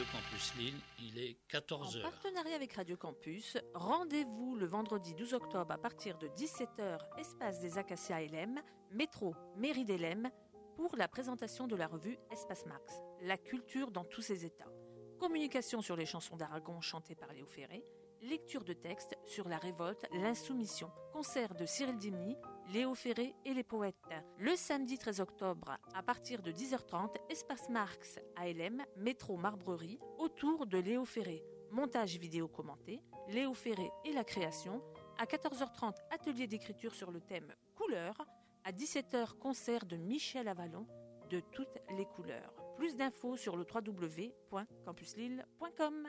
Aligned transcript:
Radio 0.00 0.18
Campus 0.18 0.54
Lille, 0.54 0.80
il 0.98 1.18
est 1.18 1.36
14h. 1.50 1.98
En 1.98 2.10
partenariat 2.10 2.56
avec 2.56 2.72
Radio 2.72 2.96
Campus, 2.96 3.58
rendez-vous 3.74 4.56
le 4.56 4.64
vendredi 4.64 5.12
12 5.12 5.34
octobre 5.34 5.70
à 5.70 5.76
partir 5.76 6.16
de 6.16 6.26
17h, 6.28 6.98
espace 7.18 7.60
des 7.60 7.76
Acacias 7.76 8.22
LM, 8.22 8.62
métro 8.92 9.34
Mairie 9.58 9.84
d'LM, 9.84 10.30
pour 10.76 10.96
la 10.96 11.06
présentation 11.06 11.66
de 11.66 11.76
la 11.76 11.86
revue 11.86 12.16
Espace 12.30 12.64
Max, 12.64 13.02
la 13.20 13.36
culture 13.36 13.90
dans 13.90 14.04
tous 14.04 14.22
ses 14.22 14.46
états. 14.46 14.72
Communication 15.18 15.82
sur 15.82 15.96
les 15.96 16.06
chansons 16.06 16.38
d'Aragon 16.38 16.80
chantées 16.80 17.14
par 17.14 17.34
Léo 17.34 17.44
Ferré, 17.44 17.84
lecture 18.22 18.64
de 18.64 18.72
textes 18.72 19.18
sur 19.26 19.50
la 19.50 19.58
révolte, 19.58 20.06
l'insoumission, 20.14 20.90
concert 21.12 21.54
de 21.54 21.66
Cyril 21.66 21.98
Dimny, 21.98 22.38
Léo 22.72 22.94
Ferré 22.94 23.34
et 23.44 23.52
les 23.52 23.64
poètes. 23.64 23.96
Le 24.38 24.54
samedi 24.54 24.96
13 24.96 25.18
octobre, 25.20 25.76
à 25.92 26.04
partir 26.04 26.40
de 26.40 26.52
10h30, 26.52 27.16
Espace 27.28 27.68
Marx 27.68 28.20
ALM, 28.36 28.84
métro 28.96 29.36
Marbrerie, 29.36 29.98
autour 30.18 30.66
de 30.66 30.78
Léo 30.78 31.04
Ferré. 31.04 31.42
Montage 31.72 32.16
vidéo 32.18 32.46
commenté, 32.46 33.00
Léo 33.28 33.54
Ferré 33.54 33.90
et 34.04 34.12
la 34.12 34.22
création. 34.22 34.84
À 35.18 35.24
14h30, 35.24 35.96
atelier 36.10 36.46
d'écriture 36.46 36.94
sur 36.94 37.10
le 37.10 37.20
thème 37.20 37.52
couleurs. 37.74 38.24
À 38.62 38.70
17h, 38.70 39.36
concert 39.38 39.84
de 39.84 39.96
Michel 39.96 40.46
Avalon 40.46 40.86
de 41.28 41.40
toutes 41.40 41.78
les 41.96 42.04
couleurs. 42.04 42.54
Plus 42.76 42.96
d'infos 42.96 43.36
sur 43.36 43.56
le 43.56 43.64
www.campuslille.com. 43.64 46.08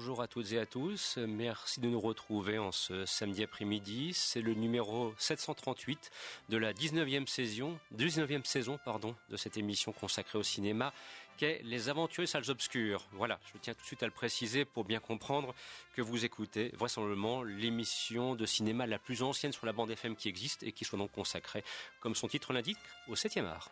Bonjour 0.00 0.22
à 0.22 0.28
toutes 0.28 0.52
et 0.52 0.58
à 0.58 0.64
tous, 0.64 1.18
merci 1.18 1.78
de 1.78 1.86
nous 1.86 2.00
retrouver 2.00 2.58
en 2.58 2.72
ce 2.72 3.04
samedi 3.04 3.42
après-midi. 3.42 4.12
C'est 4.14 4.40
le 4.40 4.54
numéro 4.54 5.12
738 5.18 6.10
de 6.48 6.56
la 6.56 6.72
19e 6.72 7.26
saison, 7.26 7.78
19e 7.98 8.46
saison 8.46 8.78
pardon, 8.82 9.14
de 9.28 9.36
cette 9.36 9.58
émission 9.58 9.92
consacrée 9.92 10.38
au 10.38 10.42
cinéma 10.42 10.94
qu'est 11.36 11.60
Les 11.64 11.90
Aventuriers 11.90 12.26
Salles 12.26 12.48
Obscures. 12.48 13.06
Voilà, 13.12 13.38
je 13.52 13.58
tiens 13.58 13.74
tout 13.74 13.82
de 13.82 13.86
suite 13.86 14.02
à 14.02 14.06
le 14.06 14.12
préciser 14.12 14.64
pour 14.64 14.84
bien 14.84 15.00
comprendre 15.00 15.54
que 15.94 16.00
vous 16.00 16.24
écoutez 16.24 16.70
vraisemblablement 16.78 17.42
l'émission 17.42 18.34
de 18.34 18.46
cinéma 18.46 18.86
la 18.86 18.98
plus 18.98 19.22
ancienne 19.22 19.52
sur 19.52 19.66
la 19.66 19.74
bande 19.74 19.90
FM 19.90 20.16
qui 20.16 20.30
existe 20.30 20.62
et 20.62 20.72
qui 20.72 20.86
soit 20.86 20.98
donc 20.98 21.12
consacrée, 21.12 21.62
comme 22.00 22.14
son 22.14 22.26
titre 22.26 22.54
l'indique, 22.54 22.78
au 23.06 23.16
7e 23.16 23.44
art. 23.44 23.70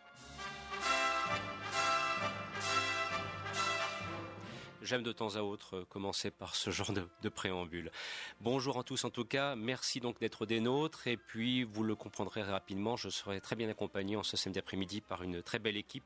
J'aime 4.80 5.02
de 5.02 5.10
temps 5.10 5.34
à 5.34 5.40
autre 5.40 5.84
commencer 5.88 6.30
par 6.30 6.54
ce 6.54 6.70
genre 6.70 6.92
de, 6.92 7.28
préambule. 7.28 7.90
Bonjour 8.40 8.78
à 8.78 8.84
tous 8.84 9.04
en 9.04 9.10
tout 9.10 9.24
cas, 9.24 9.56
merci 9.56 9.98
donc 9.98 10.20
d'être 10.20 10.46
des 10.46 10.60
nôtres 10.60 11.08
et 11.08 11.16
puis 11.16 11.64
vous 11.64 11.82
le 11.82 11.96
comprendrez 11.96 12.42
rapidement, 12.42 12.96
je 12.96 13.08
serai 13.08 13.40
très 13.40 13.56
bien 13.56 13.68
accompagné 13.68 14.14
en 14.16 14.22
ce 14.22 14.36
samedi 14.36 14.58
après-midi 14.60 15.00
par 15.00 15.24
une 15.24 15.42
très 15.42 15.58
belle 15.58 15.76
équipe. 15.76 16.04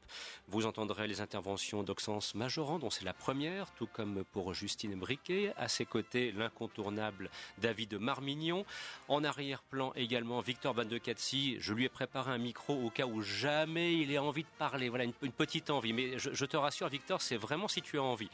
Vous 0.48 0.64
entendrez 0.64 1.06
les 1.06 1.20
interventions 1.20 1.82
d'Oxens 1.82 2.34
Majoran 2.34 2.78
dont 2.78 2.88
c'est 2.88 3.04
la 3.04 3.12
première, 3.12 3.70
tout 3.74 3.86
comme 3.86 4.24
pour 4.32 4.54
Justine 4.54 4.98
Briquet. 4.98 5.52
À 5.58 5.68
ses 5.68 5.84
côtés, 5.84 6.32
l'incontournable 6.32 7.30
David 7.58 7.94
Marmignon. 8.00 8.64
En 9.06 9.22
arrière-plan 9.22 9.92
également 9.96 10.40
Victor 10.40 10.72
Van 10.72 10.86
de 10.86 10.98
Katsi. 10.98 11.56
Je 11.60 11.74
lui 11.74 11.84
ai 11.84 11.90
préparé 11.90 12.32
un 12.32 12.38
micro 12.38 12.74
au 12.74 12.88
cas 12.88 13.06
où 13.06 13.20
jamais 13.20 13.94
il 13.98 14.10
ait 14.12 14.18
envie 14.18 14.44
de 14.44 14.48
parler. 14.58 14.88
Voilà 14.88 15.04
une, 15.04 15.12
petite 15.12 15.68
envie. 15.68 15.92
Mais 15.92 16.18
je 16.18 16.44
te 16.46 16.56
rassure 16.56 16.88
Victor, 16.88 17.20
c'est 17.20 17.36
vraiment 17.36 17.68
si 17.68 17.82
tu 17.82 17.98
as 17.98 18.02
envie. 18.02 18.30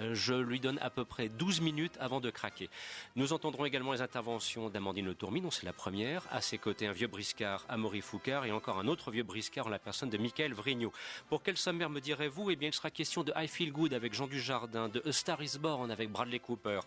Euh, 0.00 0.14
je 0.14 0.34
lui 0.34 0.60
donne 0.60 0.78
à 0.80 0.90
peu 0.90 1.04
près 1.04 1.28
12 1.28 1.60
minutes 1.60 1.96
avant 2.00 2.20
de 2.20 2.30
craquer. 2.30 2.68
Nous 3.16 3.32
entendrons 3.32 3.64
également 3.64 3.92
les 3.92 4.00
interventions 4.00 4.70
d'Amandine 4.70 5.06
Le 5.06 5.14
Tourmi, 5.14 5.40
dont 5.40 5.50
c'est 5.50 5.66
la 5.66 5.72
première. 5.72 6.26
À 6.30 6.40
ses 6.40 6.58
côtés, 6.58 6.86
un 6.86 6.92
vieux 6.92 7.06
briscard, 7.06 7.64
Amaury 7.68 8.00
Foucard, 8.00 8.44
et 8.44 8.52
encore 8.52 8.78
un 8.78 8.88
autre 8.88 9.10
vieux 9.10 9.22
briscard 9.22 9.66
en 9.66 9.70
la 9.70 9.78
personne 9.78 10.10
de 10.10 10.18
Michael 10.18 10.52
Vrignot. 10.52 10.92
Pour 11.28 11.42
quel 11.42 11.56
sommaire 11.56 11.90
me 11.90 12.00
direz-vous? 12.00 12.50
Eh 12.50 12.56
bien, 12.56 12.68
il 12.68 12.74
sera 12.74 12.90
question 12.90 13.24
de 13.24 13.32
I 13.36 13.48
Feel 13.48 13.72
Good 13.72 13.94
avec 13.94 14.14
Jean 14.14 14.26
Dujardin, 14.26 14.88
de 14.88 15.02
Star 15.10 15.42
is 15.42 15.58
Born 15.58 15.90
avec 15.90 16.10
Bradley 16.10 16.38
Cooper. 16.38 16.80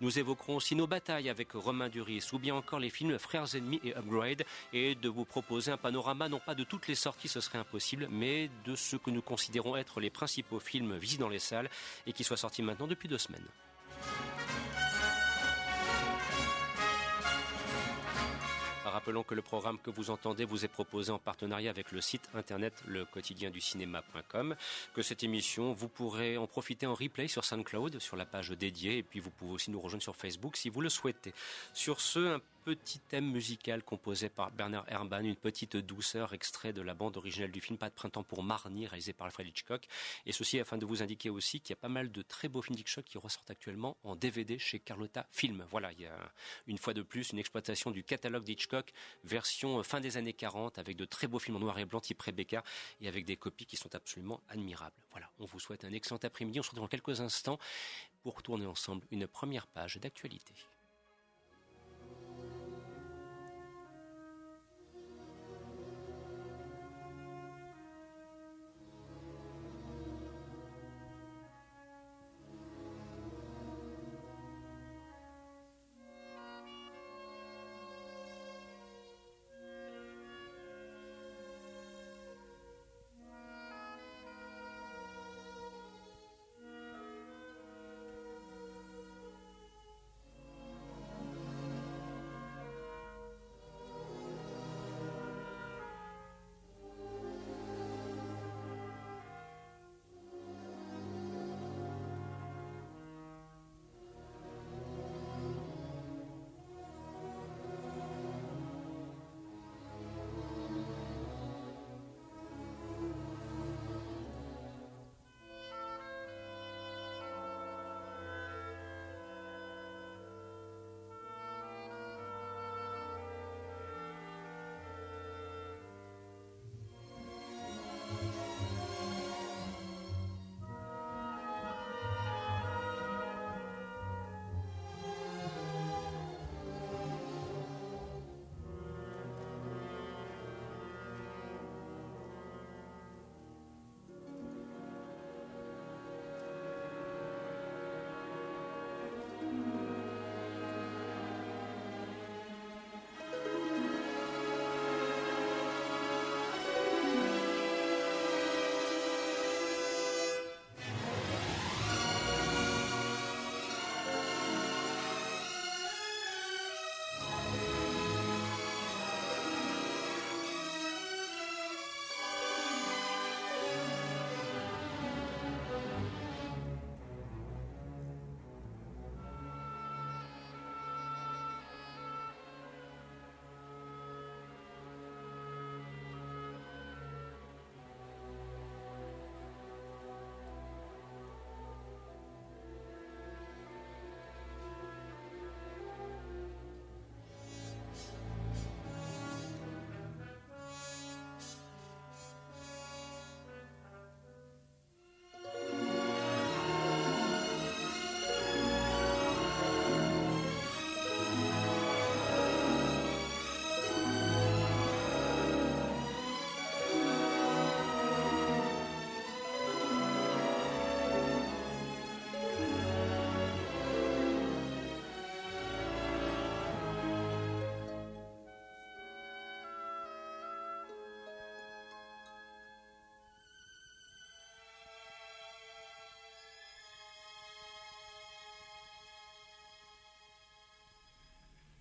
Nous 0.00 0.18
évoquerons 0.18 0.56
aussi 0.56 0.74
nos 0.74 0.86
batailles 0.86 1.28
avec 1.30 1.52
Romain 1.52 1.88
Duris, 1.88 2.28
ou 2.32 2.38
bien 2.38 2.54
encore 2.54 2.78
les 2.78 2.90
films 2.90 3.18
Frères 3.18 3.54
ennemis 3.54 3.80
et 3.84 3.96
Upgrade, 3.96 4.44
et 4.72 4.94
de 4.94 5.08
vous 5.08 5.24
proposer 5.24 5.70
un 5.70 5.76
panorama 5.76 6.28
non 6.28 6.40
pas 6.40 6.54
de 6.54 6.64
toutes 6.64 6.88
les 6.88 6.94
sorties, 6.94 7.28
ce 7.28 7.40
serait 7.40 7.58
impossible, 7.58 8.08
mais 8.10 8.50
de 8.64 8.76
ce 8.76 8.96
que 8.96 9.10
nous 9.10 9.22
considérons 9.22 9.76
être 9.76 10.00
les 10.00 10.10
principaux 10.10 10.60
films 10.60 10.96
visités 10.96 11.18
dans 11.18 11.28
les 11.28 11.38
salles 11.38 11.70
et 12.06 12.12
qui 12.12 12.24
soient 12.24 12.36
sortis 12.36 12.57
maintenant 12.62 12.86
depuis 12.86 13.08
deux 13.08 13.18
semaines. 13.18 13.46
Rappelons 18.98 19.22
que 19.22 19.34
le 19.34 19.42
programme 19.42 19.78
que 19.78 19.90
vous 19.90 20.10
entendez 20.10 20.44
vous 20.44 20.64
est 20.64 20.68
proposé 20.68 21.12
en 21.12 21.18
partenariat 21.18 21.70
avec 21.70 21.92
le 21.92 22.00
site 22.00 22.28
internet 22.34 22.74
le 22.86 23.04
quotidien 23.04 23.50
du 23.50 23.60
cinéma.com. 23.60 24.56
Que 24.94 25.02
cette 25.02 25.22
émission, 25.22 25.72
vous 25.72 25.88
pourrez 25.88 26.36
en 26.36 26.46
profiter 26.46 26.86
en 26.86 26.94
replay 26.94 27.28
sur 27.28 27.44
SoundCloud, 27.44 28.00
sur 28.00 28.16
la 28.16 28.24
page 28.24 28.50
dédiée, 28.50 28.98
et 28.98 29.02
puis 29.02 29.20
vous 29.20 29.30
pouvez 29.30 29.52
aussi 29.52 29.70
nous 29.70 29.80
rejoindre 29.80 30.02
sur 30.02 30.16
Facebook 30.16 30.56
si 30.56 30.68
vous 30.68 30.80
le 30.80 30.88
souhaitez. 30.88 31.32
Sur 31.74 32.00
ce, 32.00 32.36
un 32.36 32.40
petit 32.76 32.98
thème 32.98 33.30
musical 33.30 33.82
composé 33.82 34.28
par 34.28 34.50
Bernard 34.50 34.84
Herrmann, 34.88 35.24
une 35.24 35.36
petite 35.36 35.78
douceur 35.78 36.34
extrait 36.34 36.74
de 36.74 36.82
la 36.82 36.92
bande 36.92 37.16
originale 37.16 37.50
du 37.50 37.62
film 37.62 37.78
Pas 37.78 37.88
de 37.88 37.94
printemps 37.94 38.22
pour 38.22 38.42
Marnie, 38.42 38.86
réalisé 38.86 39.14
par 39.14 39.24
Alfred 39.24 39.46
Hitchcock. 39.46 39.88
Et 40.26 40.32
ceci 40.32 40.60
afin 40.60 40.76
de 40.76 40.84
vous 40.84 41.02
indiquer 41.02 41.30
aussi 41.30 41.60
qu'il 41.60 41.70
y 41.70 41.78
a 41.78 41.80
pas 41.80 41.88
mal 41.88 42.12
de 42.12 42.20
très 42.20 42.48
beaux 42.48 42.60
films 42.60 42.76
d'Hitchcock 42.76 43.06
qui 43.06 43.16
ressortent 43.16 43.50
actuellement 43.50 43.96
en 44.04 44.16
DVD 44.16 44.58
chez 44.58 44.80
Carlotta 44.80 45.26
Film. 45.32 45.64
Voilà, 45.70 45.92
il 45.92 46.02
y 46.02 46.06
a 46.06 46.18
une 46.66 46.76
fois 46.76 46.92
de 46.92 47.00
plus 47.00 47.30
une 47.30 47.38
exploitation 47.38 47.90
du 47.90 48.04
catalogue 48.04 48.44
d'Hitchcock, 48.44 48.92
version 49.24 49.82
fin 49.82 50.00
des 50.00 50.18
années 50.18 50.34
40, 50.34 50.78
avec 50.78 50.98
de 50.98 51.06
très 51.06 51.26
beaux 51.26 51.38
films 51.38 51.56
en 51.56 51.60
noir 51.60 51.78
et 51.78 51.86
blanc 51.86 52.00
type 52.00 52.20
Rebecca, 52.20 52.62
et 53.00 53.08
avec 53.08 53.24
des 53.24 53.38
copies 53.38 53.64
qui 53.64 53.78
sont 53.78 53.94
absolument 53.94 54.42
admirables. 54.50 54.96
Voilà, 55.12 55.30
on 55.38 55.46
vous 55.46 55.58
souhaite 55.58 55.84
un 55.84 55.92
excellent 55.94 56.20
après-midi. 56.22 56.60
On 56.60 56.62
se 56.62 56.68
retrouve 56.68 56.84
dans 56.84 56.88
quelques 56.88 57.22
instants 57.22 57.58
pour 58.22 58.42
tourner 58.42 58.66
ensemble 58.66 59.06
une 59.10 59.26
première 59.26 59.66
page 59.68 59.96
d'actualité. 59.96 60.54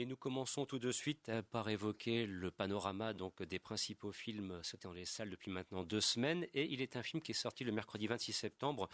Et 0.00 0.06
nous 0.06 0.16
commençons 0.16 0.64
tout 0.64 0.78
de 0.78 0.92
suite 0.92 1.28
euh, 1.28 1.42
par 1.42 1.68
évoquer 1.68 2.24
le 2.24 2.50
panorama 2.50 3.12
des 3.12 3.58
principaux 3.58 4.12
films 4.12 4.58
sortis 4.62 4.86
dans 4.86 4.94
les 4.94 5.04
salles 5.04 5.28
depuis 5.28 5.50
maintenant 5.50 5.84
deux 5.84 6.00
semaines. 6.00 6.46
Et 6.54 6.64
il 6.72 6.80
est 6.80 6.96
un 6.96 7.02
film 7.02 7.20
qui 7.20 7.32
est 7.32 7.34
sorti 7.34 7.64
le 7.64 7.72
mercredi 7.72 8.06
26 8.06 8.32
septembre, 8.32 8.88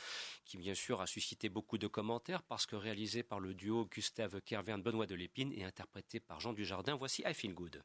qui 0.45 0.57
bien 0.57 0.75
sûr 0.75 1.01
a 1.01 1.07
suscité 1.07 1.49
beaucoup 1.49 1.79
de 1.79 1.87
commentaires 1.87 2.43
parce 2.43 2.67
que 2.67 2.75
réalisé 2.75 3.23
par 3.23 3.39
le 3.39 3.55
duo 3.55 3.85
Gustave 3.85 4.41
Kervern 4.41 4.83
Benoît 4.83 5.07
de 5.07 5.15
Lépine 5.15 5.53
et 5.53 5.63
interprété 5.63 6.19
par 6.19 6.41
Jean 6.41 6.53
Dujardin. 6.53 6.97
Voici 6.97 7.23
I 7.25 7.35
Feel 7.35 7.55
Good. 7.55 7.85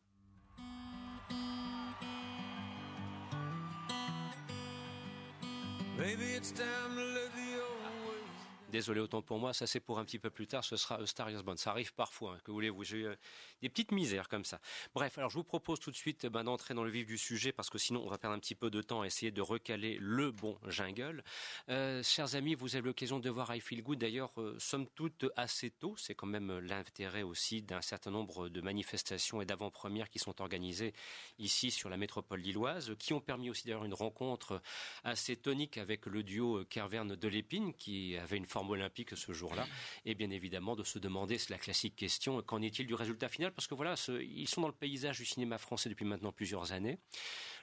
Désolé 8.72 9.02
autant 9.02 9.22
pour 9.22 9.38
moi, 9.38 9.52
ça 9.52 9.68
c'est 9.68 9.82
pour 9.82 10.00
un 10.00 10.06
petit 10.06 10.18
peu 10.18 10.30
plus 10.30 10.48
tard, 10.48 10.64
ce 10.64 10.78
sera 10.78 11.06
Star 11.06 11.30
Is 11.30 11.44
Born. 11.44 11.58
Ça 11.58 11.72
arrive 11.72 11.94
parfois, 11.94 12.36
hein, 12.36 12.40
que 12.46 12.52
voulez-vous, 12.52 12.86
j'ai 12.86 12.98
eu 13.00 13.06
euh, 13.08 13.16
des 13.62 13.68
petites 13.68 13.92
misères 13.92 14.30
comme 14.30 14.46
ça. 14.46 14.62
Bref, 14.96 15.18
alors 15.18 15.30
je 15.30 15.36
vous 15.36 15.44
propose 15.44 15.82
tout 15.82 15.92
de 15.92 15.96
suite 15.98 16.26
ben, 16.28 16.46
d'entrer 16.46 16.74
dans 16.74 16.86
le 16.86 16.90
vif 16.90 17.06
du 17.06 17.18
sujet 17.18 17.52
parce 17.52 17.70
que 17.70 17.78
sinon 17.78 18.02
on 18.06 18.10
va 18.10 18.18
perdre 18.18 18.38
un 18.38 18.40
petit 18.40 18.56
peu 18.56 18.70
de 18.70 18.82
temps 18.82 19.02
à 19.02 19.08
essayer 19.08 19.30
de 19.30 19.42
recaler 19.42 19.98
le 20.00 20.32
bon 20.32 20.58
jingle. 20.70 21.22
Euh, 21.68 22.02
chers 22.02 22.36
amis, 22.36 22.56
vous 22.56 22.78
avez 22.78 22.86
l'occasion 22.86 23.20
de 23.20 23.30
voir 23.30 23.54
I 23.54 23.60
Feel 23.60 23.84
Good 23.84 24.00
d'ailleurs, 24.00 24.32
euh, 24.38 24.56
somme 24.58 24.88
toute 24.96 25.26
assez 25.36 25.70
tôt. 25.70 25.96
C'est 25.98 26.16
quand 26.16 26.28
même 26.28 26.60
l'intérêt 26.60 27.24
aussi 27.24 27.62
d'un 27.62 27.82
certain 27.82 28.12
nombre 28.12 28.48
de 28.48 28.62
manifestations 28.62 29.42
et 29.42 29.46
d'avant-premières 29.46 30.10
qui 30.10 30.20
sont 30.20 30.42
organisées 30.42 30.94
ici 31.40 31.72
sur 31.72 31.90
la 31.90 31.98
métropole 31.98 32.40
lilloise, 32.40 32.96
qui 32.98 33.12
ont 33.12 33.20
permis 33.20 33.50
aussi 33.50 33.66
d'ailleurs 33.66 33.84
une 33.84 33.94
rencontre 33.94 34.62
assez 35.04 35.36
tonique 35.36 35.78
avec 35.78 36.06
le 36.06 36.24
duo 36.24 36.64
Kerverne 36.70 37.18
de 37.18 37.28
l'Épine 37.28 37.74
qui 37.74 38.16
avait 38.16 38.38
une 38.38 38.46
forme 38.46 38.61
olympique 38.70 39.18
ce 39.18 39.32
jour-là, 39.32 39.68
et 40.06 40.16
bien 40.16 40.30
évidemment 40.30 40.76
de 40.76 40.84
se 40.84 41.00
demander, 41.00 41.38
c'est 41.38 41.50
la 41.50 41.58
classique 41.58 41.96
question, 41.96 42.42
qu'en 42.42 42.62
est-il 42.62 42.88
du 42.88 42.94
résultat 42.94 43.30
final? 43.30 43.52
Parce 43.52 43.68
que 43.68 43.76
voilà, 43.76 43.96
ils 44.22 44.48
sont 44.48 44.62
dans 44.62 44.68
le 44.68 44.74
paysage 44.74 45.18
du 45.18 45.26
cinéma 45.26 45.58
français 45.58 45.90
depuis 45.90 46.06
maintenant 46.06 46.32
plusieurs 46.32 46.72
années. 46.72 47.00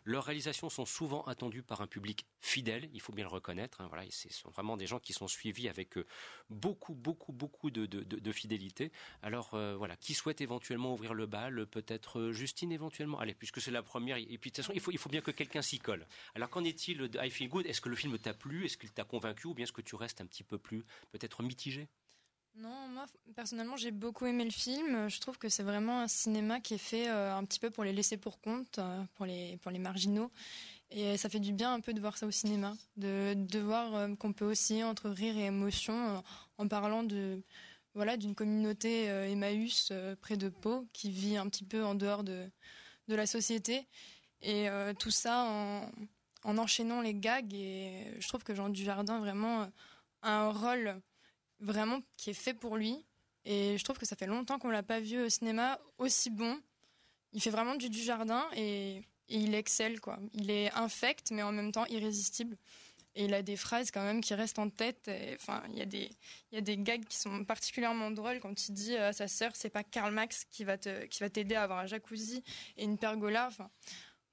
Leurs 0.09 0.25
réalisations 0.25 0.71
sont 0.71 0.87
souvent 0.87 1.23
attendues 1.25 1.63
par 1.63 1.83
un 1.83 1.87
public 1.87 2.27
fidèle, 2.41 2.89
il 2.95 3.01
faut 3.03 3.13
bien 3.13 3.27
le 3.27 3.31
reconnaître. 3.31 3.83
Hein, 3.83 3.89
voilà, 3.91 4.11
ce 4.11 4.31
sont 4.31 4.49
vraiment 4.49 4.79
des 4.79 4.87
gens 4.87 4.99
qui 4.99 5.13
sont 5.13 5.29
suivis 5.29 5.69
avec 5.69 5.99
euh, 5.99 6.07
beaucoup, 6.49 6.95
beaucoup, 6.95 7.31
beaucoup 7.31 7.71
de, 7.71 8.33
fidélité. 8.33 8.91
Alors 9.21 9.53
euh, 9.53 9.77
voilà, 9.77 9.97
qui 9.97 10.15
souhaite 10.15 10.41
éventuellement 10.41 10.95
ouvrir 10.95 11.13
le 11.13 11.27
bal 11.27 11.67
Peut-être 11.67 12.21
euh, 12.21 12.33
Justine 12.33 12.73
éventuellement? 12.73 13.21
Allez, 13.21 13.35
puisque 13.35 13.61
c'est 13.61 13.71
la 13.71 13.83
première. 13.83 14.17
Et 14.17 14.25
puis 14.39 14.51
de 14.51 14.57
toute 14.57 14.57
façon, 14.57 14.73
il 14.75 14.81
faut, 14.81 14.93
il 14.93 14.99
faut 14.99 15.11
bien 15.11 15.21
que 15.21 15.31
quelqu'un 15.31 15.61
s'y 15.61 15.79
colle. 15.79 16.07
Alors 16.35 16.49
qu'en 16.49 16.65
est-il 16.65 16.97
de 16.97 17.23
I 17.23 17.29
Feel 17.29 17.51
Good? 17.51 17.67
Est-ce 17.67 17.83
que 17.83 17.91
le 17.91 17.97
film 17.97 18.19
t'a 18.19 18.33
plu? 18.33 18.65
Est-ce 18.65 18.79
qu'il 18.79 18.91
t'a 18.91 19.05
convaincu? 19.05 19.47
Ou 19.47 19.53
bien 19.53 19.65
est-ce 19.65 19.75
que 19.75 19.83
tu 19.83 19.95
restes 19.95 20.23
un 20.23 20.27
petit 20.27 20.43
peu 20.43 20.57
plus 20.57 20.87
peut-être 21.11 21.43
mitigé? 21.43 21.87
Non, 22.61 22.89
moi 22.89 23.07
personnellement 23.37 23.77
j'ai 23.77 23.93
beaucoup 23.93 24.27
aimé 24.27 24.45
le 24.45 24.51
film. 24.51 25.09
Je 25.09 25.21
trouve 25.21 25.39
que 25.39 25.49
c'est 25.49 25.63
vraiment 25.63 26.01
un 26.01 26.09
cinéma 26.09 26.61
qui 26.61 26.75
est 26.75 26.79
fait 26.79 27.09
euh, 27.09 27.35
un 27.35 27.45
petit 27.45 27.61
peu 27.61 27.71
pour 27.71 27.85
les 27.85 27.93
laisser 27.93 28.17
pour 28.17 28.41
compte, 28.41 28.79
euh, 28.79 29.03
pour 29.15 29.27
les 29.27 29.57
pour 29.59 29.71
les 29.71 29.79
marginaux. 29.79 30.33
Et 30.91 31.17
ça 31.17 31.29
fait 31.29 31.39
du 31.39 31.53
bien 31.53 31.73
un 31.73 31.81
peu 31.81 31.93
de 31.93 32.01
voir 32.01 32.17
ça 32.17 32.27
au 32.27 32.31
cinéma, 32.31 32.75
de, 32.97 33.35
de 33.35 33.59
voir 33.61 33.95
euh, 33.95 34.15
qu'on 34.17 34.33
peut 34.33 34.45
aussi 34.45 34.83
entre 34.83 35.09
rire 35.09 35.37
et 35.39 35.45
émotion 35.45 36.23
en 36.57 36.67
parlant 36.67 37.05
de 37.05 37.43
voilà 37.95 38.17
d'une 38.17 38.35
communauté 38.35 39.07
Emmaüs 39.07 39.93
près 40.21 40.37
de 40.37 40.49
Pau 40.49 40.87
qui 40.93 41.11
vit 41.11 41.37
un 41.37 41.49
petit 41.49 41.65
peu 41.65 41.85
en 41.85 41.95
dehors 41.95 42.25
de 42.25 42.51
de 43.09 43.15
la 43.15 43.27
société 43.27 43.87
et 44.43 44.69
tout 44.99 45.11
ça 45.11 45.45
en, 45.45 45.91
en 46.45 46.59
enchaînant 46.59 47.01
les 47.01 47.15
gags 47.15 47.55
et 47.55 48.15
je 48.19 48.29
trouve 48.29 48.45
que 48.45 48.55
Jean 48.55 48.69
Dujardin 48.69 49.19
vraiment 49.19 49.69
a 50.23 50.43
un 50.43 50.51
rôle 50.51 51.01
vraiment 51.61 52.01
qui 52.17 52.31
est 52.31 52.35
fait 52.35 52.55
pour 52.55 52.77
lui. 52.77 53.05
Et 53.45 53.79
je 53.79 53.85
trouve 53.85 53.99
que 53.99 54.07
ça 54.07 54.17
fait 54.17 54.27
longtemps 54.27 54.59
qu'on 54.59 54.69
l'a 54.69 54.83
pas 54.83 55.01
vu 55.01 55.21
au 55.21 55.29
cinéma 55.29 55.79
aussi 55.99 56.31
bon. 56.31 56.61
Il 57.33 57.41
fait 57.41 57.51
vraiment 57.51 57.75
du, 57.75 57.89
du 57.91 58.01
jardin 58.01 58.45
et, 58.57 59.03
il 59.31 59.55
excelle 59.55 60.01
quoi. 60.01 60.19
Il 60.33 60.51
est 60.51 60.73
infect 60.73 61.31
mais 61.33 61.43
en 61.43 61.53
même 61.53 61.71
temps 61.71 61.85
irrésistible. 61.87 62.57
Et 63.15 63.25
il 63.25 63.35
a 63.35 63.43
des 63.43 63.57
phrases 63.57 63.91
quand 63.91 64.03
même 64.03 64.21
qui 64.21 64.33
restent 64.35 64.59
en 64.59 64.71
tête. 64.71 65.11
Enfin, 65.35 65.63
il 65.71 65.79
y 65.79 65.83
a 65.83 65.87
des 65.87 66.11
il 66.51 66.55
y 66.55 66.59
a 66.59 66.61
des 66.63 66.79
gags 66.79 67.05
qui 67.05 67.19
sont 67.19 67.45
particulièrement 67.45 68.11
drôles 68.11 68.41
quand 68.41 68.69
il 68.69 68.73
dit 68.73 68.97
à 68.97 69.13
sa 69.13 69.29
sœur 69.29 69.53
c'est 69.55 69.71
pas 69.71 69.85
Karl 69.85 70.15
Max 70.15 70.47
qui 70.51 70.65
va 70.65 70.79
te 70.79 71.05
qui 71.07 71.21
va 71.21 71.29
t'aider 71.29 71.57
à 71.57 71.65
avoir 71.65 71.81
un 71.81 71.87
jacuzzi 71.87 72.43
et 72.77 72.85
une 72.85 72.97
pergola. 72.97 73.49
Enfin, 73.49 73.71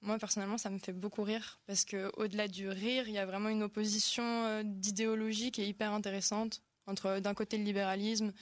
moi 0.01 0.17
personnellement 0.17 0.57
ça 0.57 0.69
me 0.69 0.79
fait 0.79 0.93
beaucoup 0.93 1.23
rire 1.23 1.59
parce 1.65 1.83
que 1.83 2.11
au-delà 2.17 2.47
du 2.47 2.69
rire 2.69 3.07
il 3.07 3.13
y 3.13 3.17
a 3.17 3.25
vraiment 3.25 3.49
une 3.49 3.63
opposition 3.63 4.23
euh, 4.23 4.63
d'idéologie 4.63 5.51
qui 5.51 5.61
est 5.61 5.67
hyper 5.67 5.91
intéressante 5.91 6.61
entre 6.87 7.19
d'un 7.19 7.33
côté 7.33 7.57
le 7.57 7.63
libéralisme 7.63 8.33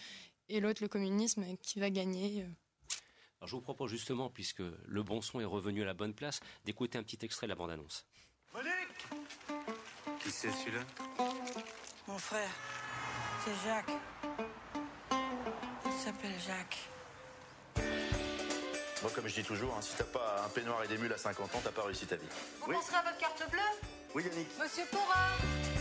et 0.50 0.60
l'autre 0.60 0.82
le 0.82 0.88
communisme, 0.88 1.46
qui 1.62 1.80
va 1.80 1.90
gagner. 1.90 2.44
Euh. 2.44 2.48
Alors 3.40 3.48
je 3.50 3.56
vous 3.56 3.62
propose 3.62 3.92
justement, 3.92 4.30
puisque 4.30 4.62
le 4.86 5.04
bon 5.04 5.22
son 5.22 5.40
est 5.40 5.46
revenu 5.46 5.82
à 5.82 5.86
la 5.86 5.94
bonne 5.94 6.14
place, 6.14 6.40
d'écouter 6.66 6.98
un 6.98 7.04
petit 7.04 7.20
extrait 7.24 7.48
de 7.48 7.50
la 7.50 7.56
bande-annonce. 7.56 8.06
Monique 8.54 8.70
Qui 10.22 10.32
c'est 10.32 10.52
celui-là? 10.52 10.82
Mon 12.08 12.18
frère, 12.18 12.52
c'est 13.44 13.68
Jacques. 13.68 13.92
Il 15.86 15.92
s'appelle 15.92 16.40
Jacques. 16.46 16.90
Moi, 19.02 19.12
comme 19.14 19.28
je 19.28 19.36
dis 19.36 19.44
toujours, 19.44 19.76
hein, 19.76 19.82
si 19.82 19.96
t'as 19.98 20.06
pas 20.06 20.44
un 20.46 20.50
peignoir 20.50 20.82
et 20.84 20.88
des 20.88 20.98
mules 20.98 21.12
à 21.12 21.18
50 21.18 21.56
ans, 21.56 21.62
t'as 21.62 21.72
pas 21.72 21.84
réussi 21.84 22.06
ta 22.06 22.16
vie. 22.16 22.28
Vous 22.62 22.72
penserez 22.72 22.96
à 22.96 23.02
votre 23.02 23.18
carte 23.18 23.44
bleue? 23.52 23.60
Oui, 24.16 24.24
Yannick. 24.24 24.48
Monsieur 24.58 24.84
Pourra 24.90 25.73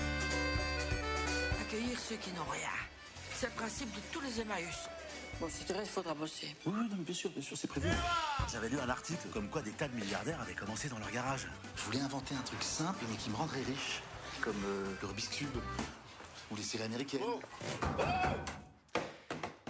accueillir 1.73 1.99
ceux 1.99 2.17
qui 2.17 2.31
n'ont 2.33 2.51
rien. 2.51 2.69
C'est 3.35 3.47
le 3.47 3.53
principe 3.53 3.93
de 3.95 4.01
tous 4.13 4.21
les 4.21 4.41
Emmaüs. 4.41 4.89
Bon, 5.41 5.49
si 5.49 5.65
tu 5.65 5.73
restes, 5.73 5.87
il 5.87 5.93
faudra 5.93 6.15
bosser. 6.15 6.55
Oui, 6.67 6.73
non, 6.91 6.97
bien 6.99 7.15
sûr, 7.15 7.31
bien 7.31 7.43
sûr, 7.43 7.57
c'est 7.57 7.67
prévu. 7.67 7.89
J'avais 8.53 8.69
lu 8.69 8.79
un 8.79 8.89
article 8.89 9.29
comme 9.33 9.49
quoi 9.49 9.63
des 9.63 9.73
tas 9.73 9.89
de 9.89 9.95
milliardaires 9.95 10.41
avaient 10.41 10.55
commencé 10.55 10.89
dans 10.89 10.99
leur 10.99 11.11
garage. 11.11 11.49
Je 11.77 11.83
voulais 11.83 12.01
inventer 12.01 12.35
un 12.35 12.43
truc 12.43 12.63
simple, 12.63 13.05
mais 13.11 13.17
qui 13.17 13.31
me 13.31 13.37
rendrait 13.37 13.63
riche. 13.63 14.03
Comme 14.43 14.63
euh, 14.67 14.95
le 15.01 15.09
Rubik's 15.09 15.29
Cube 15.29 15.57
ou 16.51 16.57
les 16.57 16.63
séries 16.63 16.85
américaines. 16.85 17.23
Oh. 17.25 17.41
Oh 17.99 18.62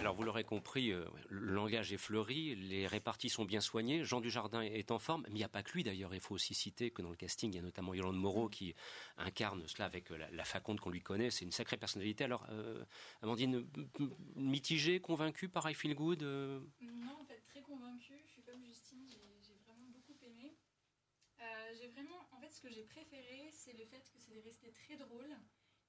alors 0.03 0.15
vous 0.15 0.23
l'aurez 0.23 0.43
compris, 0.43 0.91
euh, 0.91 1.05
le 1.29 1.53
langage 1.53 1.93
est 1.93 1.97
fleuri, 1.97 2.55
les 2.55 2.87
réparties 2.87 3.29
sont 3.29 3.45
bien 3.45 3.61
soignées, 3.61 4.03
Jean 4.03 4.19
Dujardin 4.19 4.61
est 4.61 4.91
en 4.91 4.99
forme, 4.99 5.23
mais 5.29 5.35
il 5.35 5.37
n'y 5.37 5.45
a 5.45 5.49
pas 5.49 5.63
que 5.63 5.71
lui 5.71 5.83
d'ailleurs, 5.83 6.13
il 6.13 6.19
faut 6.19 6.35
aussi 6.35 6.53
citer 6.53 6.91
que 6.91 7.01
dans 7.01 7.09
le 7.09 7.15
casting, 7.15 7.53
il 7.53 7.55
y 7.55 7.59
a 7.59 7.61
notamment 7.61 7.93
Yolande 7.93 8.17
Moreau 8.17 8.49
qui 8.49 8.75
incarne 9.15 9.65
cela 9.65 9.85
avec 9.85 10.11
euh, 10.11 10.17
la, 10.29 10.43
faconde 10.43 10.81
qu'on 10.81 10.89
lui 10.89 11.01
connaît, 11.01 11.31
c'est 11.31 11.45
une 11.45 11.53
sacrée 11.53 11.77
personnalité. 11.77 12.25
Alors 12.25 12.45
euh, 12.49 12.83
Amandine, 13.21 13.65
mitigée, 14.35 14.99
convaincue 14.99 15.47
par 15.47 15.71
I 15.71 15.73
Feel 15.73 15.95
Good 15.95 16.23
Non, 16.23 17.21
en 17.21 17.23
fait, 17.23 17.41
très 17.45 17.61
convaincue, 17.61 18.19
je 18.25 18.29
suis 18.29 18.43
comme 18.43 18.61
Justine, 18.61 19.07
j'ai 19.09 19.55
vraiment 19.65 19.87
beaucoup 19.87 20.17
aimé. 20.21 20.53
j'ai 21.79 21.87
vraiment, 21.87 22.27
en 22.33 22.41
fait, 22.41 22.49
ce 22.49 22.59
que 22.59 22.69
j'ai 22.69 22.83
préféré, 22.83 23.51
c'est 23.53 23.71
le 23.71 23.85
fait 23.85 24.03
que 24.11 24.19
c'était 24.19 24.41
resté 24.41 24.69
très 24.73 24.97
drôle 24.97 25.33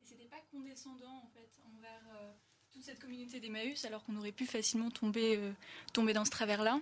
et 0.00 0.04
c'était 0.04 0.28
pas 0.28 0.40
condescendant 0.52 1.16
en 1.24 1.26
fait 1.26 1.50
envers 1.64 2.36
toute 2.74 2.82
cette 2.82 2.98
communauté 2.98 3.38
d'Emmaüs, 3.38 3.84
alors 3.84 4.04
qu'on 4.04 4.16
aurait 4.16 4.32
pu 4.32 4.46
facilement 4.46 4.90
tomber, 4.90 5.36
euh, 5.36 5.52
tomber 5.92 6.12
dans 6.12 6.24
ce 6.24 6.30
travers-là. 6.32 6.80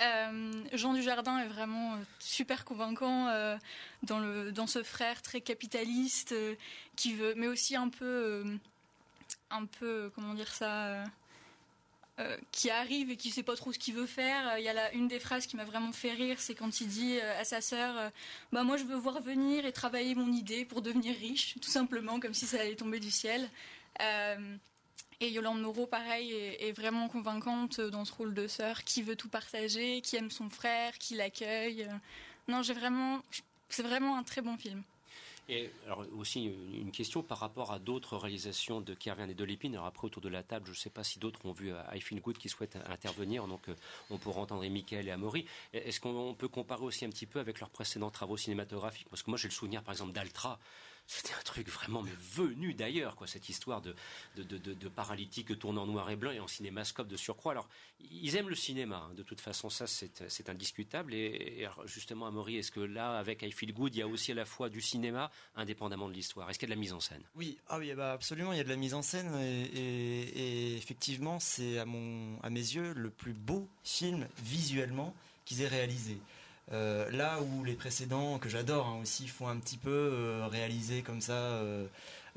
Euh, 0.00 0.52
Jean 0.74 0.94
Dujardin 0.94 1.40
est 1.40 1.48
vraiment 1.48 1.94
euh, 1.94 1.96
super 2.20 2.64
convaincant 2.64 3.26
dans, 4.04 4.20
le, 4.20 4.52
dans 4.52 4.68
ce 4.68 4.84
frère 4.84 5.20
très 5.20 5.40
capitaliste 5.40 6.34
qui 6.94 7.14
veut, 7.14 7.34
mais 7.36 7.48
aussi 7.48 7.74
un 7.74 7.88
peu, 7.88 8.44
un 9.50 9.66
peu, 9.66 10.12
comment 10.14 10.34
dire 10.34 10.52
ça, 10.54 11.02
qui 12.52 12.70
arrive 12.70 13.10
et 13.10 13.16
qui 13.16 13.30
sait 13.30 13.42
pas 13.42 13.56
trop 13.56 13.72
ce 13.72 13.80
qu'il 13.80 13.94
veut 13.94 14.06
faire. 14.06 14.56
Il 14.58 14.64
y 14.64 14.68
a 14.68 14.72
là 14.72 14.92
une 14.92 15.08
des 15.08 15.18
phrases 15.18 15.46
qui 15.46 15.56
m'a 15.56 15.64
vraiment 15.64 15.90
fait 15.90 16.12
rire, 16.12 16.36
c'est 16.38 16.54
quand 16.54 16.80
il 16.80 16.86
dit 16.86 17.18
à 17.20 17.44
sa 17.44 17.60
sœur, 17.60 18.12
bah 18.52 18.62
moi 18.62 18.76
je 18.76 18.84
veux 18.84 18.96
voir 18.96 19.20
venir 19.20 19.66
et 19.66 19.72
travailler 19.72 20.14
mon 20.14 20.30
idée 20.30 20.64
pour 20.64 20.80
devenir 20.80 21.16
riche, 21.16 21.56
tout 21.60 21.70
simplement, 21.70 22.20
comme 22.20 22.34
si 22.34 22.46
ça 22.46 22.60
allait 22.60 22.76
tomber 22.76 23.00
du 23.00 23.10
ciel. 23.10 23.50
Et 25.22 25.30
Yolande 25.30 25.60
Moreau, 25.60 25.86
pareil, 25.86 26.32
est, 26.32 26.72
vraiment 26.72 27.08
convaincante 27.08 27.80
dans 27.80 28.04
ce 28.04 28.12
rôle 28.12 28.34
de 28.34 28.48
sœur, 28.48 28.82
qui 28.82 29.02
veut 29.02 29.14
tout 29.14 29.28
partager, 29.28 30.00
qui 30.00 30.16
aime 30.16 30.32
son 30.32 30.50
frère, 30.50 30.98
qui 30.98 31.14
l'accueille. 31.14 31.86
Non, 32.48 32.62
j'ai 32.62 32.74
vraiment, 32.74 33.22
c'est 33.68 33.84
vraiment 33.84 34.16
un 34.16 34.24
très 34.24 34.42
bon 34.42 34.56
film. 34.56 34.82
Et 35.48 35.70
alors 35.86 36.04
aussi 36.18 36.46
une 36.46 36.90
question 36.90 37.22
par 37.22 37.38
rapport 37.38 37.70
à 37.70 37.78
d'autres 37.78 38.16
réalisations 38.16 38.80
de 38.80 38.94
Kervin 38.94 39.28
et 39.28 39.34
de 39.34 39.44
Lépine. 39.44 39.74
Alors 39.74 39.86
après 39.86 40.06
autour 40.06 40.22
de 40.22 40.28
la 40.28 40.42
table, 40.42 40.66
je 40.66 40.70
ne 40.72 40.76
sais 40.76 40.90
pas 40.90 41.04
si 41.04 41.20
d'autres 41.20 41.46
ont 41.46 41.52
vu 41.52 41.72
euh, 41.72 41.80
I 41.94 42.00
Feel 42.00 42.20
Good 42.20 42.38
qui 42.38 42.48
souhaitent 42.48 42.78
intervenir. 42.88 43.46
Donc 43.46 43.68
euh, 43.68 43.76
on 44.10 44.18
pourra 44.18 44.40
entendre 44.40 44.66
Michael 44.68 45.06
et 45.06 45.12
Amaury. 45.12 45.46
Est-ce 45.72 46.00
qu'on 46.00 46.34
peut 46.34 46.48
comparer 46.48 46.82
aussi 46.82 47.04
un 47.04 47.10
petit 47.10 47.26
peu 47.26 47.38
avec 47.38 47.60
leurs 47.60 47.70
précédents 47.70 48.10
travaux 48.10 48.36
cinématographiques? 48.36 49.08
Parce 49.08 49.22
que 49.22 49.30
moi 49.30 49.38
j'ai 49.38 49.46
le 49.46 49.54
souvenir 49.54 49.84
par 49.84 49.94
exemple 49.94 50.12
d'Altra 50.12 50.58
c'était 51.06 51.34
un 51.34 51.42
truc 51.42 51.68
vraiment 51.68 52.02
venu 52.34 52.74
d'ailleurs, 52.74 53.16
quoi, 53.16 53.26
cette 53.26 53.48
histoire 53.48 53.82
de, 53.82 53.94
de, 54.36 54.42
de, 54.42 54.88
paralytique 54.88 55.58
tournant 55.58 55.86
noir 55.86 56.10
et 56.10 56.16
blanc 56.16 56.30
et 56.30 56.40
en 56.40 56.46
cinémascope 56.46 57.08
de 57.08 57.16
surcroît. 57.16 57.52
Alors, 57.52 57.68
ils 58.00 58.36
aiment 58.36 58.48
le 58.48 58.54
cinéma, 58.54 59.08
hein. 59.08 59.14
de 59.14 59.22
toute 59.22 59.40
façon, 59.40 59.68
ça 59.68 59.86
c'est 59.86 60.48
indiscutable. 60.48 61.14
Et, 61.14 61.66
justement, 61.86 62.26
Amaury, 62.26 62.56
est-ce 62.56 62.70
que 62.70 62.80
là, 62.80 63.18
avec 63.18 63.42
I 63.42 63.52
Feel 63.52 63.72
Good, 63.72 63.94
il 63.94 63.98
y 63.98 64.02
a 64.02 64.06
aussi 64.08 64.32
à 64.32 64.34
la 64.34 64.44
fois 64.44 64.68
du 64.68 64.80
cinéma, 64.80 65.30
indépendamment 65.54 66.08
de 66.08 66.14
l'histoire? 66.14 66.48
Est-ce 66.48 66.58
qu'il 66.58 66.68
y 66.68 66.72
a 66.72 66.74
de 66.74 66.78
la 66.78 66.80
mise 66.80 66.92
en 66.92 67.00
scène? 67.00 67.22
Oui, 67.34 67.58
ah 67.68 67.78
oui 67.78 67.92
bah 67.94 68.12
absolument, 68.12 68.52
il 68.52 68.58
y 68.58 68.60
a 68.60 68.64
de 68.64 68.68
la 68.68 68.76
mise 68.76 68.94
en 68.94 69.02
scène. 69.02 69.34
Et, 69.36 70.76
effectivement, 70.76 71.40
c'est 71.40 71.78
à, 71.78 71.82
à 71.82 72.50
mes 72.50 72.60
yeux 72.60 72.92
le 72.94 73.10
plus 73.10 73.34
beau 73.34 73.68
film 73.84 74.28
visuellement 74.38 75.14
qu'ils 75.44 75.62
aient 75.62 75.68
réalisé. 75.68 76.18
Euh, 76.72 77.10
là 77.10 77.40
où 77.42 77.64
les 77.64 77.74
précédents, 77.74 78.38
que 78.38 78.48
j'adore 78.48 78.86
hein, 78.86 78.98
aussi, 79.02 79.28
font 79.28 79.48
un 79.48 79.58
petit 79.58 79.76
peu 79.76 79.90
euh, 79.90 80.46
réaliser 80.50 81.02
comme 81.02 81.20
ça 81.20 81.32
euh, 81.32 81.86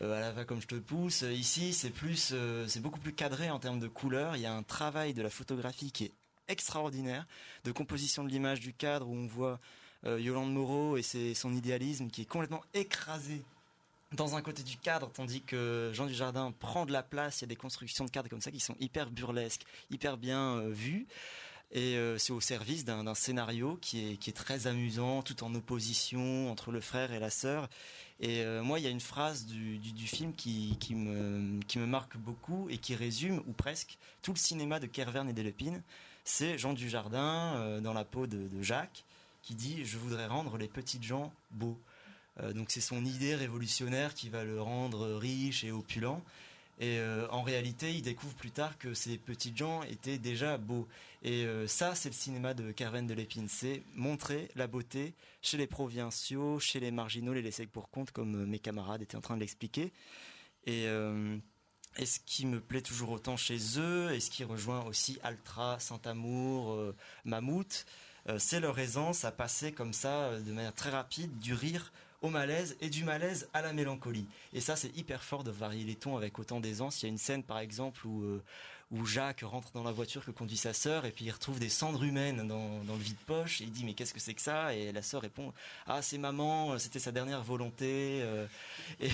à 0.02 0.20
la 0.20 0.32
va 0.32 0.44
comme 0.44 0.62
je 0.62 0.68
te 0.68 0.76
pousse. 0.76 1.22
Ici, 1.22 1.74
c'est 1.74 1.90
plus, 1.90 2.34
c'est 2.68 2.82
beaucoup 2.82 3.00
plus 3.00 3.14
cadré 3.14 3.50
en 3.50 3.60
termes 3.60 3.80
de 3.80 3.88
couleurs. 3.88 4.36
Il 4.36 4.42
y 4.42 4.46
a 4.46 4.54
un 4.54 4.64
travail 4.64 5.14
de 5.14 5.22
la 5.22 5.30
photographie 5.30 5.92
qui 5.92 6.06
est 6.06 6.12
extraordinaire, 6.48 7.26
de 7.64 7.72
composition 7.72 8.24
de 8.24 8.30
l'image 8.30 8.60
du 8.60 8.74
cadre 8.74 9.08
où 9.08 9.16
on 9.16 9.26
voit 9.26 9.60
Yolande 10.06 10.54
Moreau 10.54 10.98
et 10.98 11.34
son 11.34 11.54
idéalisme 11.54 12.10
qui 12.10 12.24
est 12.24 12.26
complètement 12.26 12.62
écrasé 12.74 13.42
dans 14.12 14.36
un 14.36 14.42
côté 14.42 14.62
du 14.62 14.78
cadre, 14.78 15.10
tandis 15.12 15.42
que 15.42 15.90
Jean 15.94 16.06
Dujardin 16.06 16.54
prend 16.60 16.86
de 16.86 16.92
la 16.92 17.02
place. 17.02 17.40
Il 17.40 17.44
y 17.44 17.46
a 17.46 17.48
des 17.48 17.56
constructions 17.56 18.04
de 18.04 18.12
cadres 18.12 18.30
comme 18.30 18.42
ça 18.42 18.52
qui 18.52 18.60
sont 18.60 18.76
hyper 18.82 19.10
burlesques, 19.10 19.66
hyper 19.90 20.18
bien 20.18 20.60
vues. 20.68 21.08
Et 21.72 21.98
euh, 21.98 22.18
c'est 22.18 22.32
au 22.32 22.40
service 22.40 22.86
d'un 22.86 23.14
scénario 23.16 23.78
qui 23.82 24.12
est, 24.12 24.36
très 24.36 24.68
amusant, 24.68 25.22
tout 25.22 25.44
en 25.44 25.54
opposition 25.56 26.50
entre 26.52 26.72
le 26.72 26.80
frère 26.80 27.12
et 27.12 27.20
la 27.20 27.30
sœur. 27.30 27.70
Et 28.20 28.42
euh, 28.42 28.64
moi, 28.64 28.80
il 28.80 28.84
y 28.84 28.88
a 28.88 28.92
une 28.92 29.02
phrase 29.02 29.46
du, 29.46 29.80
film 30.08 30.34
qui, 30.34 30.78
me, 30.96 31.86
marque 31.86 32.18
beaucoup 32.18 32.70
et 32.70 32.78
qui 32.78 32.96
résume, 32.96 33.44
ou 33.48 33.52
presque, 33.52 33.98
tout 34.22 34.32
le 34.32 34.38
cinéma 34.38 34.80
de 34.80 34.86
Kervern 34.86 35.28
et 35.28 35.34
Delépine. 35.34 35.82
C'est 36.24 36.58
Jean 36.58 36.74
Dujardin, 36.74 37.56
euh, 37.58 37.82
dans 37.82 37.94
la 37.94 38.06
peau 38.06 38.26
de, 38.28 38.50
Jacques, 38.62 39.04
qui 39.42 39.54
dit 39.56 39.84
«Je 39.86 39.98
voudrais 39.98 40.28
rendre 40.28 40.58
les 40.58 40.68
petites 40.68 41.04
gens 41.04 41.32
beaux 41.52 41.78
donc 42.54 42.70
c'est 42.70 42.82
son 42.82 43.06
idée 43.06 43.34
révolutionnaire 43.34 44.14
qui 44.14 44.28
va 44.28 44.44
le 44.44 44.62
rendre 44.62 45.16
riche 45.16 45.64
et 45.64 45.72
opulent. 45.72 46.22
Et 46.78 47.00
euh, 47.00 47.28
en 47.30 47.42
réalité, 47.42 47.94
il 47.94 48.02
découvre 48.02 48.36
plus 48.36 48.52
tard 48.52 48.78
que 48.78 48.94
ces 48.94 49.18
petits 49.18 49.56
gens 49.56 49.84
étaient 49.84 50.18
déjà 50.18 50.58
beaux. 50.58 50.88
Et 51.24 51.46
euh, 51.46 51.68
ça, 51.68 51.96
c'est 51.96 52.10
le 52.10 52.16
cinéma 52.16 52.54
de 52.54 52.72
Carven 52.72 53.08
de 53.08 53.14
Lépine. 53.14 53.48
C'est 53.48 53.84
montrer 53.94 54.50
la 54.56 54.68
beauté 54.68 55.14
chez 55.42 55.58
les 55.58 55.68
provinciaux, 55.68 56.60
chez 56.60 56.82
les 56.82 56.92
marginaux, 56.92 57.34
les 57.34 57.42
laissés 57.42 57.66
pour 57.66 57.90
compte, 57.90 58.12
comme 58.12 58.44
euh, 58.44 58.46
mes 58.46 58.60
camarades 58.60 59.02
étaient 59.02 59.16
en 59.16 59.22
train 59.22 59.36
de 59.36 59.40
l'expliquer. 59.40 59.94
Et, 60.68 60.86
et, 61.98 62.06
ce 62.08 62.20
qui 62.26 62.48
me 62.48 62.60
plaît 62.60 62.82
toujours 62.82 63.12
autant 63.12 63.38
chez 63.38 63.60
eux, 63.78 64.12
et 64.12 64.20
ce 64.20 64.32
qui 64.32 64.44
rejoint 64.44 64.84
aussi 64.86 65.20
Altra, 65.22 65.80
Saint-Amour, 65.80 66.92
Mammouth, 67.24 67.86
c'est 68.40 68.60
leur 68.60 68.80
aisance 68.80 69.26
à 69.26 69.32
passer 69.32 69.74
comme 69.74 69.94
ça, 69.94 70.40
de 70.40 70.52
manière 70.52 70.74
très 70.74 70.90
rapide, 70.90 71.38
du 71.38 71.54
rire 71.54 71.94
au 72.22 72.30
malaise 72.30 72.78
et 72.82 72.90
du 72.90 73.04
malaise 73.04 73.50
à 73.54 73.62
la 73.62 73.74
mélancolie. 73.74 74.28
Et 74.54 74.62
ça, 74.62 74.76
c'est 74.76 74.96
hyper 74.98 75.24
fort 75.24 75.44
de 75.44 75.52
varier 75.52 75.84
les 75.84 75.96
tons 75.96 76.18
avec 76.18 76.40
autant 76.40 76.60
d'aisance. 76.60 77.02
Il 77.02 77.06
y 77.06 77.10
a 77.10 77.10
une 77.10 77.18
scène, 77.18 77.44
par 77.44 77.60
exemple, 77.60 78.06
où, 78.08 78.24
euh, 78.24 78.44
où 78.92 79.06
Jacques 79.06 79.42
rentre 79.44 79.72
dans 79.72 79.84
la 79.84 79.92
voiture 79.92 80.24
que 80.24 80.32
conduit 80.32 80.58
sa 80.58 80.74
sœur 80.74 81.06
et 81.06 81.12
puis 81.12 81.26
il 81.26 81.32
retrouve 81.32 81.60
des 81.60 81.70
cendres 81.70 82.04
humaines 82.04 82.48
dans, 82.48 82.84
dans 82.84 82.96
le 82.96 83.02
vide-poche 83.02 83.62
et 83.62 83.64
il 83.66 83.72
dit 83.72 83.84
mais 83.84 83.94
qu'est-ce 83.94 84.14
que 84.14 84.20
c'est 84.20 84.34
que 84.34 84.42
ça? 84.42 84.76
Et 84.76 84.92
la 84.92 85.02
sœur 85.02 85.22
répond 85.22 85.54
ah 85.88 86.02
c'est 86.02 86.18
maman, 86.18 86.78
c'était 86.78 87.00
sa 87.00 87.12
dernière 87.12 87.44
volonté. 87.44 88.22
Euh. 88.22 88.46
Et, 89.00 89.10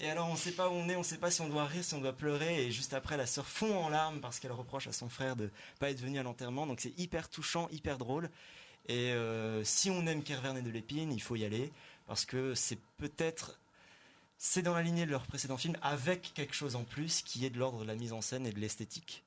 et, 0.00 0.10
alors 0.10 0.28
on 0.28 0.34
ne 0.34 0.38
sait 0.38 0.52
pas 0.52 0.68
où 0.68 0.72
on 0.72 0.88
est, 0.88 0.94
on 0.94 1.00
ne 1.00 1.04
sait 1.04 1.18
pas 1.18 1.30
si 1.30 1.40
on 1.40 1.48
doit 1.48 1.64
rire, 1.64 1.82
si 1.82 1.94
on 1.94 2.00
doit 2.00 2.12
pleurer. 2.12 2.66
Et 2.66 2.70
juste 2.70 2.94
après, 2.94 3.16
la 3.16 3.26
sœur 3.26 3.46
fond 3.46 3.76
en 3.76 3.88
larmes 3.88 4.20
parce 4.20 4.38
qu'elle 4.38 4.52
reproche 4.52 4.86
à 4.86 4.92
son 4.92 5.08
frère 5.08 5.34
de 5.34 5.50
pas 5.80 5.90
être 5.90 6.00
venu 6.00 6.18
à 6.18 6.22
l'enterrement. 6.22 6.66
Donc 6.66 6.80
c'est 6.80 6.96
hyper 6.98 7.28
touchant, 7.28 7.68
hyper 7.72 7.98
drôle. 7.98 8.30
Et 8.88 9.10
euh, 9.12 9.64
si 9.64 9.90
on 9.90 10.06
aime 10.06 10.22
Kervern 10.22 10.56
et 10.56 10.62
de 10.62 10.70
l'épine, 10.70 11.12
il 11.12 11.20
faut 11.20 11.34
y 11.34 11.44
aller 11.44 11.72
parce 12.06 12.24
que 12.24 12.54
c'est 12.54 12.78
peut-être 12.98 13.58
c'est 14.38 14.62
dans 14.62 14.74
la 14.74 14.82
lignée 14.82 15.06
de 15.06 15.10
leur 15.10 15.26
précédent 15.26 15.56
film 15.56 15.76
avec 15.82 16.32
quelque 16.34 16.54
chose 16.54 16.76
en 16.76 16.84
plus 16.84 17.22
qui 17.22 17.44
est 17.46 17.50
de 17.50 17.58
l'ordre 17.58 17.80
de 17.80 17.86
la 17.86 17.94
mise 17.94 18.12
en 18.12 18.20
scène 18.20 18.46
et 18.46 18.52
de 18.52 18.60
l'esthétique. 18.60 19.24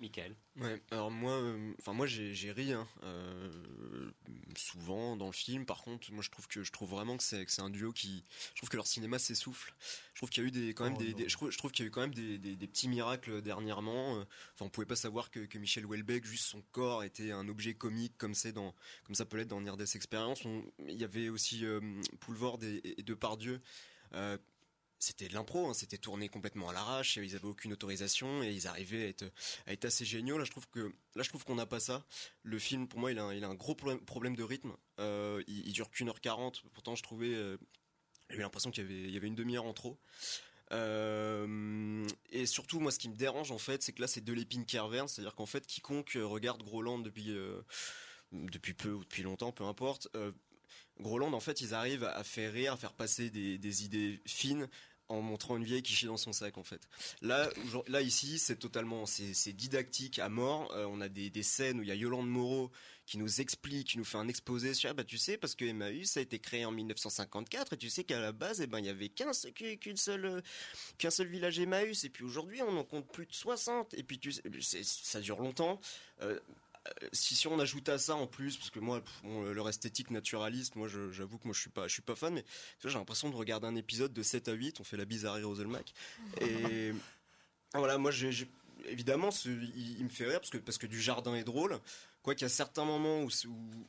Michael. 0.00 0.34
Ouais, 0.56 0.82
alors 0.90 1.10
moi, 1.10 1.32
euh, 1.32 1.72
enfin 1.78 1.92
moi 1.92 2.06
j'ai 2.06 2.52
ri 2.52 2.72
hein, 2.72 2.88
euh, 3.02 4.10
souvent 4.56 5.16
dans 5.16 5.26
le 5.26 5.32
film. 5.32 5.66
Par 5.66 5.82
contre, 5.82 6.10
moi 6.12 6.22
je 6.22 6.30
trouve 6.30 6.48
que 6.48 6.62
je 6.62 6.72
trouve 6.72 6.90
vraiment 6.90 7.16
que 7.16 7.22
c'est 7.22 7.44
c'est 7.48 7.62
un 7.62 7.70
duo 7.70 7.92
qui, 7.92 8.24
je 8.54 8.60
trouve 8.60 8.68
que 8.68 8.76
leur 8.76 8.86
cinéma 8.86 9.18
s'essouffle. 9.18 9.74
Je 10.14 10.20
trouve 10.20 10.30
qu'il 10.30 10.42
y 10.42 10.46
a 10.46 10.48
eu 10.48 10.50
des 10.50 10.74
quand 10.74 10.84
même 10.84 10.96
oh 10.98 11.02
des, 11.02 11.28
je 11.28 11.34
trouve, 11.36 11.50
je 11.50 11.58
trouve 11.58 11.70
qu'il 11.70 11.84
y 11.84 11.86
a 11.86 11.88
eu 11.88 11.90
quand 11.90 12.00
même 12.00 12.14
des, 12.14 12.38
des, 12.38 12.56
des 12.56 12.66
petits 12.66 12.88
miracles 12.88 13.42
dernièrement. 13.42 14.14
Enfin, 14.54 14.66
on 14.66 14.70
pouvait 14.70 14.86
pas 14.86 14.96
savoir 14.96 15.30
que, 15.30 15.40
que 15.40 15.58
Michel 15.58 15.84
Houellebecq, 15.86 16.24
juste 16.24 16.46
son 16.46 16.62
corps 16.72 17.04
était 17.04 17.32
un 17.32 17.48
objet 17.48 17.74
comique 17.74 18.16
comme 18.18 18.34
c'est 18.34 18.52
dans 18.52 18.74
comme 19.04 19.14
ça 19.14 19.24
peut 19.24 19.36
l'être 19.36 19.48
dans 19.48 19.60
Near 19.60 19.76
Experience. 19.80 20.42
il 20.88 21.00
y 21.00 21.04
avait 21.04 21.28
aussi 21.28 21.64
euh, 21.64 21.80
Poulvord 22.20 22.58
et, 22.62 23.00
et 23.00 23.02
Depardieu. 23.02 23.60
Euh, 24.14 24.36
c'était 25.00 25.28
de 25.28 25.34
l'impro, 25.34 25.66
hein, 25.66 25.74
c'était 25.74 25.96
tourné 25.96 26.28
complètement 26.28 26.68
à 26.68 26.72
l'arrache, 26.74 27.16
ils 27.16 27.34
avaient 27.34 27.46
aucune 27.46 27.72
autorisation 27.72 28.42
et 28.42 28.50
ils 28.50 28.66
arrivaient 28.66 29.14
à 29.66 29.72
être, 29.72 29.84
assez 29.86 30.04
géniaux. 30.04 30.36
Là, 30.36 30.44
je 30.44 30.50
trouve 30.50 30.68
que 30.68 30.92
là, 31.14 31.22
je 31.22 31.28
trouve 31.30 31.42
qu'on 31.42 31.54
n'a 31.54 31.66
pas 31.66 31.80
ça. 31.80 32.04
Le 32.42 32.58
film, 32.58 32.86
pour 32.86 33.00
moi, 33.00 33.10
il 33.10 33.18
a, 33.18 33.24
un, 33.24 33.54
gros 33.54 33.74
problème, 33.74 34.36
de 34.36 34.42
rythme. 34.42 34.76
Euh, 34.98 35.42
il, 35.48 35.66
il, 35.66 35.72
dure 35.72 35.90
qu'une 35.90 36.10
heure 36.10 36.20
quarante. 36.20 36.62
Pourtant, 36.74 36.96
je 36.96 37.02
trouvais, 37.02 37.34
euh, 37.34 37.56
eu 38.28 38.40
l'impression 38.40 38.70
qu'il 38.70 39.10
y 39.10 39.16
avait, 39.16 39.26
une 39.26 39.34
demi-heure 39.34 39.64
en 39.64 39.72
trop. 39.72 39.98
Euh, 40.72 42.06
et 42.30 42.44
surtout, 42.44 42.78
moi, 42.78 42.92
ce 42.92 42.98
qui 42.98 43.08
me 43.08 43.16
dérange 43.16 43.50
en 43.52 43.58
fait, 43.58 43.82
c'est 43.82 43.92
que 43.92 44.02
là, 44.02 44.06
c'est 44.06 44.22
de 44.22 44.32
l'épine 44.34 44.66
Kervern, 44.66 45.08
c'est-à-dire 45.08 45.34
qu'en 45.34 45.46
fait, 45.46 45.66
quiconque 45.66 46.18
regarde 46.20 46.62
Groland 46.62 46.98
depuis 46.98 47.30
euh, 47.30 47.60
depuis 48.32 48.74
peu 48.74 48.92
ou 48.92 49.02
depuis 49.02 49.22
longtemps, 49.22 49.50
peu 49.50 49.64
importe. 49.64 50.08
Groland, 51.00 51.32
en 51.32 51.40
fait, 51.40 51.62
ils 51.62 51.72
arrivent 51.72 52.04
à 52.04 52.22
faire 52.22 52.52
rire, 52.52 52.74
à 52.74 52.76
faire 52.76 52.92
passer 52.92 53.30
des 53.30 53.84
idées 53.84 54.20
fines 54.26 54.68
en 55.10 55.20
montrant 55.20 55.56
une 55.56 55.64
vieille 55.64 55.82
qui 55.82 55.92
chie 55.92 56.06
dans 56.06 56.16
son 56.16 56.32
sac 56.32 56.56
en 56.56 56.62
fait. 56.62 56.80
Là, 57.20 57.50
là 57.88 58.00
ici, 58.00 58.38
c'est 58.38 58.56
totalement, 58.56 59.06
c'est 59.06 59.52
didactique 59.52 60.18
à 60.18 60.28
mort. 60.28 60.72
Euh, 60.74 60.86
on 60.88 61.00
a 61.00 61.08
des, 61.08 61.30
des, 61.30 61.42
scènes 61.42 61.80
où 61.80 61.82
il 61.82 61.88
y 61.88 61.92
a 61.92 61.96
Yolande 61.96 62.28
Moreau 62.28 62.70
qui 63.06 63.18
nous 63.18 63.40
explique, 63.40 63.88
qui 63.88 63.98
nous 63.98 64.04
fait 64.04 64.18
un 64.18 64.28
exposé 64.28 64.72
sur, 64.72 64.94
bah 64.94 65.02
tu 65.02 65.18
sais, 65.18 65.36
parce 65.36 65.56
que 65.56 65.64
Emmaüs 65.64 66.16
a 66.16 66.20
été 66.20 66.38
créé 66.38 66.64
en 66.64 66.70
1954 66.70 67.72
et 67.72 67.76
tu 67.76 67.90
sais 67.90 68.04
qu'à 68.04 68.20
la 68.20 68.30
base, 68.30 68.60
eh 68.60 68.68
ben 68.68 68.78
il 68.78 68.86
y 68.86 68.88
avait 68.88 69.08
qu'un 69.08 69.32
qu'une 69.80 69.96
seule 69.96 70.42
qu'un 70.96 71.10
seul 71.10 71.26
village 71.26 71.58
Emmaüs 71.58 72.04
et 72.04 72.08
puis 72.08 72.24
aujourd'hui 72.24 72.62
on 72.62 72.76
en 72.76 72.84
compte 72.84 73.10
plus 73.10 73.26
de 73.26 73.32
60 73.32 73.94
et 73.94 74.04
puis 74.04 74.20
tu 74.20 74.30
sais, 74.32 74.82
ça 74.84 75.20
dure 75.20 75.40
longtemps. 75.40 75.80
Euh, 76.22 76.38
si, 77.12 77.34
si 77.34 77.46
on 77.46 77.58
ajoute 77.58 77.88
à 77.88 77.98
ça 77.98 78.14
en 78.14 78.26
plus, 78.26 78.56
parce 78.56 78.70
que 78.70 78.80
moi, 78.80 79.02
leur 79.52 79.68
esthétique 79.68 80.10
naturaliste, 80.10 80.76
moi, 80.76 80.88
j'avoue 81.10 81.38
que 81.38 81.46
moi, 81.46 81.54
je 81.54 81.60
suis 81.60 81.70
pas, 81.70 81.88
je 81.88 81.92
suis 81.92 82.02
pas 82.02 82.14
fan, 82.14 82.34
mais 82.34 82.44
j'ai 82.82 82.90
l'impression 82.90 83.30
de 83.30 83.36
regarder 83.36 83.66
un 83.66 83.76
épisode 83.76 84.12
de 84.12 84.22
7 84.22 84.48
à 84.48 84.52
8, 84.52 84.80
on 84.80 84.84
fait 84.84 84.96
la 84.96 85.04
bizarrerie 85.04 85.44
Roselmack. 85.44 85.92
Et 86.40 86.92
voilà, 87.74 87.98
moi, 87.98 88.10
j'ai, 88.10 88.48
évidemment, 88.86 89.30
il, 89.44 90.04
me 90.04 90.08
fait 90.08 90.26
rire 90.26 90.40
parce 90.40 90.50
que, 90.50 90.58
parce 90.58 90.78
que 90.78 90.86
du 90.86 91.00
jardin 91.00 91.34
est 91.34 91.44
drôle. 91.44 91.78
Quoi 92.22 92.34
qu'il 92.34 92.42
y 92.42 92.46
a 92.46 92.50
certains 92.50 92.84
moments 92.84 93.22
où, 93.22 93.28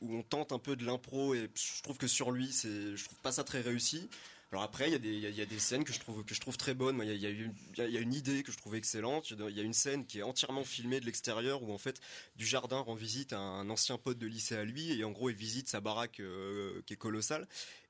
où, 0.00 0.16
on 0.16 0.22
tente 0.22 0.52
un 0.52 0.58
peu 0.58 0.74
de 0.74 0.86
l'impro 0.86 1.34
et 1.34 1.50
je 1.54 1.82
trouve 1.82 1.98
que 1.98 2.06
sur 2.06 2.30
lui, 2.30 2.50
c'est, 2.50 2.96
je 2.96 3.04
trouve 3.04 3.18
pas 3.18 3.32
ça 3.32 3.44
très 3.44 3.60
réussi. 3.60 4.08
Alors 4.52 4.64
après, 4.64 4.88
il 4.88 4.92
y, 4.92 4.94
a 4.94 4.98
des, 4.98 5.14
il 5.14 5.34
y, 5.34 5.40
a 5.40 5.46
des 5.46 5.58
scènes 5.58 5.82
que 5.82 5.94
je 5.94 5.98
trouve 5.98 6.24
que 6.24 6.34
je 6.34 6.40
trouve 6.40 6.58
très 6.58 6.74
bonnes. 6.74 7.00
Il 7.02 7.08
y 7.08 7.26
a, 7.26 7.30
il 7.30 7.90
y 7.90 7.96
a, 7.96 8.00
une 8.00 8.12
idée 8.12 8.42
que 8.42 8.52
je 8.52 8.58
trouve 8.58 8.74
excellente. 8.74 9.30
Il 9.30 9.56
y 9.56 9.60
a 9.60 9.62
une 9.62 9.72
scène 9.72 10.04
qui 10.04 10.18
est 10.18 10.22
entièrement 10.22 10.62
filmée 10.62 11.00
de 11.00 11.06
l'extérieur 11.06 11.62
où 11.62 11.72
en 11.72 11.78
fait 11.78 12.02
du 12.36 12.44
jardin 12.44 12.78
rend 12.80 12.94
visite 12.94 13.32
à 13.32 13.38
un 13.38 13.70
ancien 13.70 13.96
pote 13.96 14.18
de 14.18 14.26
lycée 14.26 14.54
à 14.54 14.64
lui 14.64 14.92
et 14.92 15.04
en 15.04 15.10
gros 15.10 15.30
il 15.30 15.36
visite 15.36 15.68
sa 15.68 15.80
baraque 15.80 16.20
euh, 16.20 16.82
qui 16.84 16.92
est 16.92 16.98
colossale. 16.98 17.48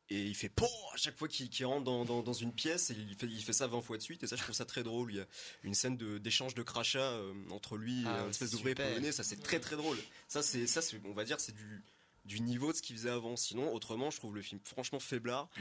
Et 0.08 0.24
il 0.24 0.36
fait 0.36 0.50
POH 0.50 0.66
à 0.94 0.96
chaque 0.98 1.16
fois 1.16 1.26
qu'il 1.26 1.66
rentre 1.66 1.84
dans, 1.84 2.04
dans, 2.04 2.22
dans, 2.22 2.32
une 2.32 2.52
pièce 2.52 2.90
et 2.90 2.94
il 2.94 3.16
fait, 3.16 3.26
il 3.26 3.42
fait 3.42 3.52
ça 3.52 3.66
20 3.66 3.80
fois 3.80 3.96
de 3.96 4.02
suite. 4.02 4.22
Et 4.22 4.28
ça 4.28 4.36
je 4.36 4.42
trouve 4.42 4.54
ça 4.54 4.64
très 4.64 4.84
drôle. 4.84 5.10
Il 5.10 5.16
y 5.16 5.20
a 5.20 5.26
une 5.64 5.74
scène 5.74 5.96
d'échange 5.96 6.54
de, 6.54 6.62
crachats 6.62 7.00
euh, 7.00 7.34
entre 7.50 7.76
lui 7.76 8.04
ah, 8.06 8.18
et 8.18 8.26
un 8.26 8.30
espèce 8.30 8.52
d'ouvrier 8.52 8.76
polonais. 8.76 9.10
Ça 9.10 9.24
c'est 9.24 9.42
très 9.42 9.58
très 9.58 9.74
drôle. 9.74 9.98
Ça 10.28 10.44
c'est 10.44 10.68
ça 10.68 10.80
on 11.06 11.12
va 11.12 11.24
dire 11.24 11.40
c'est 11.40 11.56
du 11.56 11.82
du 12.24 12.40
niveau 12.40 12.72
de 12.72 12.76
ce 12.76 12.82
qu'il 12.82 12.96
faisait 12.96 13.10
avant 13.10 13.36
sinon 13.36 13.72
autrement 13.72 14.10
je 14.10 14.18
trouve 14.18 14.34
le 14.34 14.42
film 14.42 14.60
franchement 14.64 15.00
faiblard 15.00 15.48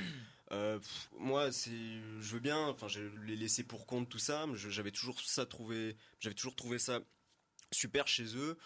Euh, 0.52 0.80
moi, 1.18 1.52
c'est, 1.52 1.72
je 1.72 2.34
veux 2.34 2.40
bien. 2.40 2.68
Enfin, 2.68 2.88
je 2.88 3.02
l'ai 3.26 3.36
laissé 3.36 3.64
pour 3.64 3.86
compte 3.86 4.10
tout 4.10 4.20
ça. 4.20 4.46
J'avais 4.54 4.92
toujours 4.92 5.20
ça 5.22 5.46
trouvé, 5.46 5.96
j'avais 6.20 6.36
toujours 6.36 6.56
trouvé 6.56 6.78
ça 6.78 7.00
super 7.72 8.08
chez 8.08 8.36
eux. 8.36 8.58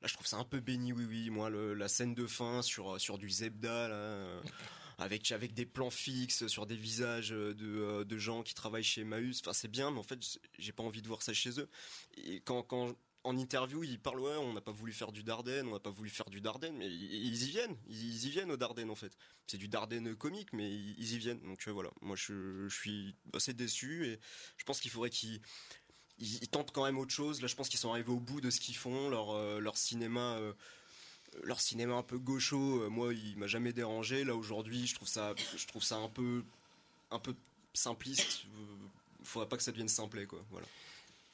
Là, 0.00 0.08
je 0.08 0.14
trouve 0.14 0.26
ça 0.26 0.36
un 0.36 0.44
peu 0.44 0.60
béni, 0.60 0.92
oui, 0.92 1.04
oui. 1.04 1.30
Moi, 1.30 1.50
le, 1.50 1.74
la 1.74 1.88
scène 1.88 2.14
de 2.14 2.26
fin 2.26 2.62
sur 2.62 3.00
sur 3.00 3.18
du 3.18 3.28
Zebda, 3.28 3.88
là, 3.88 3.94
euh, 3.94 4.42
avec 4.98 5.30
avec 5.32 5.54
des 5.54 5.66
plans 5.66 5.90
fixes 5.90 6.46
sur 6.46 6.66
des 6.66 6.76
visages 6.76 7.30
de, 7.30 7.56
euh, 7.60 8.04
de 8.04 8.18
gens 8.18 8.42
qui 8.42 8.54
travaillent 8.54 8.84
chez 8.84 9.04
Maüs. 9.04 9.40
Enfin, 9.40 9.52
c'est 9.52 9.68
bien, 9.68 9.90
mais 9.90 9.98
en 9.98 10.04
fait, 10.04 10.20
j'ai 10.58 10.72
pas 10.72 10.82
envie 10.82 11.02
de 11.02 11.08
voir 11.08 11.22
ça 11.22 11.32
chez 11.32 11.58
eux. 11.60 11.68
Et 12.16 12.40
quand 12.40 12.62
quand 12.62 12.96
en 13.24 13.36
interview, 13.36 13.84
ils 13.84 13.98
parlent 13.98 14.20
ouais, 14.20 14.36
on 14.36 14.52
n'a 14.52 14.60
pas 14.60 14.72
voulu 14.72 14.92
faire 14.92 15.12
du 15.12 15.22
Dardenne, 15.22 15.68
on 15.68 15.72
n'a 15.72 15.80
pas 15.80 15.90
voulu 15.90 16.10
faire 16.10 16.28
du 16.28 16.40
Dardenne, 16.40 16.76
mais 16.76 16.88
ils, 16.88 17.44
y 17.44 17.48
viennent, 17.48 17.76
ils, 17.88 18.26
y 18.26 18.30
viennent 18.30 18.50
au 18.50 18.56
Dardenne 18.56 18.90
en 18.90 18.94
fait. 18.94 19.12
C'est 19.46 19.58
du 19.58 19.68
Dardenne 19.68 20.14
comique, 20.16 20.52
mais 20.52 20.70
ils, 20.70 21.12
y 21.12 21.18
viennent. 21.18 21.40
Donc 21.42 21.66
voilà, 21.68 21.90
moi 22.00 22.16
je, 22.16 22.68
suis 22.68 23.14
assez 23.32 23.54
déçu 23.54 24.06
et 24.06 24.20
je 24.56 24.64
pense 24.64 24.80
qu'il 24.80 24.90
faudrait 24.90 25.10
qu'ils 25.10 25.40
tentent 26.50 26.72
quand 26.72 26.84
même 26.84 26.98
autre 26.98 27.12
chose. 27.12 27.40
Là, 27.40 27.48
je 27.48 27.54
pense 27.54 27.68
qu'ils 27.68 27.78
sont 27.78 27.90
arrivés 27.90 28.12
au 28.12 28.20
bout 28.20 28.40
de 28.40 28.50
ce 28.50 28.60
qu'ils 28.60 28.76
font, 28.76 29.08
leur 29.08 29.60
leur 29.60 29.76
cinéma 29.76 30.38
leur 31.42 31.60
cinéma 31.60 31.94
un 31.94 32.02
peu 32.02 32.18
gaucho, 32.18 32.82
euh, 32.82 32.88
moi, 32.88 33.12
il 33.14 33.36
m'a 33.38 33.46
jamais 33.46 33.72
dérangé. 33.72 34.24
Là, 34.24 34.34
aujourd'hui, 34.34 34.86
je 34.86 34.94
trouve 34.94 35.08
ça, 35.08 35.34
je 35.56 35.66
trouve 35.66 35.82
ça 35.82 35.96
un 35.96 36.08
peu, 36.08 36.44
un 37.10 37.18
peu 37.18 37.34
simpliste. 37.72 38.44
Faudrait 39.24 39.48
pas 39.48 39.56
que 39.56 39.62
ça 39.62 39.70
devienne 39.70 39.88
simplet, 39.88 40.26
quoi. 40.26 40.44
Voilà. 40.50 40.66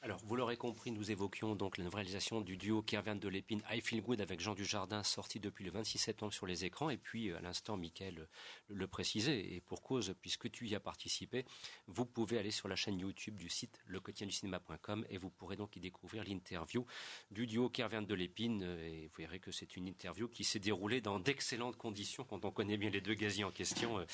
Alors, 0.01 0.21
vous 0.23 0.37
l'aurez 0.37 0.55
compris, 0.55 0.91
nous 0.91 1.11
évoquions 1.11 1.55
donc 1.55 1.77
la 1.77 1.89
réalisation 1.89 2.39
du 2.39 2.55
duo 2.55 2.81
Kervin 2.81 3.17
de 3.17 3.27
l'Épine, 3.27 3.61
I 3.69 3.81
Feel 3.81 4.01
Good 4.01 4.21
avec 4.21 4.39
Jean 4.39 4.55
Dujardin, 4.55 5.03
sorti 5.03 5.41
depuis 5.41 5.65
le 5.65 5.71
26 5.71 5.97
septembre 5.97 6.31
sur 6.31 6.45
les 6.45 6.63
écrans. 6.63 6.89
Et 6.89 6.95
puis, 6.95 7.33
à 7.33 7.41
l'instant, 7.41 7.75
Mickaël 7.75 8.29
le 8.69 8.87
précisait, 8.87 9.41
et 9.41 9.59
pour 9.59 9.81
cause, 9.81 10.15
puisque 10.21 10.49
tu 10.51 10.69
y 10.69 10.73
as 10.73 10.79
participé, 10.79 11.43
vous 11.87 12.05
pouvez 12.05 12.37
aller 12.37 12.49
sur 12.49 12.69
la 12.69 12.77
chaîne 12.77 12.97
YouTube 12.97 13.35
du 13.35 13.49
site 13.49 13.81
lequotidienducinéma.com 13.87 15.05
et 15.09 15.17
vous 15.17 15.29
pourrez 15.29 15.57
donc 15.57 15.75
y 15.75 15.81
découvrir 15.81 16.23
l'interview 16.23 16.85
du 17.29 17.45
duo 17.45 17.67
Kervin 17.67 18.01
de 18.01 18.15
l'Épine. 18.15 18.63
Et 18.81 19.07
vous 19.07 19.17
verrez 19.17 19.39
que 19.41 19.51
c'est 19.51 19.75
une 19.75 19.85
interview 19.85 20.29
qui 20.29 20.45
s'est 20.45 20.59
déroulée 20.59 21.01
dans 21.01 21.19
d'excellentes 21.19 21.75
conditions 21.75 22.23
quand 22.23 22.45
on 22.45 22.51
connaît 22.51 22.77
bien 22.77 22.89
les 22.89 23.01
deux 23.01 23.15
gaziers 23.15 23.43
en 23.43 23.51
question. 23.51 23.99
Euh, 23.99 24.05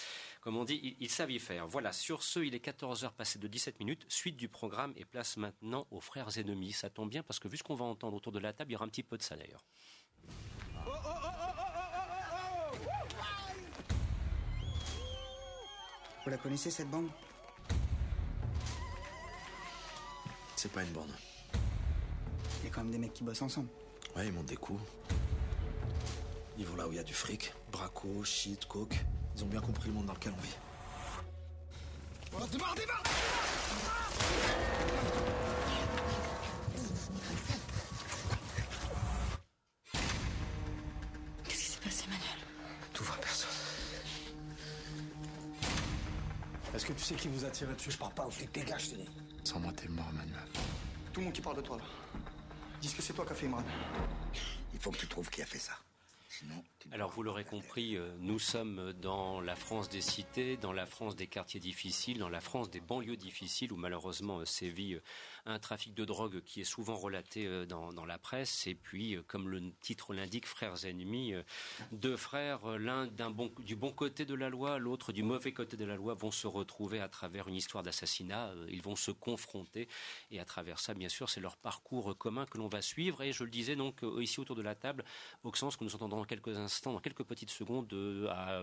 comme 0.42 0.58
on 0.58 0.64
dit, 0.64 0.80
ils, 0.82 0.98
ils 1.00 1.12
savent 1.12 1.32
y 1.32 1.38
faire. 1.38 1.68
Voilà, 1.68 1.92
sur 1.92 2.24
ce, 2.24 2.40
il 2.40 2.56
est 2.56 2.66
14h 2.66 3.14
passé 3.14 3.38
de 3.38 3.48
17 3.48 3.80
minutes. 3.80 4.04
Suite 4.10 4.36
du 4.36 4.50
programme 4.50 4.92
et 4.96 5.06
place 5.06 5.38
maintenant 5.38 5.75
aux 5.92 6.00
frères 6.00 6.38
ennemis. 6.38 6.74
Ça 6.74 6.90
tombe 6.90 7.10
bien 7.10 7.24
parce 7.24 7.40
que 7.40 7.48
vu 7.48 7.58
ce 7.58 7.64
qu'on 7.64 7.76
va 7.76 7.86
entendre 7.86 8.16
autour 8.16 8.32
de 8.32 8.40
la 8.40 8.54
table, 8.54 8.72
il 8.72 8.74
y 8.74 8.76
aura 8.76 8.86
un 8.86 8.90
petit 8.90 9.04
peu 9.04 9.18
de 9.18 9.24
ça 9.24 9.36
d'ailleurs. 9.36 9.64
Vous 16.24 16.32
la 16.32 16.38
connaissez 16.38 16.72
cette 16.72 16.90
bande? 16.90 17.10
C'est 20.56 20.72
pas 20.72 20.84
une 20.84 20.92
bande. 20.92 21.12
Il 22.62 22.66
y 22.66 22.68
a 22.68 22.74
quand 22.74 22.82
même 22.82 22.92
des 22.92 22.98
mecs 22.98 23.14
qui 23.14 23.24
bossent 23.24 23.44
ensemble. 23.44 23.70
Ouais, 24.16 24.26
ils 24.26 24.34
montent 24.34 24.48
des 24.48 24.56
coups. 24.56 24.82
Ils 26.58 26.66
vont 26.66 26.76
là 26.76 26.88
où 26.88 26.92
il 26.92 26.96
y 26.96 27.00
a 27.00 27.04
du 27.04 27.14
fric. 27.14 27.54
Braco, 27.72 28.24
shit, 28.24 28.66
coke. 28.66 28.96
Ils 29.36 29.44
ont 29.44 29.48
bien 29.48 29.62
compris 29.62 29.90
le 29.90 29.94
monde 29.94 30.06
dans 30.06 30.14
lequel 30.14 30.34
on 30.36 30.42
vit. 30.42 30.56
Oh, 32.34 32.46
démarre, 32.48 32.76
sais 47.06 47.16
qui 47.16 47.28
vous 47.28 47.46
a 47.46 47.50
tiré 47.50 47.72
dessus 47.74 47.92
Je 47.92 47.98
parle 47.98 48.14
pas 48.14 48.26
aux 48.26 48.32
flics, 48.32 48.52
dégage, 48.52 48.86
je 48.86 48.90
te 48.92 48.96
dis. 48.96 49.10
Sans 49.44 49.60
moi, 49.60 49.72
t'es 49.74 49.88
mort, 49.88 50.12
Manuel. 50.12 50.40
Tout 51.14 51.20
le 51.20 51.26
monde 51.26 51.34
qui 51.34 51.42
parle 51.42 51.58
de 51.58 51.62
toi, 51.62 51.78
là. 51.78 51.84
Dis 52.82 52.92
que 52.92 53.02
c'est 53.02 53.14
toi 53.14 53.26
qui 53.26 53.32
as 53.32 53.36
fait 53.36 53.46
Imran. 53.46 53.64
Il 54.74 54.80
faut 54.80 54.92
que 54.92 54.98
tu 54.98 55.08
trouves 55.08 55.30
qui 55.30 55.42
a 55.42 55.46
fait 55.46 55.60
ça. 55.60 55.74
Alors 56.92 57.10
vous 57.10 57.24
l'aurez 57.24 57.44
compris, 57.44 57.98
euh, 57.98 58.12
nous 58.20 58.38
sommes 58.38 58.94
dans 59.02 59.42
la 59.42 59.56
France 59.56 59.90
des 59.90 60.02
cités, 60.02 60.56
dans 60.56 60.72
la 60.72 60.86
France 60.86 61.16
des 61.16 61.26
quartiers 61.26 61.60
difficiles, 61.60 62.20
dans 62.20 62.30
la 62.30 62.42
France 62.42 62.70
des 62.70 62.80
banlieues 62.80 63.18
difficiles 63.18 63.74
où 63.74 63.76
malheureusement 63.76 64.40
euh, 64.40 64.46
sévit 64.46 64.94
euh, 64.94 65.02
un 65.48 65.58
trafic 65.58 65.96
de 65.96 66.06
drogue 66.06 66.42
qui 66.44 66.62
est 66.62 66.66
souvent 66.66 66.96
relaté 66.96 67.66
dans, 67.68 68.06
la 68.06 68.18
presse. 68.18 68.66
Et 68.66 68.74
puis, 68.74 69.16
comme 69.28 69.48
le 69.48 69.62
titre 69.80 70.12
l'indique, 70.12 70.48
frères 70.48 70.86
ennemis, 70.86 71.36
deux 71.92 72.18
frères, 72.18 72.80
l'un 72.80 73.06
bon, 73.30 73.52
du 73.60 73.76
bon 73.76 73.92
côté 73.92 74.26
de 74.26 74.34
la 74.34 74.50
loi, 74.50 74.80
l'autre 74.80 75.12
du 75.12 75.22
mauvais 75.22 75.52
côté 75.52 75.78
de 75.78 75.86
la 75.86 75.98
loi, 75.98 76.16
vont 76.16 76.32
se 76.32 76.48
retrouver 76.48 77.00
à 77.00 77.10
travers 77.10 77.48
une 77.48 77.54
histoire 77.54 77.84
d'assassinat. 77.84 78.56
Ils 78.70 78.82
vont 78.82 78.96
se 78.96 79.12
confronter. 79.12 79.88
Et 80.32 80.40
à 80.40 80.46
travers 80.46 80.80
ça, 80.80 80.96
bien 80.96 81.10
sûr, 81.10 81.30
c'est 81.30 81.42
leur 81.42 81.58
parcours 81.58 82.18
commun 82.18 82.48
que 82.48 82.58
l'on 82.58 82.68
va 82.68 82.82
suivre. 82.82 83.22
Et 83.22 83.32
je 83.32 83.44
le 83.44 83.52
disais 83.52 83.76
donc 83.76 84.02
ici 84.20 84.40
autour 84.40 84.56
de 84.56 84.64
la 84.64 84.74
table, 84.74 85.06
Auxence, 85.44 85.78
que 85.78 85.84
nous 85.84 85.94
entendons 85.94 86.18
dans 86.18 86.26
quelques 86.26 86.58
instants, 86.58 86.75
dans 86.84 87.00
quelques 87.00 87.24
petites 87.24 87.52
secondes, 87.52 87.94
à 88.30 88.62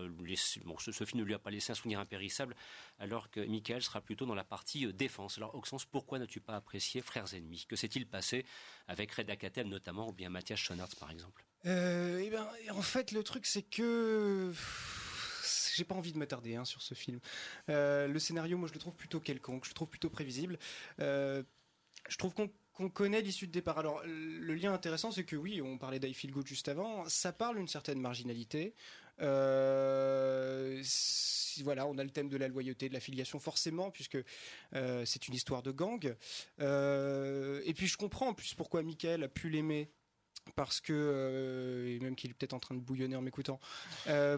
bon, 0.65 0.77
ce, 0.77 0.91
film 0.91 1.21
ne 1.21 1.25
lui 1.25 1.33
a 1.33 1.39
pas 1.39 1.51
laissé 1.51 1.71
un 1.71 1.75
souvenir 1.75 1.99
impérissable, 1.99 2.55
alors 2.99 3.29
que 3.29 3.39
Michael 3.39 3.81
sera 3.81 4.01
plutôt 4.01 4.25
dans 4.25 4.35
la 4.35 4.43
partie 4.43 4.91
défense. 4.93 5.37
Alors 5.37 5.55
Auxence, 5.55 5.85
pourquoi 5.85 6.19
n'as-tu 6.19 6.39
pas 6.39 6.55
apprécié 6.55 7.01
Frères 7.01 7.33
ennemis? 7.33 7.65
Que 7.67 7.75
s'est-il 7.75 8.07
passé 8.07 8.45
avec 8.87 9.11
Reda 9.11 9.35
Kateb 9.35 9.67
notamment, 9.67 10.09
ou 10.09 10.13
bien 10.13 10.29
Mathias 10.29 10.59
Schoenaerts 10.59 10.95
par 10.99 11.11
exemple? 11.11 11.45
Euh, 11.65 12.21
eh 12.23 12.29
ben, 12.29 12.47
En 12.71 12.81
fait, 12.81 13.11
le 13.11 13.23
truc 13.23 13.45
c'est 13.45 13.63
que 13.63 14.53
j'ai 15.75 15.83
pas 15.83 15.95
envie 15.95 16.11
de 16.11 16.17
m'attarder 16.17 16.55
hein, 16.55 16.65
sur 16.65 16.81
ce 16.81 16.93
film. 16.93 17.19
Euh, 17.69 18.07
le 18.07 18.19
scénario, 18.19 18.57
moi, 18.57 18.67
je 18.67 18.73
le 18.73 18.79
trouve 18.79 18.95
plutôt 18.95 19.19
quelconque, 19.19 19.65
je 19.65 19.69
le 19.69 19.73
trouve 19.73 19.89
plutôt 19.89 20.09
prévisible. 20.09 20.57
Euh, 20.99 21.43
je 22.09 22.17
trouve 22.17 22.33
qu'on 22.33 22.51
connaît 22.89 23.21
l'issue 23.21 23.47
de 23.47 23.51
départ. 23.51 23.77
Alors, 23.77 24.01
le 24.05 24.53
lien 24.55 24.73
intéressant, 24.73 25.11
c'est 25.11 25.23
que 25.23 25.35
oui, 25.35 25.61
on 25.61 25.77
parlait 25.77 25.99
d'I 25.99 26.13
Feel 26.13 26.31
Good 26.31 26.47
juste 26.47 26.67
avant, 26.67 27.07
ça 27.07 27.31
parle 27.31 27.57
d'une 27.57 27.67
certaine 27.67 27.99
marginalité. 27.99 28.73
Euh, 29.21 30.81
voilà, 31.61 31.85
on 31.85 31.97
a 31.97 32.03
le 32.03 32.09
thème 32.09 32.29
de 32.29 32.37
la 32.37 32.47
loyauté, 32.47 32.89
de 32.89 32.93
la 32.93 32.99
filiation 32.99 33.39
forcément, 33.39 33.91
puisque 33.91 34.17
euh, 34.73 35.05
c'est 35.05 35.27
une 35.27 35.33
histoire 35.33 35.61
de 35.61 35.71
gang. 35.71 36.15
Euh, 36.59 37.61
et 37.65 37.73
puis 37.73 37.87
je 37.87 37.97
comprends 37.97 38.29
en 38.29 38.33
plus 38.33 38.53
pourquoi 38.55 38.81
Michael 38.81 39.23
a 39.23 39.27
pu 39.27 39.49
l'aimer 39.49 39.91
parce 40.55 40.81
que 40.81 41.85
et 41.87 41.99
même 41.99 42.15
qu'il 42.15 42.31
est 42.31 42.33
peut-être 42.33 42.53
en 42.53 42.59
train 42.59 42.75
de 42.75 42.79
bouillonner 42.79 43.15
en 43.15 43.21
m'écoutant 43.21 43.59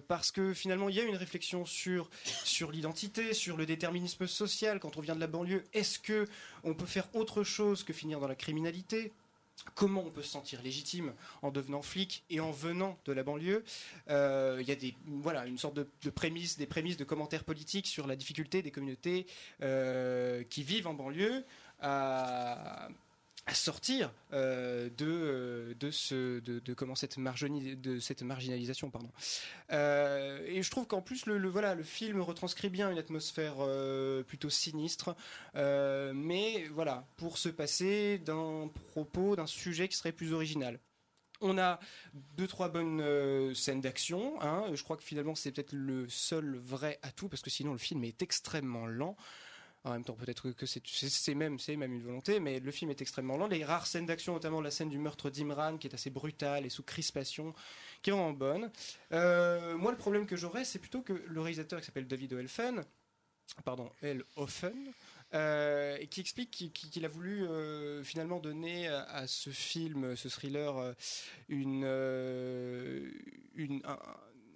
parce 0.07 0.31
que 0.31 0.53
finalement 0.53 0.89
il 0.89 0.95
y 0.95 0.99
a 0.99 1.03
une 1.03 1.15
réflexion 1.15 1.65
sur 1.65 2.09
sur 2.23 2.71
l'identité 2.71 3.33
sur 3.33 3.57
le 3.57 3.65
déterminisme 3.65 4.27
social 4.27 4.79
quand 4.79 4.97
on 4.97 5.01
vient 5.01 5.15
de 5.15 5.19
la 5.19 5.27
banlieue 5.27 5.63
est-ce 5.73 5.99
que 5.99 6.27
on 6.63 6.73
peut 6.73 6.85
faire 6.85 7.07
autre 7.15 7.43
chose 7.43 7.83
que 7.83 7.93
finir 7.93 8.19
dans 8.19 8.27
la 8.27 8.35
criminalité? 8.35 9.11
Comment 9.73 10.03
on 10.05 10.11
peut 10.11 10.21
se 10.21 10.29
sentir 10.29 10.61
légitime 10.61 11.13
en 11.41 11.49
devenant 11.49 11.81
flic 11.81 12.23
et 12.29 12.39
en 12.39 12.51
venant 12.51 12.97
de 13.05 13.13
la 13.13 13.23
banlieue? 13.23 13.63
Euh, 14.09 14.57
il 14.61 14.67
y 14.67 14.71
a 14.71 14.75
des, 14.75 14.95
voilà, 15.05 15.45
une 15.45 15.57
sorte 15.57 15.75
de, 15.75 15.87
de 16.03 16.09
prémices, 16.09 16.57
des 16.57 16.65
prémices 16.65 16.97
de 16.97 17.05
commentaires 17.05 17.45
politiques 17.45 17.87
sur 17.87 18.05
la 18.05 18.15
difficulté 18.17 18.61
des 18.61 18.71
communautés 18.71 19.25
euh, 19.61 20.43
qui 20.43 20.63
vivent 20.63 20.87
en 20.87 20.93
banlieue 20.93 21.45
à, 21.81 22.89
à 23.47 23.53
sortir 23.53 24.11
euh, 24.33 24.89
de, 24.97 25.05
euh, 25.07 25.73
de, 25.75 25.91
ce, 25.91 26.39
de, 26.39 26.73
comment 26.73 26.95
cette, 26.95 27.19
de 27.19 27.99
cette 27.99 28.21
marginalisation. 28.23 28.89
Pardon. 28.89 29.11
Euh, 29.71 30.43
et 30.47 30.63
je 30.63 30.71
trouve 30.71 30.87
qu'en 30.87 31.01
plus, 31.01 31.27
le, 31.27 31.47
voilà, 31.47 31.75
le 31.75 31.83
film 31.83 32.21
retranscrit 32.21 32.69
bien 32.69 32.89
une 32.89 32.97
atmosphère 32.97 33.55
plutôt 34.27 34.49
sinistre, 34.49 35.15
mais 35.53 36.65
voilà, 36.71 37.07
pour 37.17 37.37
se 37.37 37.49
passer 37.49 38.17
d'un 38.19 38.69
propos, 38.91 39.35
d'un 39.35 39.47
sujet 39.47 39.87
qui 39.87 39.95
serait 39.95 40.11
plus 40.11 40.33
original. 40.33 40.79
On 41.41 41.57
a 41.57 41.79
deux 42.37 42.47
trois 42.47 42.69
bonnes 42.69 43.53
scènes 43.53 43.81
d'action. 43.81 44.41
Hein. 44.41 44.65
Je 44.73 44.81
crois 44.83 44.95
que 44.95 45.03
finalement 45.03 45.35
c'est 45.35 45.51
peut-être 45.51 45.73
le 45.73 46.07
seul 46.07 46.55
vrai 46.57 46.97
atout 47.01 47.27
parce 47.27 47.41
que 47.41 47.49
sinon 47.49 47.73
le 47.73 47.77
film 47.77 48.03
est 48.05 48.21
extrêmement 48.21 48.87
lent. 48.87 49.17
En 49.85 49.91
même 49.91 50.03
temps, 50.03 50.15
peut-être 50.15 50.49
que 50.51 50.65
c'est 50.65 51.35
même, 51.35 51.57
une 51.69 52.01
volonté, 52.01 52.39
mais 52.39 52.59
le 52.59 52.71
film 52.71 52.89
est 52.89 53.01
extrêmement 53.01 53.37
lent. 53.37 53.45
Les 53.45 53.63
rares 53.63 53.85
scènes 53.85 54.07
d'action, 54.07 54.33
notamment 54.33 54.59
la 54.59 54.71
scène 54.71 54.89
du 54.89 54.97
meurtre 54.97 55.29
d'Imran, 55.29 55.77
qui 55.77 55.85
est 55.85 55.93
assez 55.93 56.09
brutale 56.09 56.65
et 56.65 56.69
sous 56.69 56.81
crispation, 56.81 57.53
qui 58.01 58.09
est 58.09 58.13
vraiment 58.13 58.31
bonne. 58.31 58.71
Euh, 59.11 59.77
moi, 59.77 59.91
le 59.91 59.97
problème 59.97 60.25
que 60.25 60.35
j'aurais, 60.35 60.65
c'est 60.65 60.79
plutôt 60.79 61.03
que 61.03 61.13
le 61.13 61.39
réalisateur 61.39 61.79
qui 61.79 61.85
s'appelle 61.85 62.07
David 62.07 62.33
Oelfen, 62.33 62.83
pardon, 63.63 63.91
El 64.01 64.23
euh, 65.35 65.97
et 65.99 66.07
qui 66.07 66.19
explique 66.19 66.49
qu'il 66.49 67.05
a 67.05 67.07
voulu 67.07 67.45
euh, 67.45 68.03
finalement 68.03 68.39
donner 68.39 68.87
à, 68.87 69.27
ce 69.27 69.51
film, 69.51 70.15
ce 70.15 70.29
thriller, 70.29 70.77
euh, 70.77 70.93
une, 71.47 71.83
euh, 71.85 73.11
un, 73.83 73.97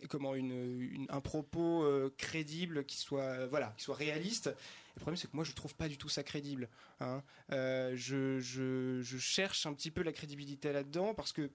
comment 0.08 0.34
un 0.34 1.22
propos 1.22 1.84
euh, 1.84 2.14
crédible 2.18 2.86
qui 2.86 2.98
soit 2.98 3.48
voilà 3.48 3.74
qui 3.78 3.84
soit 3.84 3.96
réaliste 3.96 4.56
le 5.00 5.02
problème, 5.02 5.18
c'est 5.18 5.30
que 5.30 5.36
moi, 5.36 5.46
je 5.46 5.54
trouve 5.54 5.76
pas 5.76 5.88
du 5.88 5.98
tout 5.98 6.10
ça 6.10 6.24
crédible. 6.24 6.70
Hein. 7.00 7.24
Euh, 7.52 7.94
je, 7.96 9.18
cherche 9.18 9.66
un 9.66 9.74
petit 9.74 9.92
peu 9.92 10.04
la 10.04 10.12
crédibilité 10.12 10.74
là-dedans 10.74 11.14
parce 11.14 11.32
que 11.32 11.50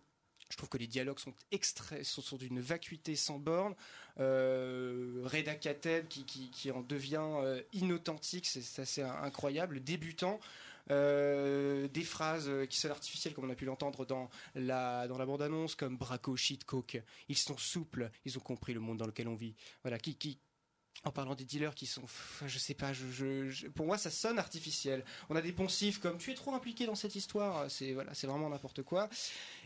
je 0.50 0.56
trouve 0.56 0.70
que 0.70 0.78
les 0.78 0.86
dialogues 0.86 1.18
sont 1.18 1.34
extraits, 1.50 2.04
sont, 2.04 2.22
sont 2.22 2.36
d'une 2.36 2.60
vacuité 2.60 3.16
sans 3.16 3.38
borne. 3.38 3.74
Euh, 4.18 5.22
Reda 5.24 5.54
Kateb 5.54 6.08
qui, 6.08 6.70
en 6.70 6.80
devient 6.80 7.20
euh, 7.20 7.62
inauthentique, 7.72 8.46
c'est 8.46 8.80
assez 8.80 9.02
incroyable, 9.02 9.82
débutant. 9.82 10.40
Euh, 10.90 11.88
des 11.88 12.04
phrases 12.04 12.50
qui 12.68 12.78
sont 12.78 12.90
artificielles 12.90 13.32
comme 13.32 13.44
on 13.46 13.50
a 13.50 13.54
pu 13.54 13.64
l'entendre 13.64 14.04
dans 14.04 14.28
la 14.54 15.08
dans 15.08 15.16
la 15.16 15.24
bande 15.24 15.40
annonce 15.40 15.74
comme 15.74 15.96
braco 15.96 16.36
shit 16.36 16.64
coke 16.64 17.02
ils 17.30 17.38
sont 17.38 17.56
souples 17.56 18.10
ils 18.26 18.36
ont 18.36 18.42
compris 18.42 18.74
le 18.74 18.80
monde 18.80 18.98
dans 18.98 19.06
lequel 19.06 19.28
on 19.28 19.34
vit 19.34 19.54
voilà 19.82 19.98
qui 19.98 20.14
qui 20.14 20.38
en 21.04 21.10
parlant 21.10 21.34
des 21.34 21.44
dealers 21.44 21.74
qui 21.74 21.86
sont, 21.86 22.02
je 22.46 22.58
sais 22.58 22.74
pas, 22.74 22.92
pour 23.74 23.86
moi 23.86 23.98
ça 23.98 24.10
sonne 24.10 24.38
artificiel. 24.38 25.04
On 25.28 25.36
a 25.36 25.42
des 25.42 25.52
poncifs 25.52 26.00
comme 26.00 26.18
tu 26.18 26.30
es 26.30 26.34
trop 26.34 26.54
impliqué 26.54 26.86
dans 26.86 26.94
cette 26.94 27.14
histoire, 27.14 27.70
c'est 27.70 27.92
voilà, 27.92 28.14
c'est 28.14 28.26
vraiment 28.26 28.48
n'importe 28.48 28.82
quoi. 28.82 29.08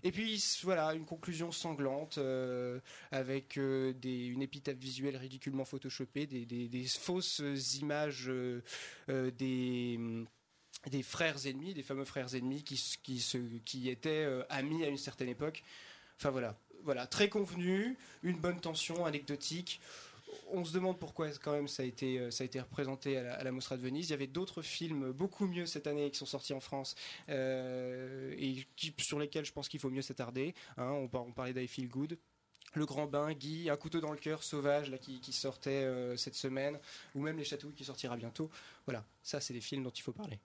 Et 0.02 0.10
puis 0.10 0.42
voilà, 0.62 0.94
une 0.94 1.04
conclusion 1.04 1.52
sanglante 1.52 2.18
euh, 2.18 2.80
avec 3.10 3.56
euh, 3.56 3.92
des, 3.92 4.26
une 4.26 4.42
épitaphe 4.42 4.76
visuelle 4.78 5.16
ridiculement 5.16 5.64
photoshopée, 5.64 6.26
des, 6.26 6.44
des- 6.44 6.86
fausses 6.86 7.42
images 7.80 8.28
euh, 8.28 8.60
des 9.06 9.98
des 10.86 11.02
frères 11.02 11.46
ennemis, 11.46 11.74
des 11.74 11.82
fameux 11.82 12.04
frères 12.04 12.34
ennemis 12.34 12.62
qui, 12.62 12.80
qui, 13.02 13.20
se, 13.20 13.38
qui 13.64 13.88
étaient 13.88 14.26
amis 14.48 14.84
à 14.84 14.88
une 14.88 14.96
certaine 14.96 15.28
époque. 15.28 15.64
Enfin 16.16 16.30
voilà, 16.30 16.56
voilà, 16.84 17.06
très 17.06 17.28
convenu, 17.28 17.96
une 18.22 18.38
bonne 18.38 18.60
tension, 18.60 19.04
anecdotique. 19.04 19.80
On 20.50 20.64
se 20.64 20.72
demande 20.72 20.98
pourquoi 20.98 21.28
quand 21.42 21.52
même 21.52 21.68
ça 21.68 21.82
a 21.82 21.86
été, 21.86 22.18
euh, 22.18 22.30
représenté 22.62 23.18
à 23.18 23.42
la, 23.42 23.52
Mostra 23.52 23.76
de 23.76 23.82
Venise. 23.82 24.08
Il 24.08 24.10
y 24.10 24.14
avait 24.14 24.26
d'autres 24.26 24.62
films 24.62 25.12
beaucoup 25.12 25.46
mieux 25.46 25.66
cette 25.66 25.86
année 25.86 26.10
qui 26.10 26.18
sont 26.18 26.26
sortis 26.26 26.52
en 26.52 26.60
France 26.60 26.94
euh, 27.28 28.34
et 28.38 28.66
sur 28.98 29.18
lesquels 29.18 29.44
je 29.44 29.52
pense 29.52 29.68
qu'il 29.68 29.80
faut 29.80 29.90
mieux 29.90 30.02
s'attarder. 30.02 30.54
hein. 30.76 30.90
on, 30.90 31.10
on 31.18 31.32
parlait 31.32 31.52
d'I 31.52 31.68
Feel 31.68 31.88
Good. 31.88 32.18
Le 32.74 32.84
Grand 32.84 33.06
Bain, 33.06 33.32
Guy, 33.32 33.70
Un 33.70 33.76
couteau 33.76 34.00
dans 34.00 34.12
le 34.12 34.18
cœur, 34.18 34.42
Sauvage, 34.42 34.90
là, 34.90 34.98
qui, 34.98 35.20
qui 35.20 35.32
sortait 35.32 35.84
euh, 35.84 36.16
cette 36.16 36.34
semaine, 36.34 36.78
ou 37.14 37.20
même 37.20 37.38
Les 37.38 37.44
Chatouilles 37.44 37.74
qui 37.74 37.84
sortira 37.84 38.16
bientôt. 38.16 38.50
Voilà, 38.86 39.04
ça 39.22 39.40
c'est 39.40 39.54
des 39.54 39.60
films 39.60 39.82
dont 39.82 39.90
il 39.90 40.02
faut 40.02 40.12
parler. 40.12 40.38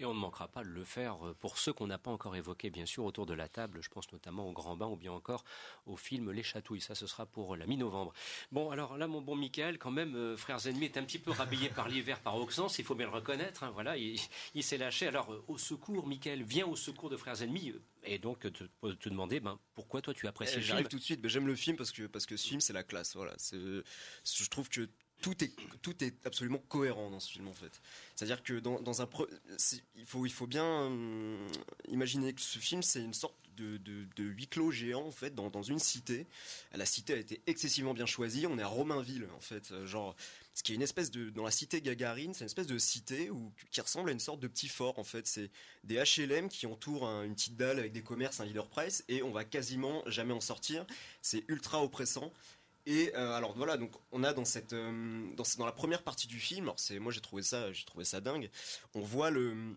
Et 0.00 0.04
on 0.04 0.14
ne 0.14 0.18
manquera 0.20 0.46
pas 0.46 0.62
de 0.62 0.68
le 0.68 0.84
faire 0.84 1.26
euh, 1.26 1.34
pour 1.34 1.58
ceux 1.58 1.72
qu'on 1.72 1.88
n'a 1.88 1.98
pas 1.98 2.10
encore 2.12 2.36
évoqués, 2.36 2.70
bien 2.70 2.86
sûr, 2.86 3.04
autour 3.04 3.26
de 3.26 3.34
la 3.34 3.48
table. 3.48 3.80
Je 3.82 3.88
pense 3.88 4.10
notamment 4.12 4.46
au 4.48 4.52
Grand 4.52 4.76
Bain 4.76 4.86
ou 4.86 4.96
bien 4.96 5.10
encore 5.12 5.44
au 5.86 5.96
film 5.96 6.30
Les 6.30 6.44
Chatouilles. 6.44 6.80
Ça, 6.80 6.94
ce 6.94 7.06
sera 7.08 7.26
pour 7.26 7.56
la 7.56 7.66
mi-novembre. 7.66 8.12
Bon, 8.52 8.70
alors 8.70 8.96
là, 8.96 9.08
mon 9.08 9.20
bon 9.20 9.34
Michael, 9.34 9.76
quand 9.78 9.90
même, 9.90 10.14
euh, 10.14 10.36
Frères 10.36 10.64
Ennemis 10.66 10.84
est 10.86 10.96
un 10.98 11.02
petit 11.04 11.18
peu 11.18 11.32
rhabillé 11.32 11.68
par 11.68 11.88
l'hiver, 11.88 12.20
par 12.20 12.36
Auxence, 12.36 12.78
il 12.78 12.84
faut 12.84 12.94
bien 12.94 13.06
le 13.06 13.12
reconnaître. 13.12 13.64
hein, 13.64 13.70
voilà, 13.72 13.96
il, 13.96 14.20
il 14.54 14.62
s'est 14.62 14.78
lâché. 14.78 15.08
Alors, 15.08 15.32
euh, 15.32 15.44
au 15.48 15.58
secours, 15.58 16.06
Michael, 16.06 16.44
viens 16.44 16.66
au 16.66 16.76
secours 16.76 17.10
de 17.10 17.16
Frères 17.16 17.42
Ennemis. 17.42 17.70
euh, 17.72 17.80
Et 18.04 18.18
donc, 18.18 18.40
te, 18.40 18.64
te 18.92 19.08
demander, 19.08 19.40
ben, 19.40 19.58
pourquoi 19.74 20.00
toi 20.00 20.14
tu 20.14 20.28
apprécies 20.28 20.52
Eh, 20.52 20.56
le 20.58 20.62
film 20.62 20.68
J'arrive 20.70 20.88
tout 20.88 20.98
de 20.98 21.02
suite, 21.02 21.26
j'aime 21.26 21.46
le 21.48 21.56
film 21.56 21.76
parce 21.76 21.90
que 21.90 22.04
parce 22.06 22.26
que 22.26 22.36
ce 22.36 22.46
film 22.48 22.60
c'est 22.60 22.72
la 22.72 22.84
classe. 22.84 23.16
Voilà, 23.16 23.34
je 23.52 24.48
trouve 24.48 24.68
que 24.68 24.88
tout 25.20 25.42
est 25.44 25.52
tout 25.82 26.02
est 26.04 26.14
absolument 26.26 26.58
cohérent 26.68 27.10
dans 27.10 27.20
ce 27.20 27.30
film 27.32 27.48
en 27.48 27.52
fait. 27.54 27.80
C'est-à-dire 28.16 28.42
que 28.42 28.58
dans, 28.60 28.80
dans 28.80 29.02
un 29.02 29.08
il 29.96 30.06
faut 30.06 30.26
il 30.26 30.32
faut 30.32 30.46
bien 30.46 30.82
hum, 30.86 31.46
imaginer 31.88 32.32
que 32.32 32.40
ce 32.40 32.58
film 32.58 32.82
c'est 32.82 33.00
une 33.02 33.14
sorte 33.14 33.34
de, 33.56 33.76
de, 33.78 34.22
huis 34.22 34.46
clos 34.46 34.70
géant 34.70 35.04
en 35.04 35.10
fait 35.10 35.34
dans, 35.34 35.50
dans 35.50 35.64
une 35.64 35.80
cité. 35.80 36.26
La 36.72 36.86
cité 36.86 37.14
a 37.14 37.16
été 37.16 37.40
excessivement 37.48 37.92
bien 37.92 38.06
choisie. 38.06 38.46
On 38.46 38.56
est 38.56 38.62
à 38.62 38.68
Romainville 38.68 39.26
en 39.36 39.40
fait, 39.40 39.72
euh, 39.72 39.84
genre 39.84 40.14
ce 40.54 40.62
qui 40.62 40.70
est 40.70 40.74
une 40.76 40.82
espèce 40.82 41.10
de 41.10 41.30
dans 41.30 41.44
la 41.44 41.50
cité 41.50 41.80
Gagarine, 41.80 42.34
c'est 42.34 42.40
une 42.42 42.46
espèce 42.46 42.68
de 42.68 42.78
cité 42.78 43.30
qui 43.72 43.80
ressemble 43.80 44.10
à 44.10 44.12
une 44.12 44.20
sorte 44.20 44.38
de 44.38 44.46
petit 44.46 44.68
fort 44.68 44.98
en 45.00 45.04
fait. 45.04 45.26
C'est 45.26 45.50
des 45.82 45.96
HLM 45.96 46.48
qui 46.48 46.66
entourent 46.66 47.08
un- 47.08 47.24
une 47.24 47.34
petite 47.34 47.56
dalle 47.56 47.80
avec 47.80 47.90
des 47.92 48.02
commerces, 48.02 48.38
un 48.38 48.44
leader 48.44 48.68
price 48.68 49.04
et 49.08 49.24
on 49.24 49.32
va 49.32 49.44
quasiment 49.44 50.04
jamais 50.06 50.32
en 50.34 50.40
sortir. 50.40 50.86
C'est 51.20 51.44
ultra 51.48 51.82
oppressant. 51.82 52.32
Et 52.88 53.14
euh, 53.14 53.32
alors 53.32 53.52
voilà, 53.54 53.76
donc 53.76 53.92
on 54.12 54.24
a 54.24 54.32
dans 54.32 54.46
cette 54.46 54.72
euh, 54.72 55.26
dans, 55.36 55.66
la 55.66 55.72
première 55.72 56.02
partie 56.02 56.26
du 56.26 56.40
film, 56.40 56.64
alors 56.64 56.80
c'est 56.80 56.98
moi 56.98 57.12
j'ai 57.12 57.20
trouvé 57.20 57.42
ça 57.42 57.70
j'ai 57.70 57.84
trouvé 57.84 58.06
ça 58.06 58.22
dingue. 58.22 58.50
On 58.94 59.02
voit 59.02 59.30
le 59.30 59.74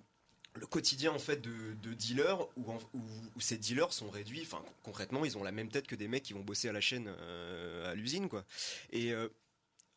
quotidien 0.69 1.11
en 1.11 1.19
fait 1.19 1.41
de, 1.41 1.73
de 1.83 1.93
dealers 1.93 2.39
où, 2.55 3.41
ces 3.41 3.57
dealers 3.57 3.91
sont 3.91 4.09
réduits. 4.09 4.43
Enfin 4.43 4.63
con- 4.65 4.73
concrètement, 4.83 5.25
ils 5.25 5.37
ont 5.37 5.43
la 5.43 5.51
même 5.51 5.67
tête 5.67 5.87
que 5.87 5.95
des 5.95 6.07
mecs 6.07 6.23
qui 6.23 6.31
vont 6.31 6.39
bosser 6.39 6.69
à 6.69 6.71
la 6.71 6.79
chaîne 6.79 7.13
euh, 7.19 7.91
à 7.91 7.95
l'usine 7.95 8.29
quoi. 8.29 8.45
Et 8.93 9.13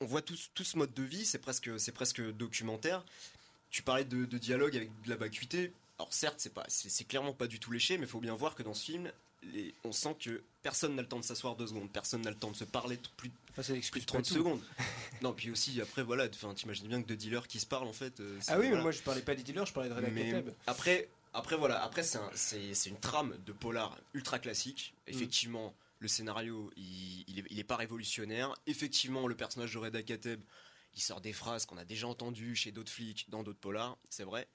on 0.01 0.07
voit 0.07 0.21
tout, 0.21 0.35
ce- 0.37 0.77
mode 0.77 0.93
de 0.93 1.05
vie, 1.05 1.25
c'est 1.25 1.39
presque 1.39 1.71
c'est 1.79 1.93
presque 1.93 2.21
documentaire. 2.21 3.05
Tu 3.71 3.85
parlais 3.85 4.05
de, 4.05 4.25
dialogue 4.25 4.77
avec 4.77 4.91
de 5.03 5.09
la 5.09 5.17
vacuité. 5.17 5.73
Alors 6.01 6.13
certes, 6.13 6.41
c'est 6.41 6.53
pas 6.53 6.65
c'est 6.67 7.05
clairement 7.05 7.33
pas 7.33 7.47
du 7.47 7.61
tout 7.61 7.71
léché, 7.71 7.97
mais 7.97 8.07
il 8.07 8.11
faut 8.11 8.19
bien 8.19 8.35
voir 8.35 8.57
que 8.57 8.65
dans 8.65 8.75
ce 8.75 8.85
film, 8.85 9.13
les- 9.53 9.75
on 9.85 9.93
sent 9.93 10.17
que 10.21 10.43
personne 10.63 10.95
n'a 10.97 11.03
le 11.03 11.09
temps 11.09 11.19
de 11.21 11.25
s'asseoir 11.25 11.57
deux 11.57 11.67
secondes, 11.67 11.91
personne 11.93 12.23
n'a 12.23 12.31
le 12.31 12.37
temps 12.37 12.51
de 12.51 12.57
se 12.57 12.65
parler 12.65 12.99
plus, 13.17 13.31
plus 13.53 14.01
de 14.01 14.07
30 14.07 14.25
tout. 14.25 14.35
secondes. 14.35 14.63
non, 15.23 15.33
puis 15.33 15.51
aussi 15.51 15.81
après 15.81 16.03
voilà, 16.03 16.27
enfin 16.33 16.55
t'imagines 16.55 16.89
bien 16.89 17.03
que 17.03 17.07
deux 17.09 17.17
dealers 17.17 17.47
qui 17.47 17.61
se 17.61 17.67
parlent 17.67 17.87
en 17.89 17.93
fait. 17.93 18.21
euh, 18.21 18.39
Ah 18.49 18.59
oui, 18.59 18.69
mais 18.71 18.81
moi 18.81 18.91
je 18.91 19.01
parlais 19.03 19.23
pas 19.23 19.35
des 19.35 19.43
dealers, 19.43 19.67
je 19.67 19.73
parlais 19.73 19.89
de 19.91 19.95
Kateb. 19.95 20.51
après, 20.67 21.09
après 21.33 21.57
voilà, 21.57 21.83
après 21.83 22.03
c'est 22.03 22.19
un- 22.19 22.31
c'est 22.35 22.75
c'est 22.75 22.91
une 22.91 22.99
trame 23.01 23.37
de 23.45 23.53
polar 23.53 23.99
ultra 24.15 24.39
classique. 24.39 24.95
Mm. 25.07 25.11
Effectivement, 25.11 25.75
le 25.99 26.09
scénario 26.09 26.71
il, 26.77 27.25
il 27.29 27.39
est, 27.41 27.45
il 27.51 27.59
est 27.59 27.65
pas 27.65 27.77
révolutionnaire. 27.77 28.55
Effectivement, 28.67 29.27
le 29.29 29.35
personnage 29.37 29.73
de 29.75 29.79
Reda 29.79 30.03
Kateb, 30.03 30.41
il 30.95 31.01
sort 31.03 31.21
des 31.21 31.33
phrases 31.33 31.67
qu'on 31.67 31.77
a 31.79 31.85
déjà 31.85 32.07
entendues 32.09 32.55
chez 32.57 32.71
d'autres 32.73 32.93
flics, 32.93 33.27
dans 33.29 33.43
d'autres 33.43 33.59
polars, 33.61 33.99
c'est 34.09 34.25
vrai. 34.25 34.49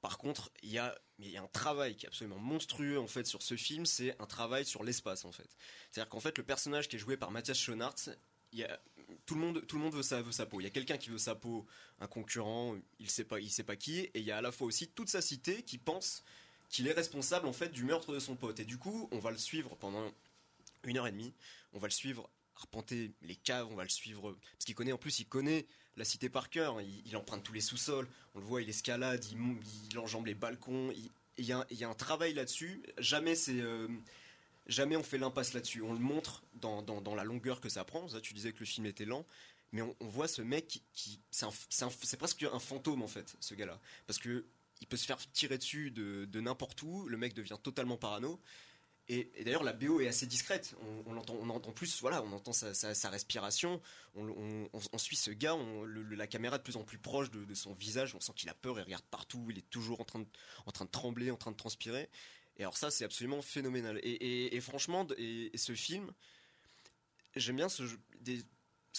Par 0.00 0.18
contre, 0.18 0.50
il 0.64 0.70
y 0.70 0.78
a, 0.78 0.98
mais 1.22 1.28
il 1.28 1.34
y 1.34 1.36
a 1.36 1.42
un 1.42 1.48
travail 1.48 1.94
qui 1.94 2.04
est 2.04 2.08
absolument 2.08 2.38
monstrueux 2.38 2.98
en 2.98 3.06
fait 3.06 3.28
sur 3.28 3.42
ce 3.42 3.56
film, 3.56 3.86
c'est 3.86 4.20
un 4.20 4.26
travail 4.26 4.64
sur 4.64 4.82
l'espace 4.82 5.24
en 5.24 5.30
fait. 5.30 5.48
C'est-à-dire 5.90 6.08
qu'en 6.08 6.18
fait, 6.18 6.36
le 6.36 6.42
personnage 6.42 6.88
qui 6.88 6.96
est 6.96 6.98
joué 6.98 7.16
par 7.16 7.30
Mathias 7.30 7.58
Schoenaerts, 7.58 8.16
tout 9.24 9.34
le 9.36 9.40
monde, 9.40 9.94
veut 9.94 10.02
sa, 10.02 10.20
veut 10.20 10.32
sa 10.32 10.46
peau. 10.46 10.60
Il 10.60 10.64
y 10.64 10.66
a 10.66 10.70
quelqu'un 10.70 10.98
qui 10.98 11.10
veut 11.10 11.18
sa 11.18 11.36
peau, 11.36 11.64
un 12.00 12.08
concurrent, 12.08 12.76
il 12.98 13.08
sait 13.08 13.22
pas, 13.22 13.40
sait 13.48 13.62
pas 13.62 13.76
qui, 13.76 14.00
et 14.00 14.10
il 14.16 14.24
y 14.24 14.32
a 14.32 14.38
à 14.38 14.42
la 14.42 14.50
fois 14.50 14.66
aussi 14.66 14.88
toute 14.88 15.08
sa 15.08 15.22
cité 15.22 15.62
qui 15.62 15.78
pense 15.78 16.24
qu'il 16.68 16.88
est 16.88 16.92
responsable 16.92 17.46
en 17.46 17.52
fait 17.52 17.68
du 17.68 17.84
meurtre 17.84 18.12
de 18.12 18.18
son 18.18 18.34
pote. 18.34 18.58
Et 18.58 18.64
du 18.64 18.78
coup, 18.78 19.08
on 19.12 19.20
va 19.20 19.30
le 19.30 19.38
suivre 19.38 19.76
pendant 19.76 20.10
une 20.82 20.98
heure 20.98 21.06
et 21.06 21.12
demie. 21.12 21.32
On 21.72 21.78
va 21.78 21.86
le 21.86 21.92
suivre 21.92 22.28
arpenter 22.56 23.12
les 23.22 23.36
caves, 23.36 23.68
on 23.70 23.76
va 23.76 23.84
le 23.84 23.88
suivre 23.88 24.36
parce 24.52 24.64
qu'il 24.64 24.74
connaît 24.74 24.92
en 24.92 24.98
plus, 24.98 25.20
il 25.20 25.26
connaît 25.26 25.66
la 25.96 26.04
cité 26.04 26.28
par 26.28 26.50
cœur. 26.50 26.80
Il, 26.80 27.02
il 27.06 27.16
emprunte 27.16 27.42
tous 27.42 27.52
les 27.52 27.60
sous-sols. 27.60 28.08
On 28.34 28.40
le 28.40 28.44
voit, 28.44 28.62
il 28.62 28.68
escalade, 28.68 29.24
il, 29.24 29.98
enjambe 29.98 30.26
les 30.26 30.34
balcons. 30.34 30.92
Il 31.38 31.44
y, 31.44 31.52
a 31.52 31.58
un- 31.58 31.66
il 31.70 31.78
y 31.78 31.84
a 31.84 31.88
un 31.88 31.94
travail 31.94 32.34
là-dessus. 32.34 32.82
Jamais 32.98 33.34
euh, 33.48 33.88
jamais 34.66 34.96
on 34.96 35.02
fait 35.02 35.18
l'impasse 35.18 35.52
là-dessus. 35.54 35.82
On 35.82 35.92
le 35.92 35.98
montre 35.98 36.42
dans, 36.54 37.14
la 37.14 37.24
longueur 37.24 37.60
que 37.60 37.68
ça 37.68 37.84
prend. 37.84 38.08
Ça, 38.08 38.20
tu 38.20 38.34
disais 38.34 38.52
que 38.52 38.60
le 38.60 38.66
film 38.66 38.86
était 38.86 39.04
lent. 39.04 39.26
Mais 39.72 39.80
on, 39.80 39.96
voit 40.00 40.28
ce 40.28 40.42
mec 40.42 40.82
qui, 40.92 41.18
c'est 41.30 42.16
presque 42.18 42.42
un 42.42 42.58
fantôme 42.58 43.02
en 43.02 43.08
fait, 43.08 43.36
ce 43.40 43.54
gars-là, 43.54 43.80
parce 44.06 44.18
que 44.18 44.44
il 44.82 44.86
peut 44.86 44.98
se 44.98 45.06
faire 45.06 45.16
tirer 45.32 45.56
dessus 45.56 45.90
de, 45.90 46.26
de 46.26 46.40
n'importe 46.40 46.82
où. 46.82 47.08
Le 47.08 47.16
mec 47.16 47.32
devient 47.32 47.56
totalement 47.62 47.96
parano. 47.96 48.38
Et, 49.08 49.30
d'ailleurs, 49.44 49.64
la 49.64 49.72
BO 49.72 50.00
est 50.00 50.08
assez 50.08 50.26
discrète. 50.26 50.74
On, 51.06 51.18
entend 51.18 51.72
plus, 51.72 52.00
voilà, 52.00 52.22
on 52.22 52.32
entend 52.32 52.52
sa, 52.52 53.10
respiration. 53.10 53.80
On, 54.14 54.98
suit 54.98 55.16
ce 55.16 55.30
gars. 55.30 55.56
la 56.10 56.26
caméra 56.26 56.56
est 56.56 56.58
de 56.58 56.64
plus 56.64 56.76
en 56.76 56.84
plus 56.84 56.98
proche 56.98 57.30
de, 57.30 57.54
son 57.54 57.74
visage. 57.74 58.14
On 58.14 58.20
sent 58.20 58.32
qu'il 58.36 58.48
a 58.48 58.54
peur. 58.54 58.78
Il 58.78 58.82
regarde 58.82 59.04
partout. 59.10 59.46
Il 59.50 59.58
est 59.58 59.68
toujours 59.70 60.00
en 60.00 60.04
train 60.04 60.20
de, 60.20 60.90
trembler, 60.90 61.30
en 61.30 61.36
train 61.36 61.50
de 61.50 61.56
transpirer. 61.56 62.08
Et 62.58 62.62
alors 62.62 62.76
ça, 62.76 62.90
c'est 62.90 63.04
absolument 63.04 63.42
phénoménal. 63.42 64.00
Et, 64.02 64.60
franchement, 64.60 65.06
ce 65.08 65.74
film, 65.74 66.12
j'aime 67.34 67.56
bien 67.56 67.68
ce, 67.68 67.82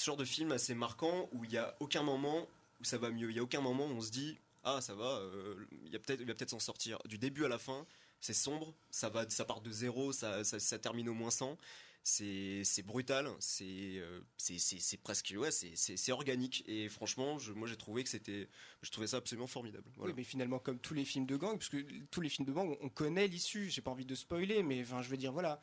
genre 0.03 0.17
de 0.17 0.25
film 0.25 0.51
assez 0.51 0.75
marquant 0.75 1.29
où 1.31 1.45
il 1.45 1.51
y 1.51 1.57
a 1.57 1.75
aucun 1.79 2.03
moment 2.03 2.47
où 2.81 2.83
ça 2.83 2.97
va 2.97 3.09
mieux. 3.09 3.29
Il 3.29 3.35
y 3.35 3.39
a 3.39 3.43
aucun 3.43 3.61
moment 3.61 3.85
où 3.85 3.91
on 3.91 4.01
se 4.01 4.11
dit 4.11 4.37
ah 4.63 4.79
ça 4.81 4.95
va, 4.95 5.17
euh, 5.17 5.67
y 5.91 5.95
a 5.95 5.99
peut-être, 5.99 6.21
il 6.21 6.27
va 6.27 6.33
peut-être 6.33 6.49
s'en 6.49 6.59
sortir. 6.59 6.97
Du 7.05 7.17
début 7.17 7.45
à 7.45 7.49
la 7.49 7.57
fin, 7.57 7.85
c'est 8.23 8.33
sombre, 8.33 8.73
ça 8.89 9.09
va, 9.09 9.29
ça 9.29 9.43
part 9.43 9.59
de 9.59 9.69
zéro, 9.69 10.13
ça, 10.13 10.45
ça, 10.45 10.57
ça 10.57 10.79
termine 10.79 11.09
au 11.09 11.13
moins 11.13 11.29
100. 11.29 11.57
C'est, 12.05 12.63
c'est 12.63 12.81
brutal, 12.81 13.29
c'est, 13.39 13.65
euh, 13.65 14.21
c'est, 14.37 14.57
c'est, 14.59 14.79
c'est 14.79 14.97
presque, 14.97 15.33
ouais, 15.37 15.51
c'est, 15.51 15.71
c'est, 15.75 15.97
c'est 15.97 16.11
organique. 16.13 16.63
Et 16.67 16.87
franchement, 16.87 17.37
je, 17.37 17.51
moi 17.51 17.67
j'ai 17.67 17.75
trouvé 17.75 18.01
que 18.03 18.09
c'était, 18.09 18.47
je 18.81 18.91
trouvais 18.91 19.07
ça 19.07 19.17
absolument 19.17 19.47
formidable. 19.47 19.89
Voilà. 19.97 20.11
Oui, 20.11 20.13
mais 20.17 20.23
finalement, 20.23 20.59
comme 20.59 20.79
tous 20.79 20.93
les 20.93 21.03
films 21.03 21.25
de 21.25 21.35
gang, 21.35 21.57
parce 21.57 21.69
que 21.69 21.85
tous 22.11 22.21
les 22.21 22.29
films 22.29 22.47
de 22.47 22.53
gang, 22.53 22.77
on 22.79 22.89
connaît 22.89 23.27
l'issue. 23.27 23.69
J'ai 23.69 23.81
pas 23.81 23.91
envie 23.91 24.05
de 24.05 24.15
spoiler, 24.15 24.63
mais 24.63 24.81
enfin, 24.81 25.01
je 25.01 25.09
veux 25.09 25.17
dire, 25.17 25.33
voilà, 25.33 25.59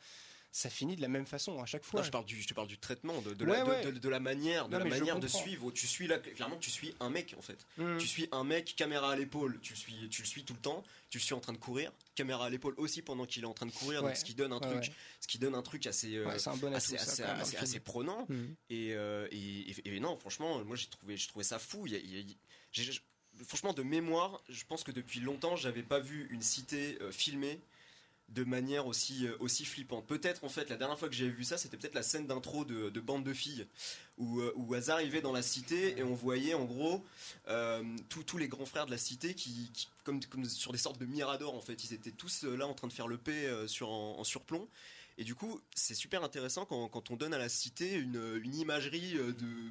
ça 0.53 0.69
finit 0.69 0.95
de 0.97 1.01
la 1.01 1.07
même 1.07 1.25
façon 1.25 1.61
à 1.61 1.65
chaque 1.65 1.83
fois. 1.85 2.01
Non, 2.01 2.05
je 2.05 2.11
parle 2.11 2.25
du, 2.25 2.41
je 2.41 2.47
te 2.47 2.53
parle 2.53 2.67
du 2.67 2.77
traitement, 2.77 3.21
de, 3.21 3.33
de 3.33 3.45
Ouais, 3.45 3.57
la, 3.59 3.63
de- 3.63 3.69
ouais. 3.69 3.91
de, 3.93 3.99
de 3.99 4.09
la 4.09 4.19
manière, 4.19 4.67
de 4.67 4.73
Non, 4.73 4.79
la 4.83 4.85
manière 4.89 5.17
de 5.19 5.27
suivre. 5.27 5.71
Tu 5.71 5.87
suis 5.87 6.07
là, 6.07 6.19
clairement, 6.19 6.57
tu 6.57 6.69
suis 6.69 6.93
un 6.99 7.09
mec 7.09 7.33
en 7.37 7.41
fait. 7.41 7.65
Mhm. 7.77 7.97
Tu 7.99 8.07
suis 8.07 8.27
un 8.33 8.43
mec, 8.43 8.75
caméra 8.75 9.11
à 9.11 9.15
l'épaule, 9.15 9.59
tu 9.61 9.73
le 9.73 9.77
suis, 9.79 10.09
tu 10.09 10.21
le 10.23 10.27
suis 10.27 10.43
tout 10.43 10.53
le 10.53 10.59
temps. 10.59 10.83
Tu 11.09 11.17
le 11.17 11.23
suis 11.23 11.33
en 11.33 11.39
train 11.41 11.51
de 11.51 11.57
courir, 11.57 11.91
caméra 12.15 12.45
à 12.45 12.49
l'épaule 12.49 12.73
aussi 12.77 13.01
pendant 13.01 13.25
qu'il 13.25 13.43
est 13.43 13.45
en 13.45 13.53
train 13.53 13.65
de 13.65 13.71
courir. 13.71 14.01
Ouais. 14.01 14.09
Donc 14.09 14.17
ce 14.17 14.23
qui 14.23 14.33
donne 14.33 14.53
un 14.53 14.59
truc, 14.59 14.91
ce 15.19 15.27
qui 15.27 15.37
donne 15.39 15.55
un 15.55 15.61
truc 15.61 15.85
assez, 15.87 16.15
euh, 16.15 16.25
un 16.25 16.55
bon 16.57 16.71
ça, 16.79 17.79
prenant. 17.83 18.27
Et, 18.69 18.93
euh, 18.93 19.27
et, 19.31 19.71
et- 19.71 19.95
et 19.95 19.99
non, 19.99 20.17
franchement, 20.17 20.63
moi 20.63 20.75
j'ai 20.75 20.87
trouvé, 20.87 21.17
j'ai 21.17 21.27
trouvé 21.27 21.43
ça 21.43 21.59
fou. 21.59 21.85
Il 21.87 21.93
y 21.93 21.95
a- 21.95 21.99
il 21.99 22.29
y 22.29 22.31
a- 22.31 22.35
j'ai- 22.71 22.99
franchement, 23.45 23.73
de 23.73 23.83
mémoire, 23.83 24.41
je 24.49 24.63
pense 24.65 24.83
que 24.83 24.91
depuis 24.91 25.19
longtemps, 25.19 25.55
j'avais 25.55 25.83
pas 25.83 25.99
vu 25.99 26.27
une 26.31 26.41
cité 26.41 26.97
euh, 27.01 27.11
filmée 27.11 27.59
de 28.33 28.43
manière 28.43 28.87
aussi, 28.87 29.27
euh, 29.27 29.35
aussi 29.39 29.65
flippante. 29.65 30.05
Peut-être 30.07 30.43
en 30.43 30.49
fait, 30.49 30.69
la 30.69 30.77
dernière 30.77 30.97
fois 30.97 31.09
que 31.09 31.15
j'avais 31.15 31.31
vu 31.31 31.43
ça, 31.43 31.57
c'était 31.57 31.77
peut-être 31.77 31.93
la 31.95 32.03
scène 32.03 32.27
d'intro 32.27 32.65
de, 32.65 32.89
de 32.89 32.99
Bande 32.99 33.23
de 33.23 33.33
filles, 33.33 33.67
où, 34.17 34.39
euh, 34.39 34.53
où 34.55 34.73
elles 34.75 34.89
arrivaient 34.89 35.21
dans 35.21 35.33
la 35.33 35.41
cité 35.41 35.97
et 35.97 36.03
on 36.03 36.13
voyait 36.13 36.53
en 36.53 36.65
gros 36.65 37.03
euh, 37.47 37.83
tous 38.09 38.37
les 38.37 38.47
grands 38.47 38.65
frères 38.65 38.85
de 38.85 38.91
la 38.91 38.97
cité 38.97 39.33
qui, 39.35 39.69
qui- 39.73 39.87
comme, 40.03 40.23
comme 40.25 40.45
sur 40.45 40.71
des 40.71 40.77
sortes 40.77 40.99
de 40.99 41.05
miradors 41.05 41.55
en 41.55 41.61
fait, 41.61 41.83
ils 41.83 41.93
étaient 41.93 42.11
tous 42.11 42.43
là 42.43 42.65
en 42.67 42.73
train 42.73 42.87
de 42.87 42.93
faire 42.93 43.07
le 43.07 43.17
paix 43.17 43.49
sur, 43.67 43.89
en, 43.89 44.17
en 44.19 44.23
surplomb. 44.23 44.67
Et 45.17 45.23
du 45.23 45.35
coup, 45.35 45.59
c'est 45.75 45.93
super 45.93 46.23
intéressant 46.23 46.65
quand, 46.65 46.87
quand 46.87 47.11
on 47.11 47.15
donne 47.17 47.33
à 47.33 47.37
la 47.37 47.49
cité 47.49 47.93
une, 47.95 48.39
une 48.43 48.55
imagerie 48.55 49.13
de 49.13 49.69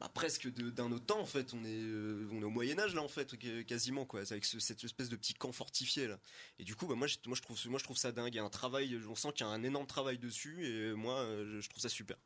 bah, 0.00 0.10
presque 0.12 0.48
d'un 0.48 0.90
autre 0.92 1.04
temps 1.04 1.20
en 1.20 1.26
fait. 1.26 1.52
On 1.52 1.62
est, 1.64 1.68
euh, 1.68 2.26
on 2.32 2.40
est 2.40 2.44
au 2.44 2.50
Moyen 2.50 2.78
Âge 2.78 2.94
là 2.94 3.02
en 3.02 3.08
fait, 3.08 3.36
quasiment 3.66 4.06
quoi, 4.06 4.20
avec 4.20 4.44
cette 4.44 4.82
espèce 4.82 5.10
de 5.10 5.16
petit 5.16 5.34
camp 5.34 5.52
fortifié 5.52 6.08
là. 6.08 6.18
Et 6.58 6.64
du 6.64 6.74
coup, 6.74 6.86
bah, 6.86 6.94
moi, 6.94 7.06
je, 7.06 7.18
trouve, 7.18 7.58
moi 7.66 7.78
je 7.78 7.84
trouve 7.84 7.98
ça 7.98 8.10
dingue. 8.10 8.34
Il 8.34 8.36
y 8.36 8.40
a 8.40 8.44
un 8.44 8.50
travail, 8.50 8.98
on 9.08 9.14
sent 9.14 9.28
qu'il 9.34 9.46
y 9.46 9.48
a 9.48 9.52
un 9.52 9.62
énorme 9.62 9.86
travail 9.86 10.18
dessus, 10.18 10.66
et 10.66 10.92
moi, 10.94 11.26
je 11.60 11.68
trouve 11.68 11.82
ça 11.82 11.88
super. 11.88 12.16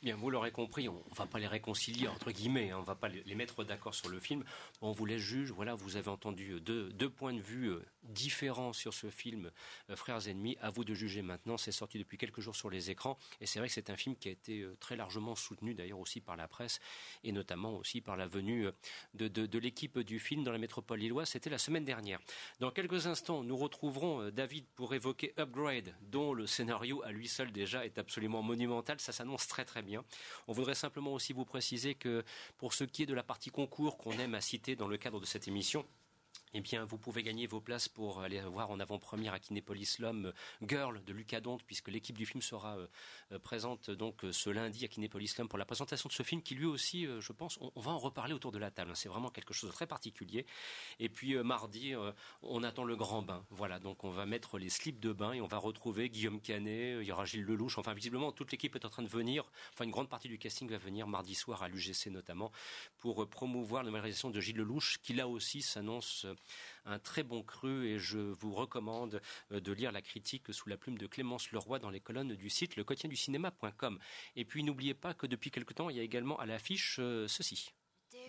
Bien, 0.00 0.14
vous 0.14 0.30
l'aurez 0.30 0.52
compris, 0.52 0.88
on 0.88 1.02
ne 1.10 1.14
va 1.16 1.26
pas 1.26 1.40
les 1.40 1.48
réconcilier, 1.48 2.06
entre 2.06 2.30
guillemets, 2.30 2.70
hein, 2.70 2.76
on 2.76 2.82
ne 2.82 2.86
va 2.86 2.94
pas 2.94 3.08
les 3.08 3.34
mettre 3.34 3.64
d'accord 3.64 3.96
sur 3.96 4.08
le 4.08 4.20
film. 4.20 4.44
On 4.80 4.92
vous 4.92 5.04
laisse 5.06 5.20
juge, 5.20 5.50
voilà, 5.50 5.74
vous 5.74 5.96
avez 5.96 6.08
entendu 6.08 6.60
deux, 6.60 6.92
deux 6.92 7.10
points 7.10 7.32
de 7.32 7.40
vue 7.40 7.72
euh, 7.72 7.84
différents 8.04 8.72
sur 8.72 8.94
ce 8.94 9.10
film, 9.10 9.50
euh, 9.90 9.96
Frères 9.96 10.28
ennemis. 10.28 10.56
À 10.60 10.70
vous 10.70 10.84
de 10.84 10.94
juger 10.94 11.20
maintenant, 11.20 11.56
c'est 11.56 11.72
sorti 11.72 11.98
depuis 11.98 12.16
quelques 12.16 12.40
jours 12.40 12.54
sur 12.54 12.70
les 12.70 12.92
écrans, 12.92 13.18
et 13.40 13.46
c'est 13.46 13.58
vrai 13.58 13.66
que 13.66 13.74
c'est 13.74 13.90
un 13.90 13.96
film 13.96 14.14
qui 14.14 14.28
a 14.28 14.30
été 14.30 14.60
euh, 14.60 14.76
très 14.78 14.94
largement 14.94 15.34
soutenu, 15.34 15.74
d'ailleurs 15.74 15.98
aussi 15.98 16.20
par 16.20 16.36
la 16.36 16.46
presse, 16.46 16.78
et 17.24 17.32
notamment 17.32 17.74
aussi 17.76 18.00
par 18.00 18.16
la 18.16 18.28
venue 18.28 18.68
de, 19.14 19.26
de 19.26 19.58
l'équipe 19.58 19.98
du 19.98 20.20
film 20.20 20.44
dans 20.44 20.52
la 20.52 20.58
métropole 20.58 21.00
lilloise. 21.00 21.30
C'était 21.30 21.50
la 21.50 21.58
semaine 21.58 21.84
dernière. 21.84 22.20
Dans 22.60 22.70
quelques 22.70 23.08
instants, 23.08 23.42
nous 23.42 23.56
retrouverons 23.56 24.30
David 24.30 24.64
pour 24.76 24.94
évoquer 24.94 25.34
Upgrade, 25.40 25.92
dont 26.02 26.34
le 26.34 26.46
scénario 26.46 27.02
à 27.02 27.10
lui 27.10 27.26
seul 27.26 27.50
déjà 27.50 27.84
est 27.84 27.98
absolument 27.98 28.42
monumental. 28.44 29.00
Ça 29.00 29.10
s'annonce 29.10 29.48
très 29.48 29.64
très 29.64 29.82
bien 29.82 29.87
on 30.46 30.52
voudrait 30.52 30.74
simplement 30.74 31.12
aussi 31.12 31.32
vous 31.32 31.44
préciser 31.44 31.94
que 31.94 32.24
pour 32.58 32.74
ce 32.74 32.84
qui 32.84 33.04
est 33.04 33.06
de 33.06 33.14
la 33.14 33.22
partie 33.22 33.50
concours 33.50 33.96
qu'on 33.96 34.12
aime 34.18 34.34
à 34.34 34.40
citer 34.40 34.76
dans 34.76 34.88
le 34.88 34.96
cadre 34.96 35.20
de 35.20 35.26
cette 35.26 35.48
émission, 35.48 35.86
eh 36.54 36.60
bien, 36.60 36.84
vous 36.84 36.98
pouvez 36.98 37.22
gagner 37.22 37.46
vos 37.46 37.60
places 37.60 37.88
pour 37.88 38.20
aller 38.20 38.40
voir 38.40 38.70
en 38.70 38.80
avant-première 38.80 39.34
à 39.34 39.38
Kinépolis 39.38 39.98
l'homme 39.98 40.32
Girl 40.62 41.02
de 41.04 41.12
Lucas 41.12 41.40
Donte, 41.40 41.62
puisque 41.64 41.88
l'équipe 41.88 42.16
du 42.16 42.26
film 42.26 42.42
sera 42.42 42.78
euh, 42.78 42.86
euh, 43.32 43.38
présente 43.38 43.90
donc 43.90 44.24
euh, 44.24 44.32
ce 44.32 44.50
lundi 44.50 44.84
à 44.84 44.88
Kinépolis 44.88 45.36
l'homme 45.36 45.48
pour 45.48 45.58
la 45.58 45.64
présentation 45.64 46.08
de 46.08 46.12
ce 46.12 46.22
film 46.22 46.42
qui 46.42 46.54
lui 46.54 46.64
aussi, 46.64 47.06
je 47.20 47.32
pense, 47.32 47.58
on, 47.60 47.80
va 47.80 47.90
en 47.90 47.98
reparler 47.98 48.34
autour 48.34 48.52
de 48.52 48.58
la 48.58 48.70
table. 48.70 48.92
C'est 48.94 49.08
vraiment 49.08 49.30
quelque 49.30 49.52
chose 49.52 49.70
de 49.70 49.74
très 49.74 49.86
particulier. 49.86 50.46
Et 50.98 51.08
puis 51.08 51.36
mardi, 51.36 51.94
on 52.42 52.62
attend 52.62 52.84
le 52.84 52.96
grand 52.96 53.22
bain. 53.22 53.44
Voilà, 53.50 53.78
donc 53.78 54.04
on 54.04 54.10
va 54.10 54.26
mettre 54.26 54.58
les 54.58 54.68
slips 54.68 55.00
de 55.00 55.12
bain 55.12 55.32
et 55.32 55.40
on 55.40 55.46
va 55.46 55.58
retrouver 55.58 56.08
Guillaume 56.08 56.40
Canet, 56.40 56.98
il 57.00 57.06
y 57.06 57.12
aura 57.12 57.24
Gilles 57.24 57.44
Lelouch. 57.44 57.78
Enfin, 57.78 57.94
visiblement, 57.94 58.32
toute 58.32 58.52
l'équipe 58.52 58.74
est 58.74 58.84
en 58.84 58.90
train 58.90 59.02
de 59.02 59.08
venir. 59.08 59.44
Enfin, 59.72 59.84
une 59.84 59.90
grande 59.90 60.08
partie 60.08 60.28
du 60.28 60.38
casting 60.38 60.68
va 60.68 60.78
venir 60.78 61.06
mardi 61.06 61.34
soir 61.34 61.62
à 61.62 61.68
l'UGC 61.68 62.06
notamment 62.06 62.50
pour 62.98 63.28
promouvoir 63.28 63.82
la 63.82 63.90
réalisation 63.90 64.30
de 64.30 64.40
Gilles 64.40 64.56
Lelouch, 64.56 64.98
qui 65.02 65.14
là 65.14 65.28
aussi 65.28 65.62
s'annonce 65.62 66.26
un 66.84 66.98
très 66.98 67.22
bon 67.22 67.42
cru 67.42 67.86
et 67.86 67.98
je 67.98 68.18
vous 68.18 68.54
recommande 68.54 69.20
euh, 69.52 69.60
de 69.60 69.72
lire 69.72 69.92
la 69.92 70.02
critique 70.02 70.52
sous 70.52 70.68
la 70.68 70.76
plume 70.76 70.98
de 70.98 71.06
Clémence 71.06 71.52
Leroy 71.52 71.78
dans 71.78 71.90
les 71.90 72.00
colonnes 72.00 72.34
du 72.34 72.50
site 72.50 72.76
lequotienducinéma.com. 72.76 73.98
Et 74.36 74.44
puis 74.44 74.64
n'oubliez 74.64 74.94
pas 74.94 75.14
que 75.14 75.26
depuis 75.26 75.50
quelque 75.50 75.74
temps, 75.74 75.90
il 75.90 75.96
y 75.96 76.00
a 76.00 76.02
également 76.02 76.38
à 76.38 76.46
l'affiche 76.46 76.96
euh, 76.98 77.28
ceci. 77.28 77.70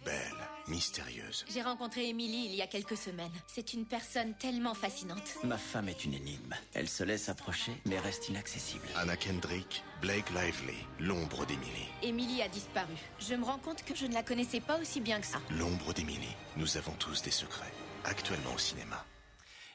Belle, 0.05 0.49
mystérieuse. 0.67 1.45
J'ai 1.49 1.61
rencontré 1.61 2.07
Emily 2.07 2.45
il 2.45 2.55
y 2.55 2.61
a 2.61 2.67
quelques 2.67 2.95
semaines. 2.95 3.31
C'est 3.47 3.73
une 3.73 3.85
personne 3.85 4.33
tellement 4.35 4.73
fascinante. 4.73 5.37
Ma 5.43 5.57
femme 5.57 5.89
est 5.89 6.05
une 6.05 6.13
énigme. 6.13 6.53
Elle 6.73 6.87
se 6.87 7.03
laisse 7.03 7.27
approcher, 7.27 7.73
mais 7.85 7.99
reste 7.99 8.29
inaccessible. 8.29 8.87
Anna 8.95 9.17
Kendrick, 9.17 9.83
Blake 10.01 10.29
Lively, 10.29 10.77
l'ombre 10.99 11.45
d'Emily. 11.45 11.87
Emily 12.01 12.41
a 12.41 12.47
disparu. 12.47 12.93
Je 13.19 13.35
me 13.35 13.43
rends 13.43 13.59
compte 13.59 13.83
que 13.83 13.95
je 13.95 14.05
ne 14.05 14.13
la 14.13 14.23
connaissais 14.23 14.61
pas 14.61 14.79
aussi 14.79 15.01
bien 15.01 15.19
que 15.19 15.27
ça. 15.27 15.41
L'ombre 15.51 15.93
d'Emily. 15.93 16.29
Nous 16.55 16.77
avons 16.77 16.93
tous 16.93 17.21
des 17.21 17.31
secrets 17.31 17.73
actuellement 18.03 18.53
au 18.53 18.57
cinéma. 18.57 19.05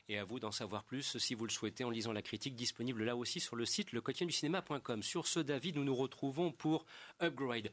Et 0.09 0.19
à 0.19 0.25
vous 0.25 0.39
d'en 0.39 0.53
savoir 0.53 0.85
plus 0.85 1.17
si 1.17 1.35
vous 1.35 1.47
le 1.47 1.51
souhaitez 1.51 1.83
en 1.83 1.91
lisant 1.91 2.13
la 2.13 2.21
critique 2.21 2.55
disponible 2.55 3.05
là 3.05 3.17
aussi 3.17 3.41
sur 3.41 3.57
le 3.57 3.65
site 3.65 3.93
lequotienducinéma.com. 3.93 5.03
Sur 5.03 5.27
ce, 5.27 5.41
David, 5.41 5.77
nous 5.77 5.85
nous 5.85 5.95
retrouvons 5.95 6.53
pour 6.53 6.85
Upgrade 7.23 7.71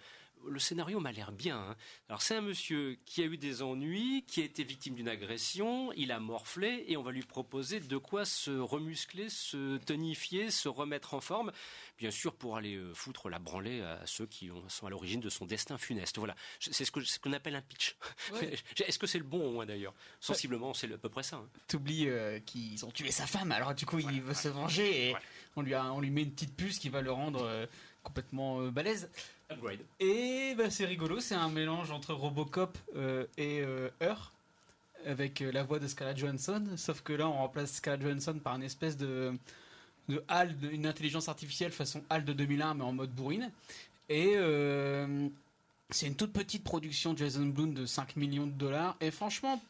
le 0.48 0.60
scénario 0.60 1.00
m'a 1.00 1.12
l'air 1.12 1.32
bien. 1.32 1.58
Hein. 1.58 1.76
Alors 2.10 2.22
c'est 2.22 2.36
un 2.36 2.42
monsieur 2.42 2.98
qui 3.06 3.22
a 3.22 3.26
eu 3.26 3.38
des 3.38 3.62
ennuis, 3.62 4.24
qui 4.28 4.42
a 4.42 4.46
été 4.46 4.64
victime 4.64 4.96
d'une 4.96 5.08
agression, 5.08 5.92
il 5.94 6.12
a 6.12 6.20
morflé 6.20 6.86
et 6.88 6.98
on 6.98 7.04
va 7.04 7.12
lui 7.12 7.24
proposer 7.24 7.80
de 7.80 7.98
quoi 7.98 8.26
se 8.26 8.52
remuscler, 8.52 9.30
se 9.30 9.78
tonifier, 9.78 10.52
se 10.52 10.70
remettre 10.70 11.14
en 11.14 11.22
forme, 11.22 11.52
bien 11.98 12.12
sûr 12.12 12.36
pour 12.36 12.58
aller 12.58 12.76
euh, 12.76 12.94
foutre 12.94 13.30
la 13.30 13.40
branlée 13.40 13.82
à 13.82 14.06
ceux 14.06 14.26
qui 14.26 14.50
sont 14.68 14.88
à 14.88 14.90
l'origine 14.90 15.20
de 15.20 15.30
son 15.30 15.46
destin 15.46 15.78
funeste. 15.78 16.18
Voilà, 16.18 16.36
c'est 16.60 16.86
ce 16.86 17.20
qu'on 17.20 17.34
appelle 17.34 17.56
un 17.56 17.62
pitch. 17.62 17.96
Est-ce 18.86 19.00
que 19.00 19.08
c'est 19.08 19.20
le 19.20 19.24
bon 19.24 19.48
au 19.48 19.52
moins 19.52 19.66
d'ailleurs? 19.66 19.94
Sensiblement, 20.20 20.74
c'est 20.74 20.92
à 20.92 20.98
peu 20.98 21.10
près 21.10 21.24
ça. 21.24 21.38
Hein. 21.38 21.50
T'oublies 21.68 22.10
euh, 22.10 22.40
qu'ils 22.40 22.86
ont 22.86 22.92
tué 22.92 23.12
sa 23.12 23.28
femme, 23.28 23.52
alors 23.52 23.74
du 23.74 23.86
coup 23.86 24.00
il 24.00 24.22
veut 24.22 24.34
se 24.34 24.48
venger 24.48 25.10
et 25.10 25.16
on, 25.56 25.62
lui 25.62 25.76
on 25.76 26.00
lui 26.00 26.10
met 26.10 26.24
une 26.24 26.34
petite 26.34 26.56
puce 26.56 26.80
qui 26.80 26.90
va 26.90 27.02
le 27.02 27.12
rendre 27.12 27.44
euh, 27.44 27.66
complètement 28.04 28.68
balèze. 28.68 29.10
Et 30.00 30.56
bah, 30.58 30.70
c'est 30.70 30.86
rigolo, 30.86 31.20
c'est 31.20 31.36
un 31.36 31.50
mélange 31.50 31.92
entre 31.92 32.14
Robocop 32.14 32.78
euh, 32.96 33.26
et 33.38 33.62
euh, 33.62 33.90
avec 35.06 35.42
euh, 35.42 35.52
la 35.52 35.64
voix 35.64 35.80
de 35.80 35.88
Scarlett 35.88 36.18
Johansson, 36.18 36.64
sauf 36.78 37.02
que 37.02 37.14
là 37.14 37.28
on 37.28 37.34
remplace 37.34 37.74
Scarlett 37.74 38.02
Johansson 38.02 38.40
par 38.40 38.56
une 38.56 38.64
espèce 38.64 38.98
de, 38.98 39.34
de 40.10 40.24
HAL, 40.28 40.56
une 40.72 40.86
intelligence 40.86 41.30
artificielle 41.30 41.72
façon 41.72 42.04
HAL 42.10 42.26
de 42.26 42.34
2001 42.34 42.76
mais 42.76 42.84
en 42.84 42.94
mode 42.94 43.12
bourrine. 43.12 43.52
Et 44.10 44.34
euh, 44.36 45.28
c'est 45.90 46.08
une 46.08 46.16
toute 46.16 46.34
petite 46.34 46.64
production 46.64 47.14
de 47.14 47.20
Jason 47.20 47.46
Blum 47.46 47.74
de 47.74 47.86
5 47.86 48.16
millions 48.18 48.46
de 48.46 48.52
dollars. 48.52 48.98
Et 49.00 49.12
franchement, 49.12 49.62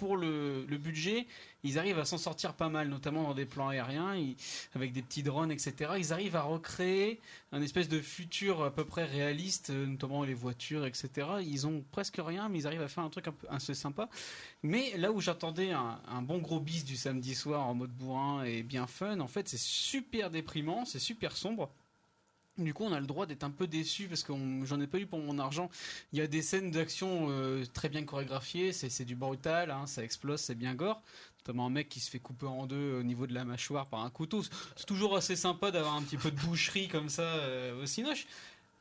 pour 0.00 0.16
le, 0.16 0.64
budget, 0.78 1.26
ils 1.62 1.78
arrivent 1.78 1.98
à 1.98 2.06
s'en 2.06 2.16
sortir 2.16 2.54
pas 2.54 2.70
mal, 2.70 2.88
notamment 2.88 3.24
dans 3.24 3.34
des 3.34 3.44
plans 3.44 3.68
aériens, 3.68 4.16
avec 4.74 4.94
des 4.94 5.02
petits 5.02 5.22
drones, 5.22 5.52
etc. 5.52 5.92
Ils 5.98 6.14
arrivent 6.14 6.36
à 6.36 6.42
recréer 6.42 7.20
un 7.52 7.60
espèce 7.60 7.86
de 7.86 8.00
futur 8.00 8.64
à 8.64 8.70
peu 8.70 8.86
près 8.86 9.04
réaliste, 9.04 9.68
euh, 9.68 9.84
notamment 9.84 10.24
les 10.24 10.32
voitures, 10.32 10.86
etc. 10.86 11.28
Ils 11.42 11.66
ont 11.66 11.84
presque 11.92 12.18
rien, 12.18 12.48
mais 12.48 12.60
ils 12.60 12.66
arrivent 12.66 12.80
à 12.80 12.88
faire 12.88 13.04
un 13.04 13.10
truc 13.10 13.28
un 13.28 13.32
peu 13.32 13.46
assez 13.50 13.74
sympa. 13.74 14.08
Mais 14.62 14.96
là 14.96 15.12
où 15.12 15.20
j'attendais 15.20 15.72
un, 15.72 16.00
un, 16.08 16.22
bon 16.22 16.38
gros 16.38 16.60
bis 16.60 16.86
du 16.86 16.96
samedi 16.96 17.34
soir 17.34 17.66
en 17.66 17.74
mode 17.74 17.90
bourrin 17.90 18.42
et 18.44 18.62
bien 18.62 18.86
fun, 18.86 19.20
en 19.20 19.28
fait, 19.28 19.50
c'est 19.50 19.60
super 19.60 20.30
déprimant, 20.30 20.86
c'est 20.86 20.98
super 20.98 21.36
sombre. 21.36 21.70
Du 22.64 22.74
coup, 22.74 22.84
on 22.84 22.92
a 22.92 23.00
le 23.00 23.06
droit 23.06 23.26
d'être 23.26 23.44
un 23.44 23.50
peu 23.50 23.66
déçu 23.66 24.06
parce 24.06 24.22
que 24.22 24.32
j'en 24.64 24.80
ai 24.80 24.86
pas 24.86 24.98
eu 24.98 25.06
pour 25.06 25.18
mon 25.18 25.38
argent. 25.38 25.70
Il 26.12 26.18
y 26.18 26.22
a 26.22 26.26
des 26.26 26.42
scènes 26.42 26.70
d'action 26.70 27.28
euh, 27.30 27.64
très 27.72 27.88
bien 27.88 28.04
chorégraphiées, 28.04 28.72
c'est 28.72 29.04
du 29.04 29.16
brutal, 29.16 29.70
hein, 29.70 29.86
ça 29.86 30.04
explose, 30.04 30.40
c'est 30.40 30.54
bien 30.54 30.74
gore. 30.74 31.02
Notamment 31.40 31.66
un 31.66 31.70
mec 31.70 31.88
qui 31.88 32.00
se 32.00 32.10
fait 32.10 32.18
couper 32.18 32.46
en 32.46 32.66
deux 32.66 32.98
au 32.98 33.02
niveau 33.02 33.26
de 33.26 33.32
la 33.32 33.44
mâchoire 33.44 33.86
par 33.86 34.00
un 34.00 34.10
couteau. 34.10 34.42
C'est 34.76 34.86
toujours 34.86 35.16
assez 35.16 35.36
sympa 35.36 35.70
d'avoir 35.70 35.94
un 35.94 36.02
petit 36.02 36.18
peu 36.18 36.30
de 36.30 36.36
boucherie 36.36 36.88
comme 36.88 37.08
ça 37.08 37.22
euh, 37.22 37.82
au 37.82 37.86
Cinoche. 37.86 38.26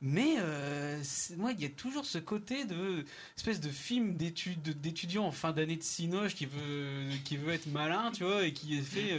Mais 0.02 0.36
euh, 0.39 1.02
moi, 1.38 1.52
il 1.52 1.62
y 1.62 1.65
a 1.65 1.70
toujours 1.70 2.06
ce 2.06 2.18
côté 2.18 2.63
de 2.63 3.04
espèce 3.36 3.60
de 3.60 3.70
film 3.70 4.15
d'étudiant 4.15 5.26
en 5.26 5.32
fin 5.32 5.52
d'année 5.52 5.76
de 5.76 5.84
Cinoche 5.84 6.36
qui 6.36 6.46
veut 6.46 7.10
qui 7.26 7.36
veut 7.36 7.52
être 7.54 7.68
malin, 7.68 8.12
tu 8.13 8.24
vois, 8.24 8.46
et 8.46 8.54
qui 8.54 8.82
fait 8.82 9.12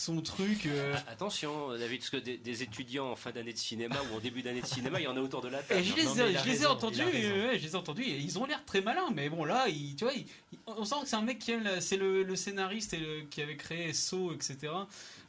son 0.00 0.20
truc. 0.20 0.66
Euh. 0.66 0.94
Ah, 0.96 1.12
attention, 1.12 1.76
David, 1.76 2.00
parce 2.00 2.10
que 2.10 2.16
des, 2.16 2.62
étudiants 2.62 3.10
en 3.10 3.16
fin 3.16 3.30
d'année 3.30 3.52
de 3.52 3.58
cinéma 3.58 3.96
ou 4.10 4.16
en 4.16 4.20
début 4.20 4.42
d'année 4.42 4.60
de 4.60 4.66
cinéma, 4.66 5.00
il 5.00 5.04
y 5.04 5.06
en 5.06 5.16
a 5.16 5.20
autour 5.20 5.40
de 5.40 5.48
la 5.48 5.62
table. 5.62 5.80
Et 5.80 5.84
je 5.84 5.94
les, 5.94 6.02
je 6.02 6.46
les 6.46 6.62
ai 6.62 6.66
entendus, 6.66 6.98
je 6.98 7.62
les 7.62 7.72
ai 7.72 7.74
entendus, 7.74 8.02
et 8.02 8.18
ils 8.18 8.38
ont 8.38 8.46
l'air 8.46 8.64
très 8.64 8.80
malins, 8.80 9.10
mais 9.14 9.28
bon 9.28 9.44
là, 9.44 9.66
tu 9.96 10.04
vois, 10.04 10.12
on 10.66 10.84
sent 10.84 10.96
que 11.02 11.08
c'est 11.08 11.16
un 11.16 11.22
mec 11.22 11.38
qui 11.38 11.52
aime, 11.52 11.80
c'est 11.80 11.96
le, 11.96 12.36
scénariste 12.36 12.94
et 12.94 13.26
qui 13.30 13.42
avait 13.42 13.56
créé 13.56 13.92
Saw, 13.92 14.32
etc. 14.32 14.72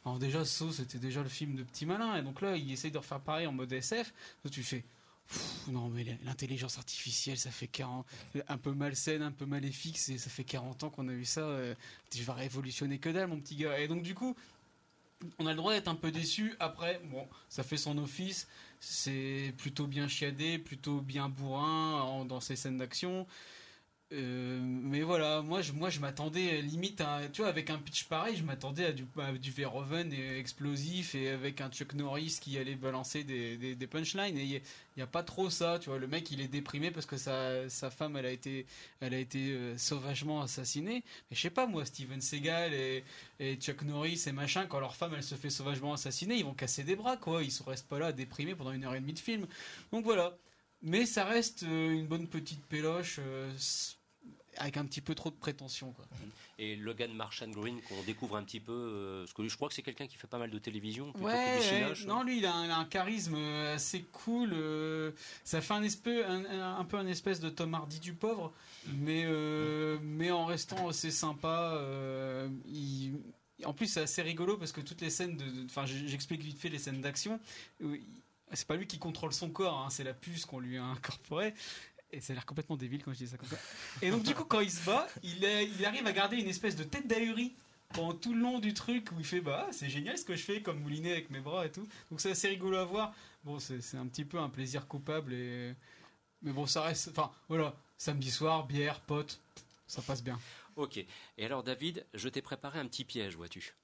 Alors 0.04 0.18
déjà, 0.18 0.44
Saw, 0.44 0.72
c'était 0.72 0.98
déjà 0.98 1.22
le 1.22 1.28
film 1.28 1.56
de 1.56 1.62
petit 1.62 1.86
malin, 1.86 2.16
et 2.16 2.22
donc 2.22 2.40
là, 2.40 2.56
il 2.56 2.70
essaye 2.72 2.90
de 2.90 2.98
refaire 2.98 3.20
pareil 3.20 3.46
en 3.46 3.52
mode 3.52 3.72
SF. 3.72 4.12
Donc 4.44 4.52
tu 4.52 4.62
fais. 4.62 4.84
non 5.68 5.88
mais 5.88 6.04
l'intelligence 6.24 6.76
artificielle 6.76 7.38
ça 7.38 7.52
fait 7.52 7.68
40 7.68 8.04
un 8.48 8.58
peu 8.58 8.72
malsaine 8.72 9.22
un 9.22 9.30
peu 9.30 9.46
maléfique 9.46 9.96
ça 9.96 10.16
fait 10.28 10.42
40 10.42 10.82
ans 10.82 10.90
qu'on 10.90 11.08
a 11.08 11.12
eu 11.12 11.24
ça 11.24 11.42
euh, 11.42 11.72
tu 12.10 12.24
vas 12.24 12.34
révolutionner 12.34 12.98
que 12.98 13.10
dalle 13.10 13.28
mon 13.28 13.38
petit 13.38 13.54
gars 13.54 13.78
et 13.78 13.86
donc 13.86 14.02
du 14.02 14.16
coup 14.16 14.34
on 15.38 15.46
a 15.46 15.50
le 15.50 15.56
droit 15.56 15.72
d'être 15.72 15.88
un 15.88 15.94
peu 15.94 16.10
déçu. 16.10 16.54
Après, 16.60 17.00
bon, 17.10 17.26
ça 17.48 17.62
fait 17.62 17.76
son 17.76 17.98
office. 17.98 18.48
C'est 18.80 19.52
plutôt 19.58 19.86
bien 19.86 20.08
chiadé, 20.08 20.58
plutôt 20.58 21.00
bien 21.00 21.28
bourrin 21.28 22.24
dans 22.24 22.40
ses 22.40 22.56
scènes 22.56 22.78
d'action. 22.78 23.26
Euh, 24.12 24.58
mais 24.60 25.02
voilà, 25.02 25.40
moi 25.40 25.62
je, 25.62 25.70
moi 25.70 25.88
je 25.88 26.00
m'attendais 26.00 26.62
limite 26.62 27.00
à, 27.00 27.20
tu 27.32 27.42
vois, 27.42 27.48
avec 27.48 27.70
un 27.70 27.78
pitch 27.78 28.04
pareil, 28.06 28.36
je 28.36 28.42
m'attendais 28.42 28.86
à 28.86 28.92
du, 28.92 29.06
du 29.38 29.50
Verhoeven 29.52 30.12
explosif 30.12 31.14
et 31.14 31.28
avec 31.28 31.60
un 31.60 31.70
Chuck 31.70 31.94
Norris 31.94 32.38
qui 32.40 32.58
allait 32.58 32.74
balancer 32.74 33.22
des, 33.22 33.86
punchlines. 33.86 34.36
Et 34.36 34.44
il 34.44 34.62
n'y 34.96 35.02
a, 35.02 35.06
pas 35.06 35.22
trop 35.22 35.48
ça, 35.48 35.78
tu 35.80 35.90
vois, 35.90 35.98
le 36.00 36.08
mec 36.08 36.28
il 36.32 36.40
est 36.40 36.48
déprimé 36.48 36.90
parce 36.90 37.06
que 37.06 37.16
sa, 37.16 37.68
sa 37.68 37.88
femme 37.90 38.16
elle 38.16 38.26
a 38.26 38.32
été, 38.32 38.66
elle 39.00 39.14
a 39.14 39.18
été 39.18 39.52
euh, 39.52 39.78
sauvagement 39.78 40.42
assassinée, 40.42 41.04
mais 41.30 41.36
je 41.36 41.40
sais 41.40 41.50
pas 41.50 41.66
moi, 41.66 41.84
Steven 41.84 42.20
Seagal 42.20 42.74
et, 42.74 43.04
et, 43.38 43.54
Chuck 43.56 43.82
Norris 43.82 44.24
et 44.26 44.32
machin, 44.32 44.66
quand 44.66 44.80
leur 44.80 44.96
femme 44.96 45.12
elle 45.14 45.22
se 45.22 45.36
fait 45.36 45.50
sauvagement 45.50 45.92
assassiner, 45.92 46.34
ils 46.34 46.44
vont 46.44 46.54
casser 46.54 46.82
des 46.82 46.96
bras 46.96 47.16
quoi, 47.16 47.44
ils 47.44 47.54
ne 47.60 47.70
restent 47.70 47.88
pas 47.88 48.00
là 48.00 48.12
déprimés 48.12 48.56
pendant 48.56 48.72
une 48.72 48.84
heure 48.84 48.94
et 48.96 49.00
demie 49.00 49.12
de 49.14 49.20
film, 49.20 49.46
donc 49.92 50.04
voilà. 50.04 50.36
Mais 50.82 51.06
ça 51.06 51.24
reste 51.26 51.62
euh, 51.64 51.90
une 51.92 52.06
bonne 52.06 52.26
petite 52.26 52.64
péloche 52.66 53.20
avec 54.60 54.76
un 54.76 54.84
petit 54.84 55.00
peu 55.00 55.14
trop 55.14 55.30
de 55.30 55.34
prétention. 55.34 55.92
Quoi. 55.92 56.04
Et 56.58 56.76
Logan 56.76 57.12
Marchand 57.12 57.48
Green, 57.48 57.80
qu'on 57.82 58.02
découvre 58.02 58.36
un 58.36 58.44
petit 58.44 58.60
peu, 58.60 58.72
euh, 58.72 59.22
parce 59.22 59.32
que 59.32 59.48
je 59.48 59.56
crois 59.56 59.68
que 59.68 59.74
c'est 59.74 59.82
quelqu'un 59.82 60.06
qui 60.06 60.16
fait 60.16 60.26
pas 60.26 60.38
mal 60.38 60.50
de 60.50 60.58
télévision. 60.58 61.10
Plutôt 61.12 61.26
Ouais, 61.26 61.58
que 61.90 61.94
du 61.94 62.06
non, 62.06 62.22
lui, 62.22 62.38
il 62.38 62.46
a, 62.46 62.54
un, 62.54 62.64
il 62.66 62.70
a 62.70 62.76
un 62.76 62.84
charisme 62.84 63.34
euh, 63.36 63.74
assez 63.74 64.02
cool. 64.12 64.50
euh, 64.52 65.12
ça 65.44 65.60
fait 65.60 65.74
un, 65.74 65.82
espèce, 65.82 66.24
un, 66.28 66.84
peu 66.84 66.98
un 66.98 67.06
espèce 67.06 67.40
de 67.40 67.48
Tom 67.48 67.74
Hardy 67.74 67.98
du 68.00 68.12
pauvre, 68.12 68.52
mais, 68.92 69.22
euh, 69.24 69.98
mais 70.02 70.30
en 70.30 70.44
restant 70.44 70.88
assez 70.88 71.10
sympa. 71.10 71.80
il- 72.66 73.14
en 73.64 73.74
plus, 73.74 73.88
c'est 73.88 74.00
assez 74.00 74.22
rigolo 74.22 74.56
parce 74.56 74.72
que 74.72 74.80
toutes 74.80 75.02
les 75.02 75.10
scènes 75.10 75.36
de. 75.36 75.44
Enfin, 75.66 75.84
j'explique 75.84 76.42
vite 76.42 76.58
fait 76.58 76.70
les 76.70 76.78
scènes 76.78 77.00
d'action. 77.02 77.38
où 77.82 77.94
il- 77.94 78.02
C'est 78.52 78.66
pas 78.66 78.74
lui 78.76 78.86
qui 78.86 78.98
contrôle 78.98 79.32
son 79.32 79.48
corps, 79.50 79.78
hein, 79.78 79.90
c'est 79.90 80.02
la 80.02 80.12
puce 80.14 80.44
qu'on 80.44 80.58
lui 80.60 80.76
a 80.78 80.82
incorporée. 80.84 81.54
Et 82.12 82.20
ça 82.20 82.32
a 82.32 82.34
l'air 82.34 82.46
complètement 82.46 82.76
débile 82.76 83.02
quand 83.04 83.12
je 83.12 83.18
dis 83.18 83.28
ça 83.28 83.36
comme 83.36 83.48
ça. 83.48 83.58
Et 84.02 84.10
donc, 84.10 84.22
du 84.22 84.34
coup, 84.34 84.44
quand 84.44 84.60
il 84.60 84.70
se 84.70 84.84
bat, 84.84 85.06
il, 85.22 85.44
arrive 85.84 86.06
à 86.06 86.12
garder 86.12 86.36
une 86.36 86.48
espèce 86.48 86.76
de 86.76 86.84
tête 86.84 87.06
d'ahurie 87.06 87.54
pendant 87.94 88.14
tout 88.14 88.34
le 88.34 88.40
long 88.40 88.58
du 88.58 88.74
truc 88.74 89.10
où 89.12 89.18
il 89.18 89.24
fait 89.24 89.40
Bah, 89.40 89.68
c'est 89.70 89.88
génial 89.88 90.18
ce 90.18 90.24
que 90.24 90.34
je 90.34 90.42
fais, 90.42 90.62
comme 90.62 90.80
moulinet 90.80 91.12
avec 91.12 91.30
mes 91.30 91.40
bras 91.40 91.66
et 91.66 91.70
tout. 91.70 91.86
Donc, 92.10 92.20
c'est 92.20 92.32
assez 92.32 92.48
rigolo 92.48 92.76
à 92.78 92.84
voir. 92.84 93.14
Bon, 93.44 93.58
c'est 93.60 93.96
un 93.96 94.06
petit 94.06 94.24
peu 94.24 94.38
un 94.38 94.48
plaisir 94.48 94.88
coupable. 94.88 95.32
Et... 95.32 95.74
Mais 96.42 96.52
bon, 96.52 96.66
ça 96.66 96.82
reste. 96.82 97.08
Enfin, 97.08 97.30
voilà, 97.48 97.76
samedi 97.96 98.30
soir, 98.30 98.66
bière, 98.66 99.00
pote, 99.00 99.40
ça 99.86 100.02
passe 100.02 100.22
bien. 100.22 100.38
Ok. 100.76 100.98
Et 101.38 101.44
alors, 101.44 101.62
David, 101.62 102.06
je 102.14 102.28
t'ai 102.28 102.42
préparé 102.42 102.78
un 102.78 102.86
petit 102.86 103.04
piège, 103.04 103.36
vois-tu. 103.36 103.74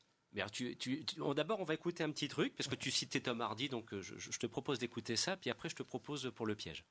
Tu, 0.52 1.04
D'abord, 1.34 1.60
on 1.60 1.64
va 1.64 1.74
écouter 1.74 2.04
un 2.04 2.10
petit 2.10 2.28
truc, 2.28 2.54
parce 2.56 2.68
que 2.68 2.74
tu 2.74 2.90
citais 2.90 3.20
Tom 3.20 3.40
Hardy, 3.40 3.68
donc 3.68 3.94
euh, 3.94 4.02
je 4.02 4.38
te 4.38 4.46
propose 4.46 4.78
d'écouter 4.78 5.16
ça, 5.16 5.36
puis 5.36 5.48
après, 5.48 5.70
je 5.70 5.76
te 5.76 5.82
propose 5.82 6.30
pour 6.34 6.44
le 6.44 6.54
piège. 6.54 6.84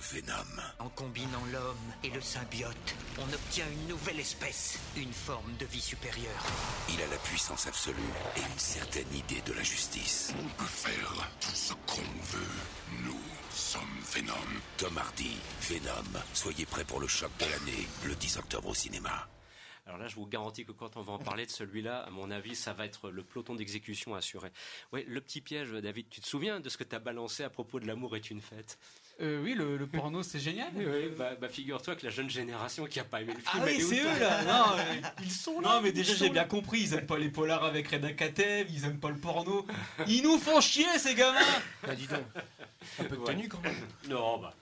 Venom. 0.00 0.62
En 0.78 0.88
combinant 0.88 1.44
l'homme 1.52 1.76
et 2.02 2.10
le 2.10 2.20
symbiote, 2.20 2.94
on 3.18 3.32
obtient 3.32 3.66
une 3.70 3.88
nouvelle 3.88 4.18
espèce, 4.18 4.78
une 4.96 5.12
forme 5.12 5.54
de 5.58 5.66
vie 5.66 5.80
supérieure. 5.80 6.46
Il 6.88 7.00
a 7.02 7.06
la 7.06 7.18
puissance 7.18 7.66
absolue 7.66 7.96
et 8.36 8.40
une 8.40 8.58
certaine 8.58 9.12
idée 9.14 9.42
de 9.42 9.52
la 9.52 9.62
justice. 9.62 10.32
On 10.38 10.48
peut 10.58 10.64
faire 10.64 11.30
tout 11.40 11.54
ce 11.54 11.74
qu'on 11.86 12.02
veut. 12.02 13.04
Nous 13.04 13.20
sommes 13.50 14.00
Venom. 14.14 14.60
Tom 14.78 14.96
Hardy, 14.96 15.36
Venom. 15.68 16.20
Soyez 16.32 16.66
prêts 16.66 16.84
pour 16.84 17.00
le 17.00 17.06
choc 17.06 17.30
de 17.38 17.44
l'année, 17.44 17.86
le 18.06 18.14
10 18.14 18.38
octobre 18.38 18.68
au 18.68 18.74
cinéma. 18.74 19.28
Alors 19.86 19.98
là, 19.98 20.06
je 20.06 20.14
vous 20.14 20.26
garantis 20.26 20.64
que 20.64 20.72
quand 20.72 20.96
on 20.96 21.02
va 21.02 21.14
en 21.14 21.18
parler 21.18 21.46
de 21.46 21.50
celui-là, 21.50 22.02
à 22.02 22.10
mon 22.10 22.30
avis, 22.30 22.54
ça 22.54 22.72
va 22.72 22.86
être 22.86 23.10
le 23.10 23.24
peloton 23.24 23.56
d'exécution 23.56 24.14
assuré. 24.14 24.52
Ouais, 24.92 25.04
le 25.08 25.20
petit 25.20 25.40
piège, 25.40 25.72
David, 25.72 26.08
tu 26.08 26.20
te 26.20 26.26
souviens 26.26 26.60
de 26.60 26.68
ce 26.68 26.78
que 26.78 26.84
tu 26.84 26.94
as 26.94 27.00
balancé 27.00 27.42
à 27.42 27.50
propos 27.50 27.80
de 27.80 27.86
l'amour 27.86 28.14
est 28.14 28.30
une 28.30 28.40
fête? 28.40 28.78
Euh, 29.20 29.42
oui, 29.42 29.54
le, 29.54 29.76
le 29.76 29.86
porno, 29.88 30.22
c'est 30.22 30.38
génial. 30.38 30.68
Oui, 30.74 30.84
bah, 31.16 31.32
bah, 31.40 31.48
figure-toi 31.48 31.94
que 31.96 32.04
la 32.04 32.10
jeune 32.10 32.30
génération 32.30 32.86
qui 32.86 33.00
a 33.00 33.04
pas 33.04 33.20
aimé 33.20 33.34
le 33.34 33.40
film. 33.40 33.62
Ah 33.62 33.66
oui, 33.66 33.80
c'est 33.80 34.00
eux 34.00 34.18
là. 34.20 34.42
Non, 34.44 34.78
euh, 34.78 35.08
ils 35.22 35.30
sont 35.30 35.60
là. 35.60 35.68
Non, 35.68 35.80
mais 35.82 35.92
déjà 35.92 36.14
j'ai 36.14 36.30
bien 36.30 36.44
compris. 36.44 36.80
Ils 36.80 36.94
aiment 36.94 37.06
pas 37.06 37.18
les 37.18 37.28
polars 37.28 37.64
avec 37.64 37.88
Reda 37.88 38.12
Katev. 38.12 38.66
Ils 38.70 38.84
aiment 38.84 39.00
pas 39.00 39.10
le 39.10 39.18
porno. 39.18 39.66
Ils 40.06 40.22
nous 40.22 40.38
font 40.38 40.60
chier 40.60 40.86
ces 40.98 41.14
gamins. 41.14 41.40
Bah 41.86 41.94
dis 41.94 42.06
donc. 42.06 42.20
Un 42.98 43.04
peu 43.04 43.16
de 43.16 43.24
tenue 43.24 43.48
quand 43.48 43.62
même. 43.62 43.74
Non, 44.08 44.38
bah. 44.38 44.54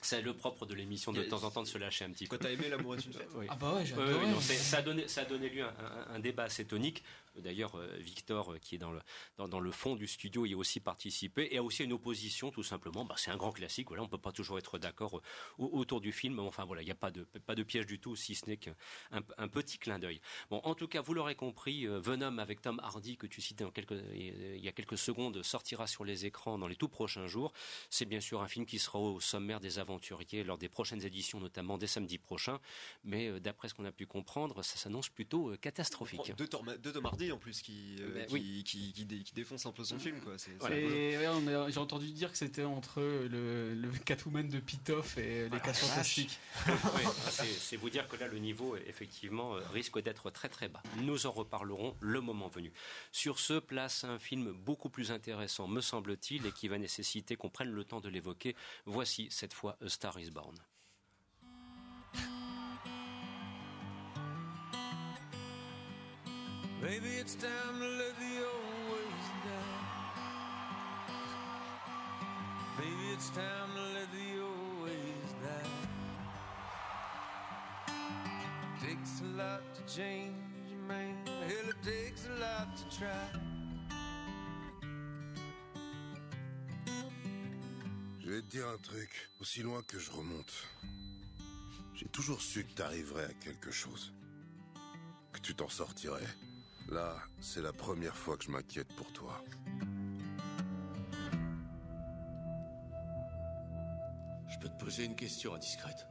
C'est 0.00 0.22
le 0.22 0.32
propre 0.32 0.64
de 0.66 0.74
l'émission 0.74 1.12
de 1.12 1.22
temps 1.22 1.42
en 1.44 1.50
temps 1.50 1.62
de 1.62 1.66
se 1.68 1.76
lâcher 1.78 2.04
un 2.04 2.10
petit 2.10 2.24
peu. 2.26 2.36
Quoi, 2.36 2.46
t'as 2.46 2.52
aimé 2.52 2.68
L'amour 2.68 2.94
est 2.94 3.04
une 3.04 3.12
fête 3.12 3.28
Oui. 3.34 3.46
Ah 3.48 3.56
bah 3.56 3.74
ouais, 3.74 3.84
j'ai 3.84 3.94
oui, 3.94 4.02
c'est- 4.40 4.54
ça, 4.54 4.78
a 4.78 4.82
donné, 4.82 5.08
ça 5.08 5.22
a 5.22 5.24
donné 5.24 5.48
lieu 5.48 5.64
à 5.64 5.68
un, 5.68 6.12
un- 6.12 6.14
un 6.16 6.18
débat 6.20 6.44
assez 6.44 6.64
tonique. 6.64 7.02
D'ailleurs, 7.36 7.76
euh, 7.76 7.86
Victor, 7.98 8.52
euh, 8.54 8.58
qui 8.58 8.74
est 8.74 8.78
dans 8.78 8.90
le, 8.90 9.00
dans, 9.36 9.46
dans 9.46 9.60
le 9.60 9.70
fond 9.70 9.94
du 9.94 10.08
studio, 10.08 10.44
y 10.44 10.54
a 10.54 10.56
aussi 10.56 10.80
participé. 10.80 11.48
Et 11.52 11.58
a 11.58 11.62
aussi 11.62 11.84
une 11.84 11.92
opposition, 11.92 12.50
tout 12.50 12.64
simplement. 12.64 13.04
Bah, 13.04 13.14
c'est 13.16 13.30
un 13.30 13.36
grand 13.36 13.52
classique. 13.52 13.88
Voilà, 13.88 14.02
on 14.02 14.08
peut 14.08 14.18
pas 14.18 14.32
toujours 14.32 14.58
être 14.58 14.78
d'accord 14.78 15.18
euh, 15.18 15.22
au- 15.58 15.78
autour 15.78 16.00
du 16.00 16.10
film. 16.10 16.38
Enfin, 16.40 16.64
voilà, 16.64 16.82
il 16.82 16.86
n'y 16.86 16.90
a 16.90 16.96
pas 16.96 17.10
de, 17.12 17.22
pas 17.24 17.54
de 17.54 17.62
piège 17.62 17.86
du 17.86 18.00
tout, 18.00 18.16
si 18.16 18.34
ce 18.34 18.46
n'est 18.46 18.56
qu'un 18.56 18.74
un, 19.12 19.48
petit 19.48 19.78
clin 19.78 19.98
d'œil. 20.00 20.20
Bon, 20.50 20.60
en 20.64 20.74
tout 20.74 20.88
cas, 20.88 21.00
vous 21.00 21.14
l'aurez 21.14 21.34
compris, 21.36 21.86
euh, 21.86 22.00
Venom 22.00 22.38
avec 22.38 22.60
Tom 22.60 22.80
Hardy, 22.82 23.16
que 23.16 23.26
tu 23.26 23.40
citais 23.40 23.64
en 23.64 23.70
quelques, 23.70 23.94
il 24.14 24.58
y 24.64 24.68
a 24.68 24.72
quelques 24.72 24.98
secondes, 24.98 25.42
sortira 25.44 25.86
sur 25.86 26.04
les 26.04 26.26
écrans 26.26 26.58
dans 26.58 26.66
les 26.68 26.76
tout 26.76 26.88
prochains 26.88 27.26
jours. 27.28 27.52
C'est 27.90 28.04
bien 28.06 28.20
sûr 28.20 28.42
un 28.42 28.48
film 28.48 28.66
qui 28.66 28.78
sera 28.80 28.98
au 28.98 29.20
sommaire 29.20 29.60
des 29.60 29.78
aventuriers 29.92 30.44
lors 30.44 30.58
des 30.58 30.68
prochaines 30.68 31.02
éditions, 31.04 31.40
notamment 31.40 31.78
dès 31.78 31.86
samedi 31.86 32.18
prochain. 32.18 32.58
Mais 33.04 33.28
euh, 33.28 33.40
d'après 33.40 33.68
ce 33.68 33.74
qu'on 33.74 33.84
a 33.86 33.92
pu 33.92 34.06
comprendre, 34.06 34.62
ça 34.62 34.76
s'annonce 34.76 35.08
plutôt 35.08 35.50
euh, 35.50 35.56
catastrophique. 35.56 36.32
Deux 36.36 36.46
Tom, 36.48 36.74
deux 36.82 36.92
Tom 36.92 37.06
Hardy 37.06 37.32
en 37.32 37.38
plus 37.38 37.62
qui, 37.62 37.96
euh, 38.00 38.12
Ben 38.14 38.26
qui, 38.26 38.34
oui. 38.34 38.64
qui, 38.64 38.92
qui 38.92 39.04
dé- 39.04 39.22
qui 39.22 39.32
défonce 39.34 39.64
un 39.66 39.72
peu 39.72 39.84
son 39.84 39.98
film. 39.98 40.20
quoi. 40.20 40.36
C'est- 40.36 40.50
c'est 40.52 40.58
Voilà. 40.58 40.76
rigolo. 40.76 40.94
Et 40.94 41.16
ouais, 41.18 41.28
on 41.28 41.46
a- 41.46 41.70
j'ai 41.70 41.78
entendu 41.80 42.10
dire 42.12 42.30
que 42.30 42.38
c'était 42.38 42.64
entre 42.64 43.00
le, 43.00 43.74
le 43.74 43.88
Catwoman 44.04 44.48
de 44.48 44.58
Pitoff 44.60 45.16
et 45.18 45.48
les 45.48 45.60
4 45.60 45.76
Fantastiques. 45.78 46.38
Oui, 46.68 47.02
c'est 47.30 47.46
c'est 47.46 47.76
vous 47.76 47.90
dire 47.90 48.06
que 48.08 48.16
là, 48.16 48.28
le 48.28 48.38
niveau, 48.38 48.76
effectivement, 48.76 49.52
risque 49.72 50.00
d'être 50.02 50.30
très 50.30 50.48
très 50.48 50.68
bas. 50.68 50.82
Nous 51.02 51.26
en 51.26 51.30
reparlerons 51.32 51.96
le 52.00 52.20
moment 52.20 52.48
venu. 52.48 52.72
Sur 53.12 53.38
ce, 53.38 53.58
place 53.58 54.04
un 54.04 54.18
film 54.18 54.52
beaucoup 54.52 54.88
plus 54.90 55.10
intéressant, 55.12 55.68
me 55.68 55.80
semble-t-il, 55.80 56.46
et 56.46 56.52
qui 56.52 56.68
va 56.68 56.78
nécessiter 56.78 57.36
qu'on 57.36 57.48
prenne 57.50 57.70
le 57.70 57.84
temps 57.84 58.00
de 58.00 58.08
l'évoquer. 58.08 58.54
Voici 58.86 59.28
cette 59.30 59.52
fois 59.54 59.76
A 59.80 59.88
Star 59.88 60.12
is 60.18 60.28
Born. 60.28 60.56
Maybe 66.82 67.10
it's 67.20 67.36
time 67.36 67.78
to 67.78 67.86
let 67.86 68.18
the 68.18 68.42
old 68.42 68.90
ways. 68.90 69.28
Maybe 72.76 73.12
it's 73.14 73.30
time 73.30 73.70
to 73.76 73.82
let 73.94 74.10
the 74.10 74.40
old 74.42 74.82
ways. 74.82 75.30
Takes 78.82 79.20
a 79.20 79.24
lot 79.36 79.62
to 79.76 79.94
change, 79.94 80.34
man. 80.88 81.14
Hell, 81.24 81.68
it 81.68 81.82
takes 81.84 82.26
a 82.26 82.40
lot 82.40 82.76
to 82.76 82.98
try. 82.98 83.57
Je 88.28 88.34
vais 88.34 88.42
te 88.42 88.50
dire 88.50 88.68
un 88.68 88.76
truc, 88.76 89.30
aussi 89.40 89.62
loin 89.62 89.82
que 89.82 89.98
je 89.98 90.10
remonte. 90.10 90.52
J'ai 91.94 92.08
toujours 92.08 92.42
su 92.42 92.62
que 92.66 92.74
t'arriverais 92.74 93.24
à 93.24 93.32
quelque 93.32 93.70
chose. 93.70 94.12
Que 95.32 95.40
tu 95.40 95.54
t'en 95.54 95.70
sortirais. 95.70 96.26
Là, 96.90 97.16
c'est 97.40 97.62
la 97.62 97.72
première 97.72 98.14
fois 98.14 98.36
que 98.36 98.44
je 98.44 98.50
m'inquiète 98.50 98.94
pour 98.96 99.10
toi. 99.14 99.42
Je 104.46 104.58
peux 104.58 104.68
te 104.68 104.84
poser 104.84 105.06
une 105.06 105.16
question 105.16 105.54
indiscrète. 105.54 106.06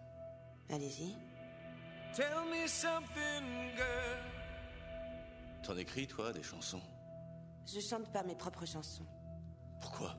Allez-y. 0.71 1.15
Tell 2.15 2.33
me 2.49 2.65
something, 2.67 3.75
girl. 3.75 4.17
T'en 5.61 5.77
écris, 5.77 6.07
toi, 6.07 6.33
des 6.33 6.41
chansons? 6.41 6.81
Je 7.67 7.79
chante 7.79 8.11
pas 8.11 8.23
mes 8.23 8.35
propres 8.35 8.65
chansons. 8.65 9.05
Pourquoi? 9.79 10.15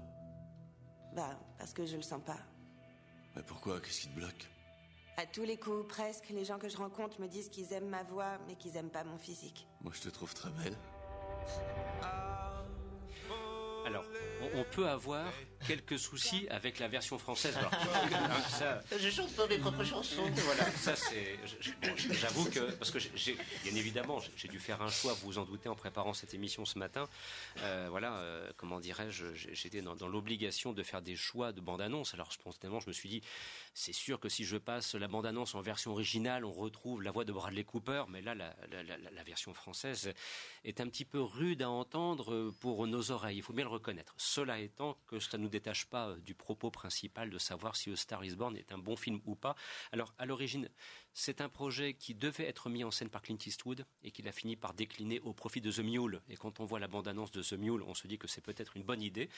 Bah, 1.18 1.36
parce 1.58 1.72
que 1.72 1.84
je 1.84 1.96
le 1.96 2.02
sens 2.02 2.20
pas. 2.24 2.38
Mais 3.34 3.42
pourquoi? 3.42 3.80
Qu'est-ce 3.80 4.02
qui 4.02 4.08
te 4.08 4.14
bloque? 4.14 4.48
À 5.16 5.26
tous 5.26 5.42
les 5.42 5.56
coups, 5.56 5.88
presque, 5.88 6.28
les 6.28 6.44
gens 6.44 6.60
que 6.60 6.68
je 6.68 6.76
rencontre 6.76 7.20
me 7.20 7.26
disent 7.26 7.48
qu'ils 7.48 7.72
aiment 7.72 7.88
ma 7.88 8.04
voix, 8.04 8.38
mais 8.46 8.54
qu'ils 8.54 8.76
aiment 8.76 8.88
pas 8.88 9.02
mon 9.02 9.18
physique. 9.18 9.66
Moi, 9.80 9.92
je 9.96 10.02
te 10.02 10.10
trouve 10.10 10.32
très 10.32 10.50
belle. 10.50 10.76
Alors, 13.84 14.04
on, 14.54 14.64
peut 14.64 14.88
avoir 14.88 15.26
quelques 15.66 15.98
soucis 15.98 16.46
avec 16.50 16.78
la 16.78 16.88
version 16.88 17.18
française. 17.18 17.56
Alors, 17.56 17.72
ça, 18.48 18.80
Je 18.98 19.10
chante 19.10 19.32
pas 19.34 19.46
mes 19.46 19.58
propres 19.58 19.84
chansons. 19.84 20.22
voilà, 20.34 20.64
ça 20.72 20.94
c'est. 20.96 21.38
J'avoue 22.10 22.48
que 22.50 22.70
parce 22.72 22.90
que 22.90 22.98
j'ai- 22.98 23.36
bien 23.64 23.74
évidemment, 23.74 24.18
j'ai- 24.36 24.48
dû 24.48 24.58
faire 24.58 24.80
un 24.82 24.88
choix. 24.90 25.12
Vous 25.14 25.26
vous 25.26 25.38
en 25.38 25.44
doutez 25.44 25.68
en 25.68 25.74
préparant 25.74 26.14
cette 26.14 26.32
émission 26.34 26.64
ce 26.64 26.78
matin. 26.78 27.08
Euh, 27.58 27.88
voilà, 27.90 28.14
euh, 28.14 28.50
comment 28.56 28.80
dirais-je, 28.80 29.26
j'étais 29.34 29.82
dans, 29.82 29.94
dans 29.94 30.08
l'obligation 30.08 30.72
de 30.72 30.82
faire 30.82 31.02
des 31.02 31.16
choix 31.16 31.52
de 31.52 31.60
bande-annonce. 31.60 32.14
Alors 32.14 32.32
spontanément, 32.32 32.80
je 32.80 32.88
me 32.88 32.92
suis 32.92 33.08
dit, 33.08 33.22
c'est 33.74 33.92
sûr 33.92 34.18
que 34.20 34.28
si 34.28 34.44
je 34.44 34.56
passe 34.56 34.94
la 34.94 35.08
bande-annonce 35.08 35.54
en 35.54 35.60
version 35.60 35.90
originale, 35.92 36.44
on 36.44 36.52
retrouve 36.52 37.02
la 37.02 37.10
voix 37.10 37.24
de 37.24 37.32
Bradley 37.32 37.64
Cooper, 37.64 38.04
mais 38.08 38.22
là, 38.22 38.34
la, 38.34 38.54
la- 38.70 38.82
la- 38.82 38.96
la 38.98 39.22
version 39.22 39.52
française 39.52 40.12
est 40.64 40.80
un 40.80 40.88
petit 40.88 41.04
peu 41.04 41.20
rude 41.20 41.62
à 41.62 41.68
entendre 41.70 42.50
pour 42.60 42.86
nos 42.86 43.10
oreilles. 43.10 43.36
Il 43.38 43.42
faut 43.42 43.52
bien 43.52 43.64
le 43.64 43.70
reconnaître. 43.70 44.14
Cela 44.38 44.60
étant, 44.60 44.96
que 45.08 45.18
ça 45.18 45.36
ne 45.36 45.42
nous 45.42 45.48
détache 45.48 45.86
pas 45.86 46.10
euh, 46.10 46.16
du 46.20 46.32
propos 46.32 46.70
principal 46.70 47.28
de 47.28 47.38
savoir 47.38 47.74
si 47.74 47.90
A 47.90 47.96
Star 47.96 48.24
Is 48.24 48.36
Born 48.36 48.56
est 48.56 48.70
un 48.70 48.78
bon 48.78 48.94
film 48.94 49.20
ou 49.26 49.34
pas. 49.34 49.56
Alors, 49.90 50.14
à 50.16 50.26
l'origine, 50.26 50.68
c'est 51.12 51.40
un 51.40 51.48
projet 51.48 51.94
qui 51.94 52.14
devait 52.14 52.46
être 52.46 52.68
mis 52.68 52.84
en 52.84 52.92
scène 52.92 53.08
par 53.08 53.20
Clint 53.20 53.38
Eastwood 53.44 53.84
et 54.04 54.12
qu'il 54.12 54.28
a 54.28 54.32
fini 54.32 54.54
par 54.54 54.74
décliner 54.74 55.18
au 55.22 55.32
profit 55.32 55.60
de 55.60 55.72
The 55.72 55.80
Mule. 55.80 56.22
Et 56.28 56.36
quand 56.36 56.60
on 56.60 56.66
voit 56.66 56.78
la 56.78 56.86
bande-annonce 56.86 57.32
de 57.32 57.42
The 57.42 57.54
Mule, 57.54 57.82
on 57.82 57.94
se 57.94 58.06
dit 58.06 58.16
que 58.16 58.28
c'est 58.28 58.40
peut-être 58.40 58.76
une 58.76 58.84
bonne 58.84 59.02
idée. 59.02 59.28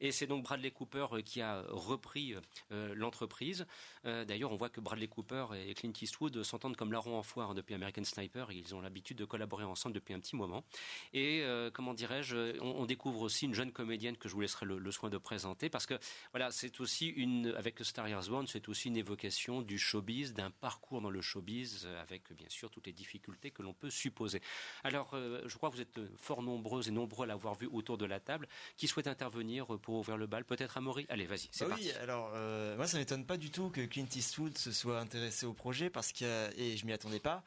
Et 0.00 0.12
c'est 0.12 0.26
donc 0.26 0.44
Bradley 0.44 0.70
Cooper 0.70 1.06
euh, 1.12 1.22
qui 1.22 1.40
a 1.40 1.64
repris 1.68 2.34
euh, 2.72 2.94
l'entreprise. 2.94 3.66
Euh, 4.06 4.24
D'ailleurs, 4.24 4.52
on 4.52 4.56
voit 4.56 4.68
que 4.68 4.80
Bradley 4.80 5.08
Cooper 5.08 5.46
et 5.66 5.74
Clint 5.74 5.92
Eastwood 6.00 6.42
s'entendent 6.42 6.76
comme 6.76 6.92
larrons 6.92 7.18
en 7.18 7.22
foire 7.22 7.50
hein, 7.50 7.54
depuis 7.54 7.74
American 7.74 8.04
Sniper. 8.04 8.50
Ils 8.52 8.74
ont 8.74 8.80
l'habitude 8.80 9.16
de 9.18 9.24
collaborer 9.24 9.64
ensemble 9.64 9.94
depuis 9.94 10.14
un 10.14 10.20
petit 10.20 10.36
moment. 10.36 10.64
Et 11.12 11.42
euh, 11.42 11.70
comment 11.70 11.94
dirais-je, 11.94 12.60
on, 12.60 12.86
découvre 12.86 13.22
aussi 13.22 13.46
une 13.46 13.54
jeune 13.54 13.72
comédienne 13.72 14.16
que 14.16 14.28
je 14.28 14.34
vous 14.34 14.40
laisserai 14.40 14.66
le, 14.66 14.90
soin 14.90 15.08
de 15.08 15.18
présenter 15.18 15.70
parce 15.70 15.86
que 15.86 15.94
voilà, 16.32 16.50
c'est 16.50 16.80
aussi 16.80 17.08
une 17.08 17.54
avec 17.56 17.82
Star 17.82 18.08
Wars 18.10 18.28
Born, 18.28 18.46
c'est 18.46 18.68
aussi 18.68 18.88
une 18.88 18.96
évocation 18.96 19.62
du 19.62 19.78
showbiz, 19.78 20.34
d'un 20.34 20.50
parcours 20.50 21.00
dans 21.00 21.10
le 21.10 21.20
showbiz, 21.20 21.86
avec 22.00 22.32
bien 22.32 22.48
sûr 22.48 22.70
toutes 22.70 22.86
les 22.86 22.92
difficultés 22.92 23.50
que 23.50 23.62
l'on 23.62 23.72
peut 23.72 23.90
supposer. 23.90 24.40
Alors, 24.82 25.14
euh, 25.14 25.42
je 25.46 25.56
crois 25.56 25.70
que 25.70 25.76
vous 25.76 25.82
êtes 25.82 26.00
fort 26.16 26.42
nombreuses 26.42 26.88
et 26.88 26.92
nombreux 26.92 27.24
à 27.24 27.26
l'avoir 27.26 27.54
vu 27.54 27.66
autour 27.66 27.98
de 27.98 28.04
la 28.04 28.20
table. 28.20 28.48
Qui 28.76 28.88
souhaite 28.88 29.06
intervenir 29.06 29.78
pour 29.84 29.94
ouvrir 29.96 30.16
le 30.16 30.26
bal 30.26 30.44
Peut-être 30.44 30.76
Amaury 30.78 31.06
Allez, 31.08 31.26
vas-y, 31.26 31.48
c'est 31.52 31.64
Ah 31.64 31.68
parti. 31.68 31.84
oui, 31.84 31.92
alors 32.02 32.32
euh, 32.34 32.76
moi 32.76 32.86
ça 32.88 32.98
m'étonne 32.98 33.24
pas 33.24 33.36
du 33.36 33.50
tout 33.50 33.68
que 33.70 33.82
Clint 33.82 34.06
Eastwood 34.16 34.56
se 34.58 34.72
soit 34.72 34.98
intéressé 34.98 35.46
au 35.46 35.52
projet 35.52 35.90
parce 35.90 36.12
que 36.12 36.50
et 36.58 36.76
je 36.76 36.84
m'y 36.86 36.92
attendais 36.92 37.20
pas 37.20 37.44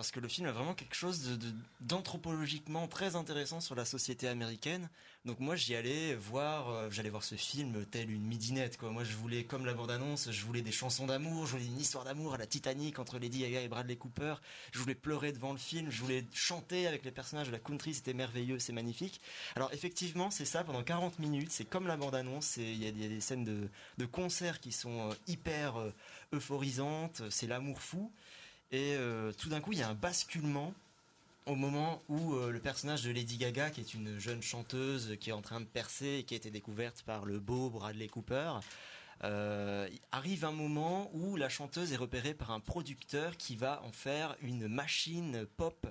parce 0.00 0.12
que 0.12 0.20
le 0.20 0.28
film 0.28 0.46
a 0.46 0.52
vraiment 0.52 0.72
quelque 0.72 0.94
chose 0.94 1.38
d'anthropologiquement 1.82 2.88
très 2.88 3.16
intéressant 3.16 3.60
sur 3.60 3.74
la 3.74 3.84
société 3.84 4.28
américaine. 4.28 4.88
Donc 5.26 5.40
moi 5.40 5.56
j'y 5.56 5.74
allais 5.74 6.14
voir, 6.14 6.70
euh, 6.70 6.88
j'allais 6.90 7.10
voir 7.10 7.22
ce 7.22 7.34
film 7.34 7.84
tel 7.84 8.10
une 8.10 8.24
midinette. 8.24 8.80
Moi 8.80 9.04
je 9.04 9.14
voulais 9.14 9.44
comme 9.44 9.66
la 9.66 9.74
bande 9.74 9.90
annonce, 9.90 10.30
je 10.30 10.46
voulais 10.46 10.62
des 10.62 10.72
chansons 10.72 11.06
d'amour, 11.06 11.44
je 11.44 11.52
voulais 11.52 11.66
une 11.66 11.78
histoire 11.78 12.04
d'amour 12.04 12.32
à 12.32 12.38
la 12.38 12.46
Titanic 12.46 12.98
entre 12.98 13.18
Lady 13.18 13.40
Gaga 13.40 13.60
et 13.60 13.68
Bradley 13.68 13.96
Cooper. 13.96 14.36
Je 14.72 14.78
voulais 14.78 14.94
pleurer 14.94 15.32
devant 15.32 15.52
le 15.52 15.58
film, 15.58 15.90
je 15.90 16.00
voulais 16.00 16.24
chanter 16.32 16.86
avec 16.86 17.04
les 17.04 17.10
personnages 17.10 17.48
de 17.48 17.52
la 17.52 17.58
country, 17.58 17.92
c'était 17.92 18.14
merveilleux, 18.14 18.58
c'est 18.58 18.72
magnifique. 18.72 19.20
Alors 19.54 19.70
effectivement 19.74 20.30
c'est 20.30 20.46
ça 20.46 20.64
pendant 20.64 20.82
40 20.82 21.18
minutes, 21.18 21.52
c'est 21.52 21.66
comme 21.66 21.86
la 21.86 21.98
bande 21.98 22.14
annonce, 22.14 22.56
il 22.56 22.82
y, 22.82 22.88
a 22.88 22.90
des 22.90 23.20
scènes 23.20 23.44
de, 23.44 23.68
de 23.98 24.06
concert 24.06 24.60
qui 24.60 24.72
sont 24.72 25.10
euh, 25.10 25.14
hyper 25.26 25.76
euh, 25.76 25.92
euphorisantes, 26.32 27.20
c'est 27.28 27.46
l'amour 27.46 27.82
fou. 27.82 28.10
Et 28.72 28.94
euh, 28.94 29.32
tout 29.32 29.48
d'un 29.48 29.60
coup, 29.60 29.72
il 29.72 29.80
y 29.80 29.82
a 29.82 29.88
un 29.88 29.94
basculement 29.94 30.72
au 31.46 31.56
moment 31.56 32.00
où 32.08 32.34
euh, 32.34 32.52
le 32.52 32.60
personnage 32.60 33.02
de 33.02 33.10
Lady 33.10 33.36
Gaga, 33.36 33.70
qui 33.70 33.80
est 33.80 33.94
une 33.94 34.18
jeune 34.20 34.42
chanteuse 34.42 35.16
qui 35.20 35.30
est 35.30 35.32
en 35.32 35.42
train 35.42 35.60
de 35.60 35.66
percer 35.66 36.18
et 36.18 36.22
qui 36.22 36.34
a 36.34 36.36
été 36.36 36.50
découverte 36.50 37.02
par 37.02 37.24
le 37.24 37.40
beau 37.40 37.70
Bradley 37.70 38.06
Cooper, 38.06 38.52
euh, 39.24 39.88
arrive 40.12 40.44
un 40.44 40.52
moment 40.52 41.10
où 41.14 41.36
la 41.36 41.48
chanteuse 41.48 41.92
est 41.92 41.96
repérée 41.96 42.32
par 42.32 42.52
un 42.52 42.60
producteur 42.60 43.36
qui 43.36 43.56
va 43.56 43.82
en 43.82 43.92
faire 43.92 44.36
une 44.42 44.68
machine 44.68 45.46
pop 45.56 45.86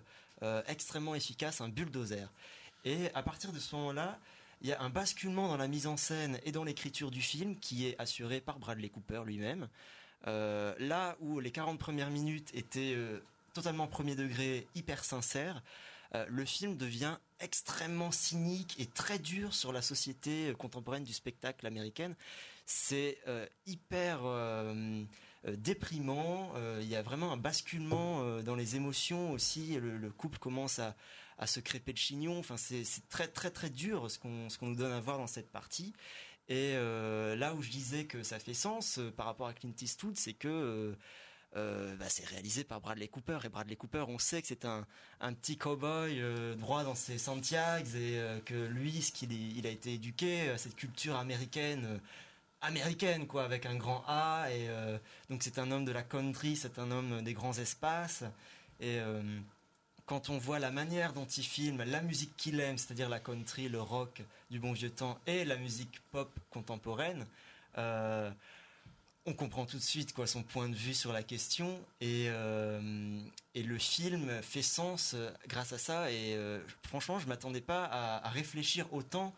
extrêmement 0.67 1.15
efficace, 1.15 1.59
un 1.59 1.67
bulldozer. 1.67 2.31
Et 2.85 3.13
à 3.13 3.21
partir 3.21 3.51
de 3.51 3.59
ce 3.59 3.75
moment-là, 3.75 4.17
il 4.61 4.69
y 4.69 4.71
a 4.71 4.81
un 4.81 4.89
basculement 4.89 5.49
dans 5.49 5.57
la 5.57 5.67
mise 5.67 5.85
en 5.85 5.97
scène 5.97 6.39
et 6.45 6.53
dans 6.53 6.63
l'écriture 6.63 7.11
du 7.11 7.21
film 7.21 7.57
qui 7.57 7.87
est 7.87 7.99
assuré 7.99 8.39
par 8.39 8.57
Bradley 8.57 8.87
Cooper 8.87 9.23
lui-même. 9.25 9.67
Euh, 10.27 10.75
là 10.79 11.15
où 11.21 11.39
les 11.39 11.51
40 11.51 11.79
premières 11.79 12.09
minutes 12.09 12.51
étaient 12.53 12.93
euh, 12.95 13.19
totalement 13.53 13.87
premier 13.87 14.15
degré, 14.15 14.67
hyper 14.75 15.03
sincères, 15.03 15.63
euh, 16.15 16.25
le 16.27 16.43
film 16.43 16.75
devient 16.75 17.17
extrêmement 17.39 18.11
cynique 18.11 18.75
et 18.79 18.85
très 18.85 19.19
dur 19.19 19.53
sur 19.53 19.71
la 19.71 19.81
société 19.81 20.49
euh, 20.49 20.53
contemporaine 20.53 21.03
du 21.03 21.13
spectacle 21.13 21.65
américaine. 21.65 22.15
C'est 22.65 23.17
hyper 23.65 24.19
déprimant. 25.43 26.53
Il 26.79 26.87
y 26.87 26.95
a 26.95 27.01
vraiment 27.01 27.31
un 27.31 27.37
basculement 27.37 28.39
dans 28.43 28.53
les 28.53 28.75
émotions 28.75 29.31
aussi. 29.31 29.79
Le, 29.79 29.97
le 29.97 30.11
couple 30.11 30.37
commence 30.37 30.77
à, 30.77 30.93
se 31.47 31.59
crêper 31.59 31.93
de 31.93 31.97
chignon. 31.97 32.37
Enfin, 32.37 32.57
c'est 32.57 32.85
très 33.09 33.27
très 33.27 33.49
très 33.49 33.71
dur 33.71 34.11
ce 34.11 34.19
qu'on 34.19 34.49
qu'on 34.59 34.67
nous 34.67 34.75
donne 34.75 34.91
à 34.91 34.99
voir 34.99 35.17
dans 35.17 35.25
cette 35.25 35.51
partie. 35.51 35.95
Et 36.49 36.73
euh, 36.73 37.35
là 37.35 37.53
où 37.53 37.61
je 37.61 37.69
disais 37.69 38.05
que 38.05 38.23
ça 38.23 38.39
fait 38.39 38.55
sens 38.55 38.97
euh, 38.97 39.11
par 39.11 39.27
rapport 39.27 39.47
à 39.47 39.53
Clint 39.53 39.73
Eastwood, 39.79 40.17
c'est 40.17 40.33
que 40.33 40.95
euh, 41.55 41.95
bah, 41.97 42.05
c'est 42.09 42.25
réalisé 42.25 42.63
par 42.63 42.81
Bradley 42.81 43.07
Cooper. 43.07 43.39
Et 43.43 43.49
Bradley 43.49 43.75
Cooper, 43.75 44.05
on 44.07 44.17
sait 44.17 44.41
que 44.41 44.47
c'est 44.47 44.65
un, 44.65 44.85
un 45.21 45.33
petit 45.33 45.57
cowboy 45.57 46.19
euh, 46.19 46.55
droit 46.55 46.83
dans 46.83 46.95
ses 46.95 47.19
Santiago 47.19 47.87
et 47.95 48.41
que 48.45 48.65
lui, 48.65 49.01
ce 49.01 49.11
qu'il 49.11 49.31
il 49.31 49.67
a 49.67 49.69
été 49.69 49.93
éduqué 49.93 50.49
à 50.49 50.57
cette 50.57 50.75
culture 50.75 51.15
américaine. 51.15 51.99
américaine 52.61 53.27
quoi 53.27 53.43
avec 53.43 53.65
un 53.65 53.75
grand 53.75 54.03
A 54.07 54.47
et 54.51 54.67
donc 55.29 55.43
c'est 55.43 55.59
un 55.59 55.71
homme 55.71 55.85
de 55.85 55.93
la 55.93 56.03
country 56.03 56.57
c'est 56.57 56.77
un 56.77 56.91
homme 56.91 57.21
des 57.21 57.33
grands 57.33 57.57
espaces 57.57 58.25
et 58.81 58.99
quand 60.09 60.31
on 60.31 60.39
voit 60.39 60.57
la 60.57 60.71
manière 60.71 61.13
dont 61.13 61.27
il 61.27 61.43
filme, 61.43 61.83
la 61.83 62.01
musique 62.01 62.35
qu'il 62.35 62.59
aime, 62.59 62.79
c'est-à-dire 62.79 63.09
la 63.09 63.19
country, 63.19 63.69
le 63.69 63.79
rock 63.79 64.23
du 64.49 64.57
bon 64.57 64.71
vieux 64.73 64.89
temps, 64.89 65.19
et 65.27 65.45
la 65.45 65.55
musique 65.55 66.01
pop 66.09 66.31
contemporaine, 66.49 67.27
euh, 67.77 68.31
on 69.27 69.33
comprend 69.33 69.67
tout 69.67 69.77
de 69.77 69.83
suite 69.83 70.13
quoi 70.13 70.25
son 70.25 70.41
point 70.41 70.67
de 70.67 70.73
vue 70.73 70.95
sur 70.95 71.13
la 71.13 71.21
question 71.21 71.79
et, 72.01 72.25
euh, 72.29 73.21
le 73.53 73.77
film 73.77 74.41
fait 74.41 74.63
sens 74.63 75.13
euh, 75.13 75.29
grâce 75.47 75.73
à 75.73 75.77
ça 75.77 76.11
et 76.11 76.35
franchement 76.81 77.19
je 77.19 77.27
m'attendais 77.27 77.61
pas 77.61 77.85
à, 77.85 78.29
réfléchir 78.29 78.91
autant 78.91 79.35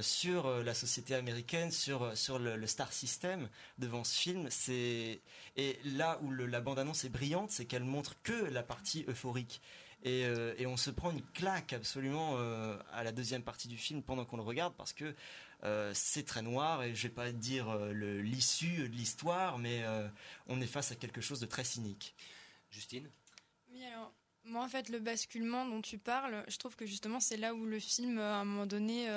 sur 0.00 0.48
la 0.48 0.72
société 0.72 1.14
américaine 1.14 1.70
sur 1.70 2.38
le, 2.38 2.66
star 2.66 2.90
system 2.94 3.46
devant 3.78 4.04
ce 4.04 4.18
film. 4.18 4.48
Et 4.70 5.78
là 5.84 6.18
où 6.22 6.30
la 6.30 6.62
bande 6.62 6.78
annonce 6.78 7.04
est 7.04 7.10
brillante 7.10 7.50
c'est 7.50 7.66
qu'elle 7.66 7.84
montre 7.84 8.14
que 8.22 8.46
la 8.46 8.62
partie 8.62 9.04
euphorique 9.06 9.60
et, 10.04 10.26
euh, 10.26 10.54
et 10.58 10.66
on 10.66 10.76
se 10.76 10.90
prend 10.90 11.10
une 11.10 11.22
claque 11.32 11.72
absolument 11.72 12.36
euh, 12.36 12.76
à 12.92 13.02
la 13.02 13.12
deuxième 13.12 13.42
partie 13.42 13.68
du 13.68 13.78
film 13.78 14.02
pendant 14.02 14.26
qu'on 14.26 14.36
le 14.36 14.42
regarde 14.42 14.74
parce 14.76 14.92
que 14.92 15.14
euh, 15.64 15.90
c'est 15.94 16.24
très 16.24 16.42
noir 16.42 16.82
et 16.82 16.94
je 16.94 17.04
vais 17.04 17.14
pas 17.14 17.32
dire 17.32 17.74
l'issue 17.86 18.88
de 18.88 18.94
l'histoire, 18.94 19.58
mais 19.58 19.82
on 20.46 20.60
est 20.60 20.66
face 20.66 20.92
à 20.92 20.94
quelque 20.94 21.22
chose 21.22 21.40
de 21.40 21.46
très 21.46 21.64
cynique. 21.64 22.14
Justine? 22.70 23.08
Oui, 23.72 23.82
alors, 23.86 24.12
moi, 24.44 24.62
en 24.62 24.68
fait, 24.68 24.90
le 24.90 24.98
basculement 24.98 25.64
dont 25.64 25.80
tu 25.80 25.96
parles, 25.96 26.44
je 26.48 26.58
trouve 26.58 26.76
que 26.76 26.84
justement, 26.84 27.18
c'est 27.18 27.38
là 27.38 27.54
où 27.54 27.64
le 27.64 27.78
film, 27.78 28.18
à 28.18 28.40
un 28.40 28.44
moment 28.44 28.66
donné, 28.66 29.08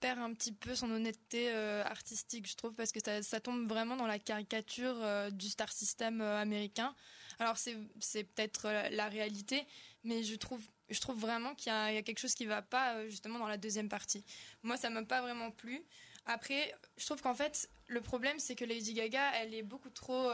perd 0.00 0.18
un 0.20 0.32
petit 0.34 0.52
peu 0.52 0.74
son 0.74 0.90
honnêteté 0.90 1.50
euh, 1.52 1.82
artistique, 1.84 2.48
je 2.48 2.54
trouve, 2.56 2.72
parce 2.74 2.92
que 2.92 3.00
ça, 3.04 3.22
ça 3.22 3.40
tombe 3.40 3.66
vraiment 3.66 3.96
dans 3.96 4.06
la 4.06 4.18
caricature 4.18 4.94
euh, 5.02 5.30
du 5.30 5.48
star 5.48 5.72
system 5.72 6.20
euh, 6.20 6.40
américain. 6.40 6.94
Alors, 7.38 7.58
c'est 7.58 7.76
c'est 8.00 8.24
peut-être 8.24 8.68
la 8.90 9.08
réalité, 9.08 9.66
mais 10.04 10.22
je 10.22 10.34
trouve, 10.36 10.62
je 10.88 11.00
trouve 11.00 11.18
vraiment 11.18 11.54
qu'il 11.54 11.72
y, 11.72 11.74
a 11.74 11.90
il 11.92 11.94
y 11.94 11.98
a 11.98 12.02
quelque 12.02 12.18
chose 12.18 12.34
qui 12.34 12.46
va 12.46 12.62
pas, 12.62 13.06
justement, 13.08 13.38
dans 13.38 13.48
la 13.48 13.58
deuxième 13.58 13.88
partie. 13.88 14.24
Moi, 14.62 14.76
ça 14.76 14.88
m'a 14.90 15.02
pas 15.04 15.20
vraiment 15.20 15.50
plu. 15.50 15.82
Après, 16.26 16.74
je 16.96 17.04
trouve 17.06 17.20
qu'en 17.22 17.34
fait, 17.34 17.68
le 17.88 18.00
problème, 18.00 18.38
c'est 18.38 18.54
que 18.56 18.64
Lady 18.64 18.94
Gaga, 18.94 19.32
elle 19.34 19.54
est 19.54 19.62
beaucoup 19.62 19.90
trop 19.90 20.32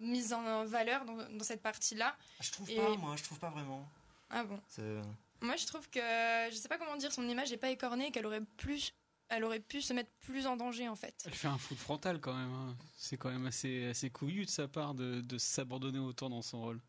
mise 0.00 0.32
en 0.32 0.64
valeur 0.66 1.04
dans, 1.04 1.16
dans 1.16 1.44
cette 1.44 1.62
partie-là. 1.62 2.16
Je 2.40 2.50
trouve 2.52 2.70
Et- 2.70 2.76
pas, 2.76 2.88
moi, 2.96 3.16
je 3.16 3.24
trouve 3.24 3.38
pas 3.38 3.50
vraiment. 3.50 3.88
Ah 4.30 4.44
bon? 4.44 4.60
C'est- 4.68 5.00
Moi, 5.40 5.56
je 5.56 5.66
trouve 5.66 5.88
que 5.90 5.98
je 5.98 6.54
sais 6.56 6.68
pas 6.68 6.78
comment 6.78 6.96
dire, 6.96 7.10
son 7.12 7.28
image 7.28 7.50
n'est 7.50 7.56
pas 7.56 7.70
écornée, 7.70 8.12
qu'elle 8.12 8.26
aurait 8.26 8.44
plus, 8.56 8.92
elle 9.32 9.44
aurait 9.44 9.60
pu 9.60 9.80
se 9.82 9.92
mettre 9.92 10.10
plus 10.20 10.46
en 10.46 10.56
danger 10.56 10.88
en 10.88 10.96
fait. 10.96 11.14
Elle 11.26 11.34
fait 11.34 11.48
un 11.48 11.58
foot 11.58 11.78
frontal 11.78 12.20
quand 12.20 12.34
même. 12.34 12.52
hein. 12.52 12.76
C'est 12.96 13.16
quand 13.16 13.30
même 13.30 13.46
assez, 13.46 13.86
assez 13.86 14.10
couillu 14.10 14.44
de 14.44 14.50
sa 14.50 14.68
part 14.68 14.94
de, 14.94 15.20
de 15.20 15.38
s'abandonner 15.38 15.98
autant 15.98 16.28
dans 16.30 16.42
son 16.42 16.60
rôle. 16.60 16.80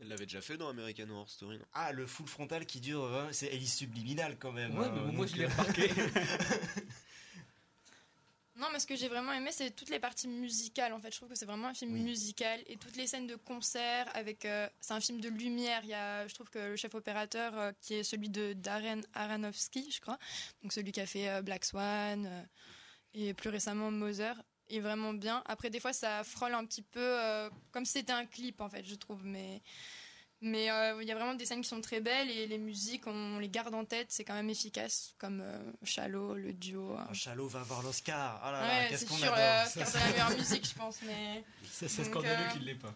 Elle 0.00 0.08
l'avait 0.08 0.26
déjà 0.26 0.40
fait 0.40 0.56
dans 0.56 0.68
American 0.68 1.08
Horror 1.10 1.28
Story, 1.28 1.58
non? 1.58 1.64
Ah, 1.74 1.92
le 1.92 2.06
full 2.06 2.26
frontal 2.26 2.66
qui 2.66 2.80
dure, 2.80 3.04
euh, 3.04 3.28
c'est 3.30 3.46
hélice 3.46 3.76
subliminale 3.76 4.36
quand 4.38 4.50
même. 4.52 4.76
Ouais, 4.76 4.86
hein, 4.86 4.92
mais 4.94 5.00
bon, 5.00 5.12
moi, 5.12 5.26
je 5.26 5.36
l'ai 5.36 5.44
euh, 5.44 5.48
remarqué. 5.48 5.88
Non, 8.62 8.68
mais 8.72 8.78
ce 8.78 8.86
que 8.86 8.94
j'ai 8.94 9.08
vraiment 9.08 9.32
aimé, 9.32 9.50
c'est 9.50 9.72
toutes 9.72 9.90
les 9.90 9.98
parties 9.98 10.28
musicales. 10.28 10.92
En 10.92 11.00
fait, 11.00 11.10
je 11.10 11.16
trouve 11.16 11.28
que 11.28 11.34
c'est 11.34 11.46
vraiment 11.46 11.66
un 11.66 11.74
film 11.74 11.90
musical 11.90 12.60
et 12.68 12.76
toutes 12.76 12.94
les 12.94 13.08
scènes 13.08 13.26
de 13.26 13.34
concert 13.34 14.08
avec. 14.14 14.44
euh, 14.44 14.68
c'est 14.80 14.94
un 14.94 15.00
film 15.00 15.20
de 15.20 15.28
lumière. 15.28 15.80
Il 15.82 15.88
y 15.88 15.94
a, 15.94 16.28
je 16.28 16.34
trouve 16.34 16.48
que 16.48 16.60
le 16.60 16.76
chef 16.76 16.94
opérateur 16.94 17.58
euh, 17.58 17.72
qui 17.80 17.94
est 17.94 18.04
celui 18.04 18.28
de 18.28 18.52
Darren 18.52 19.00
Aronofsky, 19.14 19.90
je 19.90 20.00
crois, 20.00 20.16
donc 20.62 20.72
celui 20.72 20.92
qui 20.92 21.00
a 21.00 21.06
fait 21.06 21.28
euh, 21.28 21.42
Black 21.42 21.64
Swan 21.64 22.48
et 23.14 23.34
plus 23.34 23.50
récemment 23.50 23.90
Mother, 23.90 24.40
est 24.68 24.78
vraiment 24.78 25.12
bien. 25.12 25.42
Après, 25.46 25.68
des 25.68 25.80
fois, 25.80 25.92
ça 25.92 26.22
frôle 26.22 26.54
un 26.54 26.64
petit 26.64 26.82
peu 26.82 27.18
comme 27.72 27.84
si 27.84 27.94
c'était 27.94 28.12
un 28.12 28.26
clip, 28.26 28.60
en 28.60 28.68
fait, 28.68 28.84
je 28.84 28.94
trouve, 28.94 29.24
mais. 29.24 29.60
Mais 30.44 30.70
euh, 30.70 31.00
il 31.00 31.06
y 31.08 31.12
a 31.12 31.14
vraiment 31.14 31.34
des 31.34 31.46
scènes 31.46 31.60
qui 31.62 31.68
sont 31.68 31.80
très 31.80 32.00
belles 32.00 32.28
et 32.28 32.48
les 32.48 32.58
musiques, 32.58 33.06
on 33.06 33.38
les 33.38 33.48
garde 33.48 33.72
en 33.74 33.84
tête, 33.84 34.08
c'est 34.10 34.24
quand 34.24 34.34
même 34.34 34.50
efficace, 34.50 35.14
comme 35.18 35.40
euh, 35.40 35.58
Shallow, 35.84 36.34
le 36.34 36.52
duo. 36.52 36.96
hein. 36.98 37.06
Chalot 37.12 37.46
va 37.46 37.60
avoir 37.60 37.82
l'Oscar. 37.82 38.40
Ah 38.42 38.50
là 38.50 38.60
là, 38.60 38.66
Ouais, 38.66 38.86
qu'est-ce 38.90 39.00
c'est 39.02 39.06
qu'on 39.06 39.16
sûr, 39.18 39.32
adore. 39.32 39.64
l'Oscar 39.64 39.88
de 39.92 39.98
la 39.98 40.10
meilleure 40.10 40.30
musique, 40.38 40.68
je 40.68 40.74
pense, 40.74 40.98
mais. 41.06 41.44
C'est 41.70 41.96
Donc, 41.96 42.06
scandaleux 42.06 42.44
euh, 42.44 42.48
qu'il 42.52 42.64
l'ait 42.64 42.74
pas. 42.74 42.92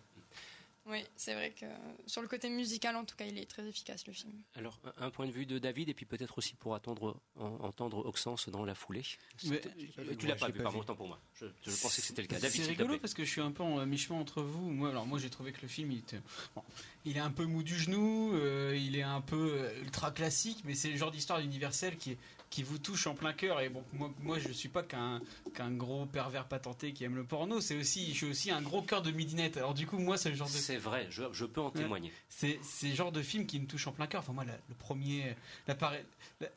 Oui, 0.88 1.02
c'est 1.16 1.34
vrai 1.34 1.50
que 1.50 1.66
sur 2.06 2.22
le 2.22 2.28
côté 2.28 2.48
musical, 2.48 2.94
en 2.94 3.04
tout 3.04 3.16
cas, 3.16 3.24
il 3.26 3.36
est 3.38 3.50
très 3.50 3.66
efficace 3.66 4.06
le 4.06 4.12
film. 4.12 4.32
Alors, 4.54 4.78
un 4.98 5.10
point 5.10 5.26
de 5.26 5.32
vue 5.32 5.44
de 5.44 5.58
David, 5.58 5.88
et 5.88 5.94
puis 5.94 6.06
peut-être 6.06 6.38
aussi 6.38 6.54
pour 6.54 6.76
attendre, 6.76 7.20
en- 7.34 7.56
entendre 7.64 8.06
Oxens 8.06 8.48
dans 8.50 8.64
la 8.64 8.74
foulée. 8.76 9.02
Mais- 9.44 9.60
Euh, 9.66 9.70
euh, 9.98 10.14
tu 10.16 10.26
l'as 10.28 10.36
pas 10.36 10.48
vu, 10.48 10.60
vu. 10.60 10.66
autant 10.78 10.94
pour 10.94 11.08
moi. 11.08 11.20
Je, 11.40 11.46
je 11.62 11.70
pensais 11.70 12.00
que 12.00 12.06
c'était 12.06 12.22
le 12.22 12.28
cas. 12.28 12.38
David, 12.38 12.62
C'est 12.62 12.68
rigolo 12.68 12.90
plaît. 12.90 12.98
parce 13.00 13.14
que 13.14 13.24
je 13.24 13.30
suis 13.30 13.40
un 13.40 13.50
peu 13.50 13.64
en 13.64 13.84
mi-chemin 13.84 14.20
entre 14.20 14.42
vous. 14.42 14.70
Moi, 14.70 14.90
alors 14.90 15.06
moi 15.06 15.18
j'ai 15.18 15.28
trouvé 15.30 15.50
que 15.52 15.62
le 15.62 15.68
film 15.68 15.90
il 15.90 15.98
était, 15.98 16.20
bon, 16.54 16.62
il 17.04 17.16
est 17.16 17.20
un 17.20 17.32
peu 17.32 17.44
mou 17.46 17.64
du 17.64 17.76
genou, 17.76 18.32
euh, 18.34 18.76
il 18.80 18.94
est 18.96 19.02
un 19.02 19.20
peu 19.20 19.54
euh, 19.58 19.82
ultra 19.82 20.12
classique, 20.12 20.58
mais 20.64 20.74
c'est 20.76 20.90
le 20.90 20.96
genre 20.96 21.10
d'histoire 21.10 21.40
universelle 21.40 21.96
qui 21.96 22.16
qui 22.50 22.62
vous 22.62 22.78
touche 22.78 23.06
en 23.06 23.14
plein 23.14 23.32
cœur. 23.32 23.60
Et 23.60 23.68
bon, 23.68 23.82
moi, 23.92 24.10
moi 24.20 24.38
je 24.38 24.50
suis 24.52 24.68
pas 24.68 24.82
qu'un 24.82 25.20
qu'un 25.54 25.70
gros 25.70 26.06
pervers 26.06 26.46
patenté 26.46 26.92
qui 26.92 27.04
aime 27.04 27.16
le 27.16 27.24
porno. 27.24 27.60
C'est 27.60 27.76
aussi, 27.76 28.08
je 28.12 28.16
suis 28.16 28.26
aussi 28.26 28.50
un 28.50 28.62
gros 28.62 28.82
cœur 28.82 29.02
de 29.02 29.10
midinette. 29.10 29.56
Alors 29.56 29.74
du 29.74 29.86
coup, 29.86 29.98
moi 29.98 30.16
c'est 30.16 30.30
le 30.30 30.36
genre 30.36 30.48
de 30.48 30.52
C'est 30.52 30.76
vrai, 30.76 31.06
je, 31.10 31.24
je 31.32 31.44
peux 31.44 31.60
en 31.60 31.66
Ouais. 31.66 31.72
témoigner. 31.82 32.12
C'est 32.28 32.58
c'est 32.62 32.88
le 32.88 32.94
genre 32.94 33.12
de 33.12 33.22
film 33.22 33.46
qui 33.46 33.58
me 33.60 33.66
touche 33.66 33.86
en 33.86 33.92
plein 33.92 34.06
cœur. 34.06 34.20
Enfin 34.20 34.32
moi, 34.32 34.44
la- 34.44 34.58
le 34.68 34.74
premier, 34.74 35.34
la, 35.66 35.76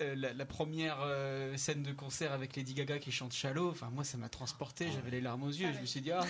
euh, 0.02 0.16
la- 0.16 0.34
la 0.34 0.46
première 0.46 0.98
euh, 1.02 1.58
scène 1.58 1.84
de 1.84 1.92
concert 1.92 2.32
avec 2.34 2.56
Lady 2.56 2.74
Gaga 2.74 3.00
qui 3.00 3.12
chante 3.12 3.34
Shallow. 3.34 3.70
Enfin 3.72 3.90
moi, 3.94 4.04
ça 4.04 4.18
m'a 4.18 4.30
transporté. 4.30 4.88
J'avais 4.94 5.12
les 5.12 5.22
larmes 5.22 5.44
aux 5.44 5.50
yeux. 5.52 5.72
Je 5.74 5.80
me 5.80 5.86
suis 5.86 6.02
dit 6.02 6.12
ah, 6.12 6.26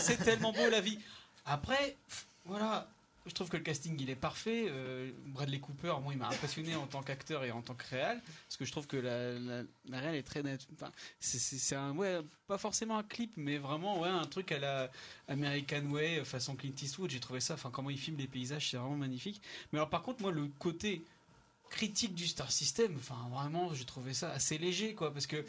c'est 0.00 0.16
tellement 0.24 0.52
beau 0.52 0.68
la 0.70 0.80
vie. 0.80 0.98
Après, 1.46 1.96
voilà, 2.46 2.88
je 3.26 3.32
trouve 3.32 3.48
que 3.48 3.56
le 3.56 3.62
casting 3.62 3.96
il 3.98 4.10
est 4.10 4.16
parfait. 4.16 4.66
Euh, 4.68 5.10
Bradley 5.26 5.58
Cooper, 5.58 5.94
moi, 6.02 6.12
il 6.12 6.18
m'a 6.18 6.28
impressionné 6.28 6.74
en 6.76 6.86
tant 6.86 7.02
qu'acteur 7.02 7.44
et 7.44 7.50
en 7.50 7.62
tant 7.62 7.74
que 7.74 7.86
réal, 7.88 8.20
parce 8.46 8.56
que 8.56 8.64
je 8.64 8.72
trouve 8.72 8.86
que 8.86 8.96
la, 8.96 9.62
la, 9.88 9.98
réal 10.00 10.14
est 10.14 10.22
très 10.22 10.42
nette. 10.42 10.66
Enfin, 10.74 10.90
c'est 11.20 11.76
un, 11.76 11.92
ouais, 11.96 12.20
pas 12.46 12.58
forcément 12.58 12.98
un 12.98 13.02
clip, 13.02 13.32
mais 13.36 13.56
vraiment, 13.58 14.00
ouais, 14.00 14.08
un 14.08 14.26
truc 14.26 14.52
à 14.52 14.58
la 14.58 14.90
American 15.28 15.86
Way, 15.90 16.20
euh, 16.20 16.24
façon 16.24 16.54
Clint 16.54 16.74
Eastwood. 16.80 17.10
J'ai 17.10 17.20
trouvé 17.20 17.40
ça. 17.40 17.54
Enfin, 17.54 17.70
comment 17.70 17.90
il 17.90 17.98
filme 17.98 18.18
les 18.18 18.26
paysages, 18.26 18.70
c'est 18.70 18.76
vraiment 18.76 18.96
magnifique. 18.96 19.40
Mais 19.72 19.78
alors, 19.78 19.90
par 19.90 20.02
contre, 20.02 20.20
moi, 20.20 20.30
le 20.30 20.48
côté 20.58 21.02
critique 21.70 22.14
du 22.14 22.26
Star 22.26 22.52
System, 22.52 22.94
enfin, 22.96 23.16
vraiment, 23.32 23.72
j'ai 23.74 23.84
trouvé 23.84 24.12
ça 24.12 24.30
assez 24.30 24.58
léger, 24.58 24.94
quoi, 24.94 25.12
parce 25.12 25.26
que 25.26 25.44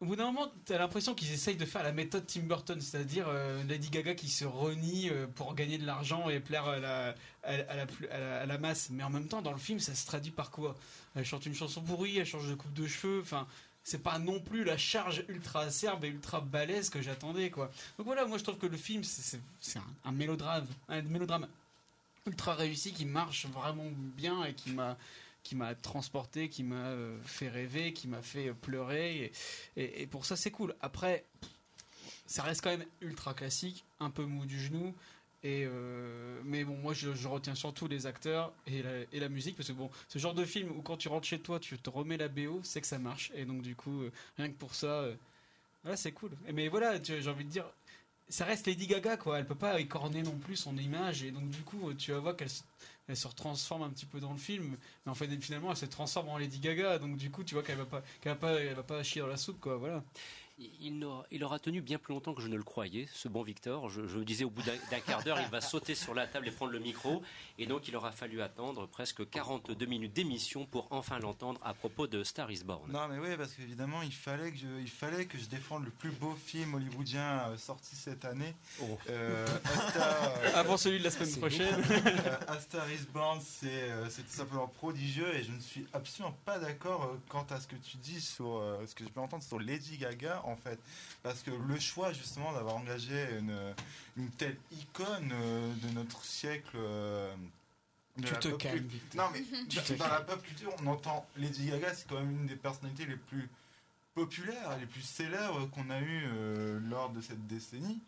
au 0.00 0.06
bout 0.06 0.14
d'un 0.16 0.26
moment, 0.26 0.50
t'as 0.64 0.78
l'impression 0.78 1.14
qu'ils 1.14 1.32
essayent 1.32 1.56
de 1.56 1.64
faire 1.64 1.82
la 1.82 1.92
méthode 1.92 2.24
Tim 2.26 2.42
Burton, 2.42 2.80
c'est-à-dire 2.80 3.26
euh, 3.28 3.64
Lady 3.64 3.90
Gaga 3.90 4.14
qui 4.14 4.28
se 4.28 4.44
renie 4.44 5.10
euh, 5.10 5.26
pour 5.26 5.54
gagner 5.56 5.76
de 5.76 5.84
l'argent 5.84 6.28
et 6.28 6.38
plaire 6.38 6.66
à 6.66 6.78
la, 6.78 7.14
à, 7.42 8.46
la, 8.46 8.58
masse. 8.58 8.90
Mais 8.90 9.02
en 9.02 9.10
même 9.10 9.26
temps, 9.26 9.42
dans 9.42 9.52
le 9.52 9.58
film, 9.58 9.80
ça 9.80 9.94
se 9.94 10.06
traduit 10.06 10.30
par 10.30 10.52
quoi? 10.52 10.76
Elle 11.16 11.24
chante 11.24 11.46
une 11.46 11.54
chanson 11.54 11.82
pourrie, 11.82 12.18
elle 12.18 12.26
change 12.26 12.48
de 12.48 12.54
coupe 12.54 12.74
de 12.74 12.86
cheveux, 12.86 13.20
enfin... 13.22 13.46
C'est 13.84 14.02
pas 14.02 14.18
non 14.18 14.38
plus 14.38 14.64
la 14.64 14.76
charge 14.76 15.24
ultra 15.28 15.62
acerbe 15.62 16.04
et 16.04 16.08
ultra 16.08 16.42
balèze 16.42 16.90
que 16.90 17.00
j'attendais, 17.00 17.48
quoi. 17.48 17.70
Donc 17.96 18.06
voilà, 18.06 18.26
moi 18.26 18.36
je 18.36 18.42
trouve 18.42 18.58
que 18.58 18.66
le 18.66 18.76
film, 18.76 19.02
c'est- 19.02 19.40
un 20.04 20.12
mélodrame, 20.12 20.66
un 20.90 21.00
mélodrame 21.00 21.48
ultra 22.26 22.54
réussi 22.54 22.92
qui 22.92 23.06
marche 23.06 23.46
vraiment 23.46 23.86
bien 23.94 24.44
et 24.44 24.52
qui 24.52 24.72
m'a 24.72 24.98
qui 25.42 25.56
m'a 25.56 25.74
transporté, 25.74 26.48
qui 26.48 26.62
m'a 26.62 26.88
euh, 26.88 27.16
fait 27.24 27.48
rêver, 27.48 27.92
qui 27.92 28.08
m'a 28.08 28.22
fait 28.22 28.48
euh, 28.48 28.54
pleurer 28.54 29.32
et, 29.76 30.06
pour 30.06 30.24
ça 30.24 30.36
c'est 30.36 30.50
cool. 30.50 30.74
Après, 30.80 31.24
ça 32.26 32.42
reste 32.42 32.62
quand 32.62 32.70
même 32.70 32.84
ultra 33.00 33.34
classique, 33.34 33.84
un 34.00 34.10
peu 34.10 34.24
mou 34.24 34.46
du 34.46 34.60
genou. 34.60 34.94
Et 35.44 35.64
euh, 35.64 36.40
mais 36.44 36.64
bon, 36.64 36.76
moi 36.76 36.92
je, 36.92 37.08
retiens 37.28 37.54
surtout 37.54 37.86
les 37.86 38.06
acteurs 38.06 38.52
et 38.66 38.82
la, 39.12 39.28
musique 39.28 39.56
parce 39.56 39.68
que 39.68 39.72
bon, 39.72 39.88
ce 40.08 40.18
genre 40.18 40.34
de 40.34 40.44
film 40.44 40.70
où 40.72 40.82
quand 40.82 40.96
tu 40.96 41.08
rentres 41.08 41.28
chez 41.28 41.38
toi, 41.38 41.60
tu 41.60 41.78
te 41.78 41.88
remets 41.88 42.16
la 42.16 42.28
BO, 42.28 42.60
c'est 42.64 42.80
que 42.80 42.88
ça 42.88 42.98
marche. 42.98 43.30
Et 43.34 43.44
donc 43.44 43.62
du 43.62 43.76
coup, 43.76 44.02
rien 44.36 44.48
que 44.48 44.56
pour 44.56 44.74
ça, 44.74 45.06
c'est 45.94 46.12
cool. 46.12 46.32
Mais 46.52 46.66
voilà, 46.68 47.00
j'ai 47.02 47.28
envie 47.28 47.44
de 47.44 47.50
dire, 47.50 47.64
ça 48.28 48.44
reste 48.44 48.66
Lady 48.66 48.88
Gaga 48.88 49.16
quoi. 49.16 49.38
Elle 49.38 49.46
peut 49.46 49.54
pas 49.54 49.80
écorner 49.80 50.22
non 50.22 50.36
plus 50.36 50.56
son 50.56 50.76
image 50.76 51.22
et 51.22 51.30
donc 51.30 51.48
du 51.48 51.62
coup, 51.62 51.94
tu 51.94 52.10
vas 52.10 52.18
voir 52.18 52.36
qu'elle 52.36 52.50
elle 53.08 53.16
se 53.16 53.28
transforme 53.28 53.82
un 53.82 53.90
petit 53.90 54.06
peu 54.06 54.20
dans 54.20 54.32
le 54.32 54.38
film, 54.38 54.76
mais 55.04 55.10
en 55.10 55.14
fait 55.14 55.28
finalement 55.40 55.70
elle 55.70 55.76
se 55.76 55.86
transforme 55.86 56.28
en 56.28 56.38
Lady 56.38 56.60
Gaga. 56.60 56.98
Donc 56.98 57.16
du 57.16 57.30
coup, 57.30 57.42
tu 57.42 57.54
vois 57.54 57.62
qu'elle 57.62 57.78
va 57.78 57.86
pas, 57.86 58.02
qu'elle 58.20 58.32
va 58.32 58.38
pas, 58.38 58.52
elle 58.60 58.74
va 58.74 58.82
pas 58.82 59.02
chier 59.02 59.20
dans 59.20 59.26
la 59.26 59.36
soupe 59.36 59.60
quoi. 59.60 59.76
Voilà. 59.76 60.04
Il 60.80 61.04
aura, 61.04 61.24
il 61.30 61.44
aura 61.44 61.58
tenu 61.60 61.80
bien 61.80 61.98
plus 61.98 62.12
longtemps 62.12 62.34
que 62.34 62.42
je 62.42 62.48
ne 62.48 62.56
le 62.56 62.64
croyais, 62.64 63.06
ce 63.12 63.28
bon 63.28 63.42
Victor. 63.42 63.88
Je, 63.88 64.08
je 64.08 64.18
me 64.18 64.24
disais 64.24 64.44
au 64.44 64.50
bout 64.50 64.62
d'un 64.62 65.00
quart 65.00 65.22
d'heure, 65.22 65.38
il 65.40 65.48
va 65.48 65.60
sauter 65.60 65.94
sur 65.94 66.14
la 66.14 66.26
table 66.26 66.48
et 66.48 66.50
prendre 66.50 66.72
le 66.72 66.80
micro. 66.80 67.22
Et 67.58 67.66
donc, 67.66 67.86
il 67.86 67.94
aura 67.94 68.10
fallu 68.10 68.42
attendre 68.42 68.86
presque 68.88 69.28
42 69.30 69.86
minutes 69.86 70.12
d'émission 70.14 70.66
pour 70.66 70.88
enfin 70.90 71.20
l'entendre 71.20 71.60
à 71.64 71.74
propos 71.74 72.08
de 72.08 72.24
Star 72.24 72.50
is 72.50 72.64
Born. 72.64 72.90
Non 72.90 73.06
mais 73.08 73.18
oui 73.18 73.36
parce 73.36 73.52
qu'évidemment 73.54 74.02
il 74.02 74.12
fallait 74.12 74.50
que 74.50 74.58
je, 74.58 74.66
il 74.80 74.90
fallait 74.90 75.26
que 75.26 75.38
je 75.38 75.44
défende 75.46 75.84
le 75.84 75.90
plus 75.90 76.10
beau 76.10 76.34
film 76.34 76.74
hollywoodien 76.74 77.48
euh, 77.50 77.56
sorti 77.56 77.94
cette 77.94 78.24
année. 78.24 78.54
Euh, 79.10 79.46
A 79.64 79.90
Star- 79.90 80.56
Avant 80.56 80.76
celui 80.76 80.98
de 80.98 81.04
la 81.04 81.10
semaine 81.10 81.36
prochaine. 81.36 81.84
Euh, 81.90 82.36
A 82.48 82.58
Star 82.60 82.90
Is 82.92 83.06
Born 83.12 83.40
c'est 83.40 83.90
euh, 83.90 84.06
tout 84.06 84.22
simplement 84.28 84.66
prodigieux 84.66 85.32
et 85.36 85.44
je 85.44 85.52
ne 85.52 85.60
suis 85.60 85.86
absolument 85.92 86.36
pas 86.44 86.58
d'accord 86.58 87.04
euh, 87.04 87.16
quant 87.28 87.46
à 87.50 87.60
ce 87.60 87.66
que 87.68 87.76
tu 87.76 87.96
dis 87.98 88.20
sur 88.20 88.56
euh, 88.58 88.84
ce 88.86 88.94
que 88.94 89.04
je 89.04 89.08
peux 89.10 89.20
entendre 89.20 89.42
sur 89.44 89.58
Lady 89.60 89.98
Gaga 89.98 90.42
en 90.48 90.56
fait 90.56 90.78
parce 91.22 91.42
que 91.42 91.50
le 91.50 91.78
choix 91.78 92.12
justement 92.12 92.52
d'avoir 92.52 92.76
engagé 92.76 93.26
une, 93.38 93.74
une 94.16 94.30
telle 94.30 94.56
icône 94.72 95.30
euh, 95.32 95.72
de 95.82 95.88
notre 95.90 96.24
siècle 96.24 96.76
euh, 96.76 97.34
de 98.16 98.26
Tu 98.26 98.32
la 98.32 98.38
te 98.40 98.48
calmes. 98.48 98.88
Non 99.14 99.24
mais 99.32 99.42
Tu 99.68 99.76
dans, 99.96 100.06
dans 100.06 100.12
la 100.12 100.20
pop 100.22 100.42
culture, 100.42 100.74
on 100.82 100.86
entend 100.88 101.26
Lady 101.36 101.66
Gaga, 101.70 101.94
c'est 101.94 102.08
quand 102.08 102.16
même 102.20 102.30
une 102.30 102.46
des 102.46 102.56
personnalités 102.56 103.06
les 103.06 103.16
plus 103.16 103.48
populaires, 104.14 104.76
les 104.80 104.86
plus 104.86 105.02
célèbres 105.02 105.66
qu'on 105.70 105.90
a 105.90 106.00
eu 106.00 106.24
euh, 106.26 106.80
lors 106.88 107.10
de 107.10 107.20
cette 107.20 107.46
décennie. 107.46 108.00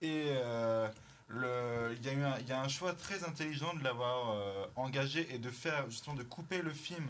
Et 0.00 0.24
euh, 0.30 0.88
le- 1.28 1.94
il 1.96 2.04
y, 2.04 2.08
a 2.08 2.12
eu 2.12 2.22
un- 2.24 2.38
il 2.40 2.48
y 2.48 2.52
a 2.52 2.60
un 2.60 2.68
choix 2.68 2.92
très 2.94 3.22
intelligent 3.24 3.72
de 3.74 3.84
l'avoir 3.84 4.30
euh, 4.30 4.66
engagé 4.76 5.32
et 5.32 5.38
de 5.38 5.50
faire 5.50 5.88
justement 5.88 6.16
de 6.16 6.24
couper 6.24 6.60
le 6.62 6.72
film 6.72 7.06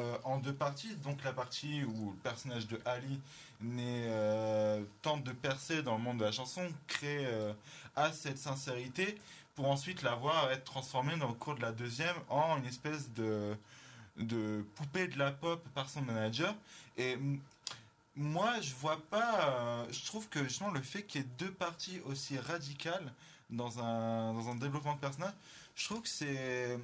euh, 0.00 0.16
en 0.24 0.38
deux 0.38 0.54
parties. 0.54 0.94
Donc 0.96 1.22
la 1.24 1.32
partie 1.32 1.84
où 1.84 2.10
le 2.10 2.16
personnage 2.18 2.66
de 2.66 2.80
Ali 2.84 3.20
euh, 3.62 4.82
tente 5.02 5.22
de 5.24 5.32
percer 5.32 5.82
dans 5.82 5.96
le 5.98 6.02
monde 6.02 6.18
de 6.18 6.24
la 6.24 6.32
chanson, 6.32 6.66
crée 6.86 7.26
euh, 7.26 7.52
a 7.94 8.12
cette 8.12 8.38
sincérité 8.38 9.18
pour 9.54 9.68
ensuite 9.70 10.02
la 10.02 10.14
voir 10.14 10.50
être 10.50 10.64
transformée 10.64 11.16
dans 11.16 11.28
le 11.28 11.34
cours 11.34 11.54
de 11.54 11.60
la 11.60 11.72
deuxième 11.72 12.16
en 12.28 12.56
une 12.56 12.66
espèce 12.66 13.12
de, 13.12 13.56
de 14.16 14.64
poupée 14.76 15.08
de 15.08 15.18
la 15.18 15.30
pop 15.30 15.62
par 15.74 15.90
son 15.90 16.02
manager. 16.02 16.54
Et 16.96 17.18
moi, 18.16 18.60
je 18.60 18.74
vois 18.74 19.00
pas. 19.10 19.50
euh, 19.50 19.86
je 19.90 20.04
trouve 20.06 20.28
que 20.28 20.42
justement 20.44 20.70
le 20.70 20.82
fait 20.82 21.02
qu'il 21.02 21.20
y 21.20 21.24
ait 21.24 21.28
deux 21.38 21.52
parties 21.52 22.00
aussi 22.06 22.38
radicales 22.38 23.12
dans 23.50 23.78
un, 23.78 24.32
dans 24.32 24.48
un 24.48 24.54
développement 24.54 24.94
de 24.94 25.00
personnage, 25.00 25.34
je 25.74 25.84
trouve 25.84 26.02
que 26.02 26.08
c'est. 26.08 26.78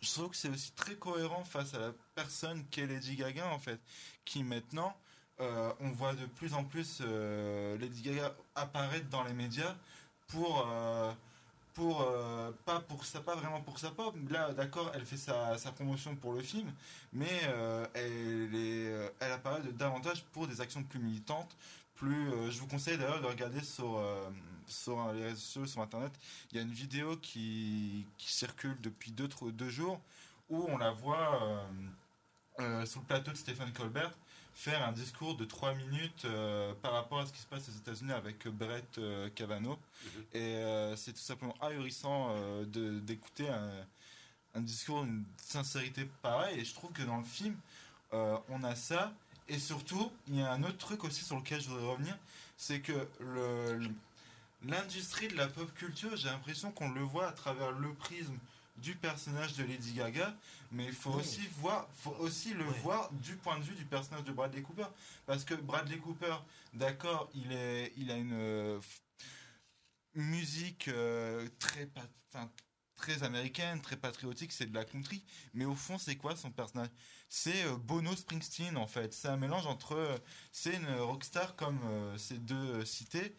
Je 0.00 0.12
trouve 0.12 0.30
que 0.30 0.36
c'est 0.36 0.48
aussi 0.48 0.72
très 0.72 0.94
cohérent 0.94 1.44
face 1.44 1.74
à 1.74 1.78
la 1.78 1.92
personne 2.14 2.64
qu'est 2.70 2.86
Lady 2.86 3.16
Gaga 3.16 3.48
en 3.48 3.58
fait, 3.58 3.80
qui 4.24 4.42
maintenant, 4.42 4.94
euh, 5.40 5.72
on 5.80 5.90
voit 5.90 6.14
de 6.14 6.24
plus 6.24 6.54
en 6.54 6.64
plus 6.64 7.00
euh, 7.02 7.76
Lady 7.78 8.02
Gaga 8.02 8.34
apparaître 8.54 9.08
dans 9.10 9.22
les 9.24 9.34
médias 9.34 9.74
pour 10.28 10.66
euh, 10.70 11.12
pour 11.74 12.10
pas 12.64 12.80
pour 12.80 13.04
ça 13.04 13.20
pas 13.20 13.36
vraiment 13.36 13.60
pour 13.60 13.78
sa 13.78 13.90
pop. 13.90 14.14
Là 14.30 14.54
d'accord 14.54 14.90
elle 14.94 15.04
fait 15.04 15.18
sa, 15.18 15.56
promotion 15.74 16.16
pour 16.16 16.32
le 16.32 16.40
film 16.40 16.72
mais 17.12 17.42
elle 17.92 18.54
est 18.54 19.12
elle 19.20 19.32
apparaît 19.32 19.60
davantage 19.74 20.24
pour 20.32 20.46
des 20.46 20.62
actions 20.62 20.82
plus 20.82 21.00
militantes 21.00 21.54
plus 21.96 22.50
je 22.50 22.58
vous 22.60 22.66
conseille 22.66 22.96
d'ailleurs 22.96 23.20
de 23.20 23.26
regarder 23.26 23.62
sur 23.62 24.02
sur 24.68 25.12
les 25.12 25.24
réseaux 25.24 25.36
sociaux 25.36 25.66
sur 25.66 25.80
internet 25.82 26.12
il 26.50 26.56
y 26.56 26.60
a 26.60 26.62
une 26.62 26.72
vidéo 26.72 27.16
qui, 27.16 28.06
qui 28.18 28.32
circule 28.32 28.76
depuis 28.80 29.10
deux 29.12 29.28
trois- 29.28 29.50
deux 29.52 29.68
jours 29.70 30.00
où 30.48 30.64
on 30.68 30.76
la 30.78 30.90
voit 30.92 31.42
euh, 31.42 31.66
euh, 32.60 32.86
sur 32.86 33.00
le 33.00 33.06
plateau 33.06 33.30
de 33.32 33.36
Stephen 33.36 33.72
Colbert 33.72 34.12
faire 34.54 34.86
un 34.88 34.92
discours 34.92 35.36
de 35.36 35.44
3 35.44 35.74
minutes 35.74 36.24
euh, 36.24 36.72
par 36.80 36.92
rapport 36.92 37.18
à 37.18 37.26
ce 37.26 37.32
qui 37.32 37.40
se 37.40 37.46
passe 37.46 37.68
aux 37.68 37.72
États-Unis 37.72 38.12
avec 38.12 38.48
Brett 38.48 38.98
Kavanaugh. 39.34 39.76
Et 40.32 40.38
euh, 40.40 40.96
c'est 40.96 41.12
tout 41.12 41.18
simplement 41.20 41.54
ahurissant 41.60 42.34
d'écouter 42.64 43.50
un, 43.50 43.70
un 44.54 44.60
discours 44.62 45.04
d'une 45.04 45.26
sincérité 45.36 46.06
pareille. 46.22 46.58
Et 46.60 46.64
je 46.64 46.72
trouve 46.72 46.90
que 46.92 47.02
dans 47.02 47.18
le 47.18 47.24
film, 47.24 47.54
on 48.12 48.64
a 48.64 48.74
ça. 48.74 49.12
Et 49.48 49.58
surtout, 49.58 50.10
il 50.28 50.36
y 50.36 50.40
a 50.42 50.50
un 50.50 50.62
autre 50.62 50.78
truc 50.78 51.04
aussi 51.04 51.22
sur 51.22 51.36
lequel 51.36 51.60
je 51.60 51.68
voudrais 51.68 51.90
revenir, 51.90 52.16
c'est 52.56 52.80
que 52.80 53.06
le- 53.20 53.90
l'industrie 54.66 55.28
de 55.28 55.36
la 55.36 55.46
pop 55.48 55.72
culture, 55.74 56.16
j'ai 56.16 56.28
l'impression 56.28 56.72
qu'on 56.72 56.90
le 56.90 57.02
voit 57.02 57.28
à 57.28 57.32
travers 57.32 57.72
le 57.72 57.92
prisme 57.94 58.36
du 58.76 58.94
personnage 58.94 59.54
de 59.54 59.64
Lady 59.64 59.94
Gaga, 59.94 60.36
mais 60.70 60.84
il 60.84 60.92
faut 60.92 61.10
Oui. 61.12 61.20
aussi 61.20 61.46
voir, 61.58 61.88
faut 61.94 62.14
aussi 62.18 62.52
le 62.52 62.64
voir 62.64 63.10
du 63.12 63.36
point 63.36 63.58
de 63.58 63.64
vue 63.64 63.74
du 63.74 63.84
personnage 63.86 64.24
de 64.24 64.32
Bradley 64.32 64.60
Cooper, 64.62 64.86
parce 65.24 65.44
que 65.44 65.54
Bradley 65.54 65.96
Cooper, 65.98 66.36
d'accord, 66.74 67.30
il 67.34 67.52
est, 67.52 67.92
il 67.96 68.10
a 68.10 68.16
une 68.16 68.34
euh, 68.34 68.78
musique 70.14 70.88
euh, 70.88 71.48
très, 71.58 71.88
enfin, 72.30 72.50
très 72.96 73.22
américaine, 73.22 73.80
très 73.80 73.96
patriotique, 73.96 74.52
c'est 74.52 74.66
de 74.66 74.74
la 74.74 74.84
country, 74.84 75.24
mais 75.54 75.64
au 75.64 75.74
fond, 75.74 75.96
c'est 75.96 76.16
quoi 76.16 76.36
son 76.36 76.50
personnage? 76.50 76.88
C'est 77.28 77.64
euh, 77.64 77.76
Bono 77.76 78.14
Springsteen 78.14 78.76
en 78.76 78.86
fait. 78.86 79.12
C'est 79.14 79.28
un 79.28 79.36
mélange 79.38 79.66
entre, 79.66 80.20
c'est 80.52 80.74
une 80.74 80.88
rockstar 81.00 81.56
comme 81.56 81.80
ces 82.18 82.38
deux 82.38 82.84
cités. 82.84 83.34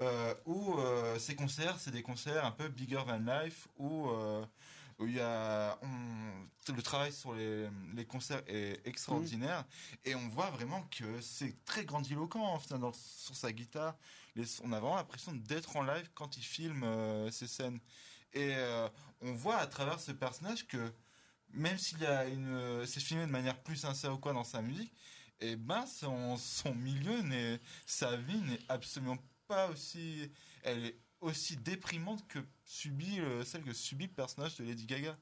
Euh, 0.00 0.34
où 0.44 0.74
euh, 0.78 1.18
ces 1.18 1.34
concerts, 1.36 1.78
c'est 1.78 1.92
des 1.92 2.02
concerts 2.02 2.44
un 2.44 2.50
peu 2.50 2.68
bigger 2.68 3.02
than 3.06 3.18
life, 3.20 3.68
où 3.76 4.08
euh, 4.10 4.44
où 4.98 5.06
il 5.06 5.14
y 5.14 5.20
a 5.20 5.76
on- 5.82 6.72
le 6.72 6.82
travail 6.82 7.12
sur 7.12 7.32
les, 7.34 7.68
les 7.94 8.04
concerts 8.04 8.42
est 8.46 8.80
extraordinaire. 8.86 9.64
Et 10.04 10.14
on 10.14 10.28
voit 10.28 10.50
vraiment 10.50 10.82
que 10.90 11.20
c'est 11.20 11.64
très 11.64 11.84
grandiloquent 11.84 12.44
enfin, 12.44 12.78
dans- 12.78 12.92
sur 12.92 13.34
sa 13.36 13.52
guitare. 13.52 13.96
Les- 14.36 14.60
on 14.62 14.72
a 14.72 14.80
vraiment 14.80 14.96
l'impression 14.96 15.32
d'être 15.32 15.76
en 15.76 15.82
live 15.82 16.08
quand 16.14 16.36
il 16.36 16.42
filme 16.44 16.82
euh, 16.84 17.30
ces 17.30 17.46
scènes. 17.48 17.78
Et 18.32 18.52
euh, 18.56 18.88
on 19.20 19.32
voit 19.32 19.56
à 19.58 19.66
travers 19.66 20.00
ce 20.00 20.10
personnage 20.12 20.66
que 20.66 20.92
même 21.50 21.78
s'il 21.78 22.00
y 22.00 22.06
a 22.06 22.26
une, 22.26 22.48
euh, 22.48 22.86
c'est 22.86 22.98
filmé 23.00 23.26
de 23.26 23.30
manière 23.30 23.60
plus 23.62 23.76
sincère 23.76 24.12
ou 24.14 24.18
quoi 24.18 24.32
dans 24.32 24.42
sa 24.44 24.60
musique, 24.60 24.92
et 25.40 25.54
ben 25.56 25.86
son, 25.86 26.36
son 26.36 26.74
milieu 26.74 27.20
n'est, 27.22 27.60
sa 27.86 28.16
vie 28.16 28.38
n'est 28.40 28.58
absolument 28.68 29.16
pas 29.16 29.22
aussi, 29.48 30.30
elle 30.62 30.86
est 30.86 30.98
aussi 31.20 31.56
déprimante 31.56 32.26
que 32.28 32.38
subit 32.64 33.16
le- 33.16 33.44
celle 33.44 33.62
que 33.62 33.72
subit 33.72 34.06
le 34.06 34.12
personnage 34.12 34.56
de 34.56 34.64
Lady 34.64 34.86
Gaga. 34.86 35.16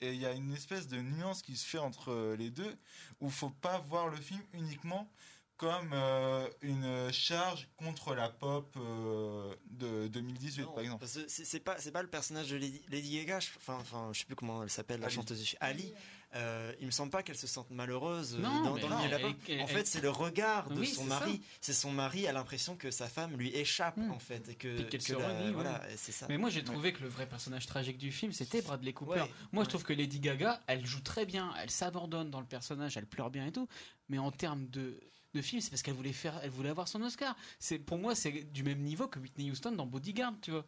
Et 0.00 0.12
il 0.12 0.20
y 0.20 0.26
a 0.26 0.32
une 0.32 0.52
espèce 0.52 0.86
de 0.86 1.00
nuance 1.00 1.42
qui 1.42 1.56
se 1.56 1.66
fait 1.66 1.78
entre 1.78 2.12
euh, 2.12 2.36
les 2.36 2.50
deux, 2.50 2.76
où 3.20 3.28
faut 3.28 3.50
pas 3.50 3.78
voir 3.78 4.08
le 4.08 4.16
film 4.16 4.40
uniquement 4.52 5.10
comme 5.56 5.90
euh, 5.92 6.48
une 6.62 7.10
charge 7.12 7.68
contre 7.76 8.14
la 8.14 8.28
pop 8.28 8.72
euh, 8.76 9.52
de 9.70 10.06
2018 10.06 10.66
par 10.66 10.80
exemple. 10.80 11.04
C'est 11.26 11.58
pas 11.60 11.80
c'est 11.80 11.90
pas 11.90 12.02
le 12.02 12.08
personnage 12.08 12.50
de 12.50 12.56
Lady, 12.56 12.80
Lady 12.88 13.16
Gaga, 13.16 13.40
je, 13.40 13.48
enfin 13.56 13.78
enfin 13.80 14.10
je 14.12 14.20
sais 14.20 14.24
plus 14.26 14.36
comment 14.36 14.62
elle 14.62 14.70
s'appelle 14.70 15.00
la 15.00 15.06
Ali. 15.06 15.14
chanteuse 15.16 15.42
film. 15.42 15.58
Ali. 15.60 15.92
Euh, 16.34 16.74
il 16.80 16.84
me 16.86 16.90
semble 16.90 17.10
pas 17.10 17.22
qu'elle 17.22 17.38
se 17.38 17.46
sente 17.46 17.70
malheureuse 17.70 18.34
euh, 18.34 18.38
Non, 18.42 18.62
dans, 18.62 18.76
dans 18.76 18.88
non, 18.90 18.98
le 18.98 19.14
elle- 19.14 19.34
elle- 19.48 19.60
En 19.62 19.66
fait, 19.66 19.86
c'est 19.86 20.02
le 20.02 20.10
regard 20.10 20.68
de 20.68 20.80
Oui, 20.80 20.86
son 20.86 21.04
mari. 21.04 21.40
C'est 21.62 21.72
son 21.72 21.90
mari 21.90 22.26
a 22.26 22.32
l'impression 22.32 22.76
que 22.76 22.90
sa 22.90 23.08
femme 23.08 23.34
lui 23.38 23.48
échappe 23.56 23.96
en 24.10 24.18
fait 24.18 24.46
et 24.50 24.54
que, 24.54 24.68
Et 24.68 24.86
qu'elle 24.88 25.00
que 25.00 25.06
se 25.06 25.12
la- 25.14 25.26
renie, 25.26 25.46
ouais. 25.46 25.52
voilà, 25.52 25.90
et 25.90 25.96
c'est 25.96 26.12
ça. 26.12 26.26
Mais 26.28 26.36
moi 26.36 26.50
j'ai 26.50 26.58
Ouais. 26.58 26.64
trouvé 26.66 26.92
que 26.92 27.00
le 27.00 27.08
vrai 27.08 27.26
personnage 27.26 27.64
tragique 27.64 27.96
du 27.96 28.12
film 28.12 28.32
c'était 28.32 28.60
Bradley 28.60 28.92
Cooper. 28.92 29.20
Ouais, 29.22 29.30
moi 29.52 29.64
je 29.64 29.70
trouve 29.70 29.84
que 29.84 29.94
Lady 29.94 30.20
Gaga 30.20 30.60
elle 30.66 30.84
joue 30.84 31.00
très 31.00 31.24
bien, 31.24 31.50
elle 31.62 31.70
s'abandonne 31.70 32.30
dans 32.30 32.40
le 32.40 32.46
personnage, 32.46 32.98
elle 32.98 33.06
pleure 33.06 33.30
bien 33.30 33.46
et 33.46 33.52
tout. 33.52 33.66
Mais 34.10 34.18
en 34.18 34.30
termes 34.30 34.66
de 34.68 35.00
de 35.34 35.42
film, 35.42 35.60
c'est 35.60 35.68
parce 35.70 35.82
qu'elle 35.82 35.94
voulait 35.94 36.12
faire, 36.14 36.40
elle 36.42 36.50
voulait 36.50 36.70
avoir 36.70 36.88
son 36.88 37.02
Oscar. 37.02 37.36
C'est 37.58 37.78
pour 37.78 37.96
moi 37.98 38.14
c'est 38.14 38.32
du 38.52 38.62
même 38.64 38.80
niveau 38.80 39.08
que 39.08 39.18
Whitney 39.18 39.50
Houston 39.50 39.72
dans 39.72 39.86
Bodyguard, 39.86 40.34
tu 40.42 40.50
vois. 40.50 40.66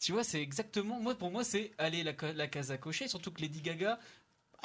Tu 0.00 0.12
vois, 0.12 0.24
c'est 0.24 0.40
exactement. 0.40 0.98
Moi, 0.98 1.14
pour 1.14 1.30
moi, 1.30 1.44
c'est 1.44 1.72
aller 1.76 2.02
la, 2.02 2.14
la 2.32 2.46
case 2.46 2.70
à 2.70 2.78
cocher. 2.78 3.06
Surtout 3.06 3.30
que 3.32 3.42
Lady 3.42 3.60
Gaga, 3.60 3.98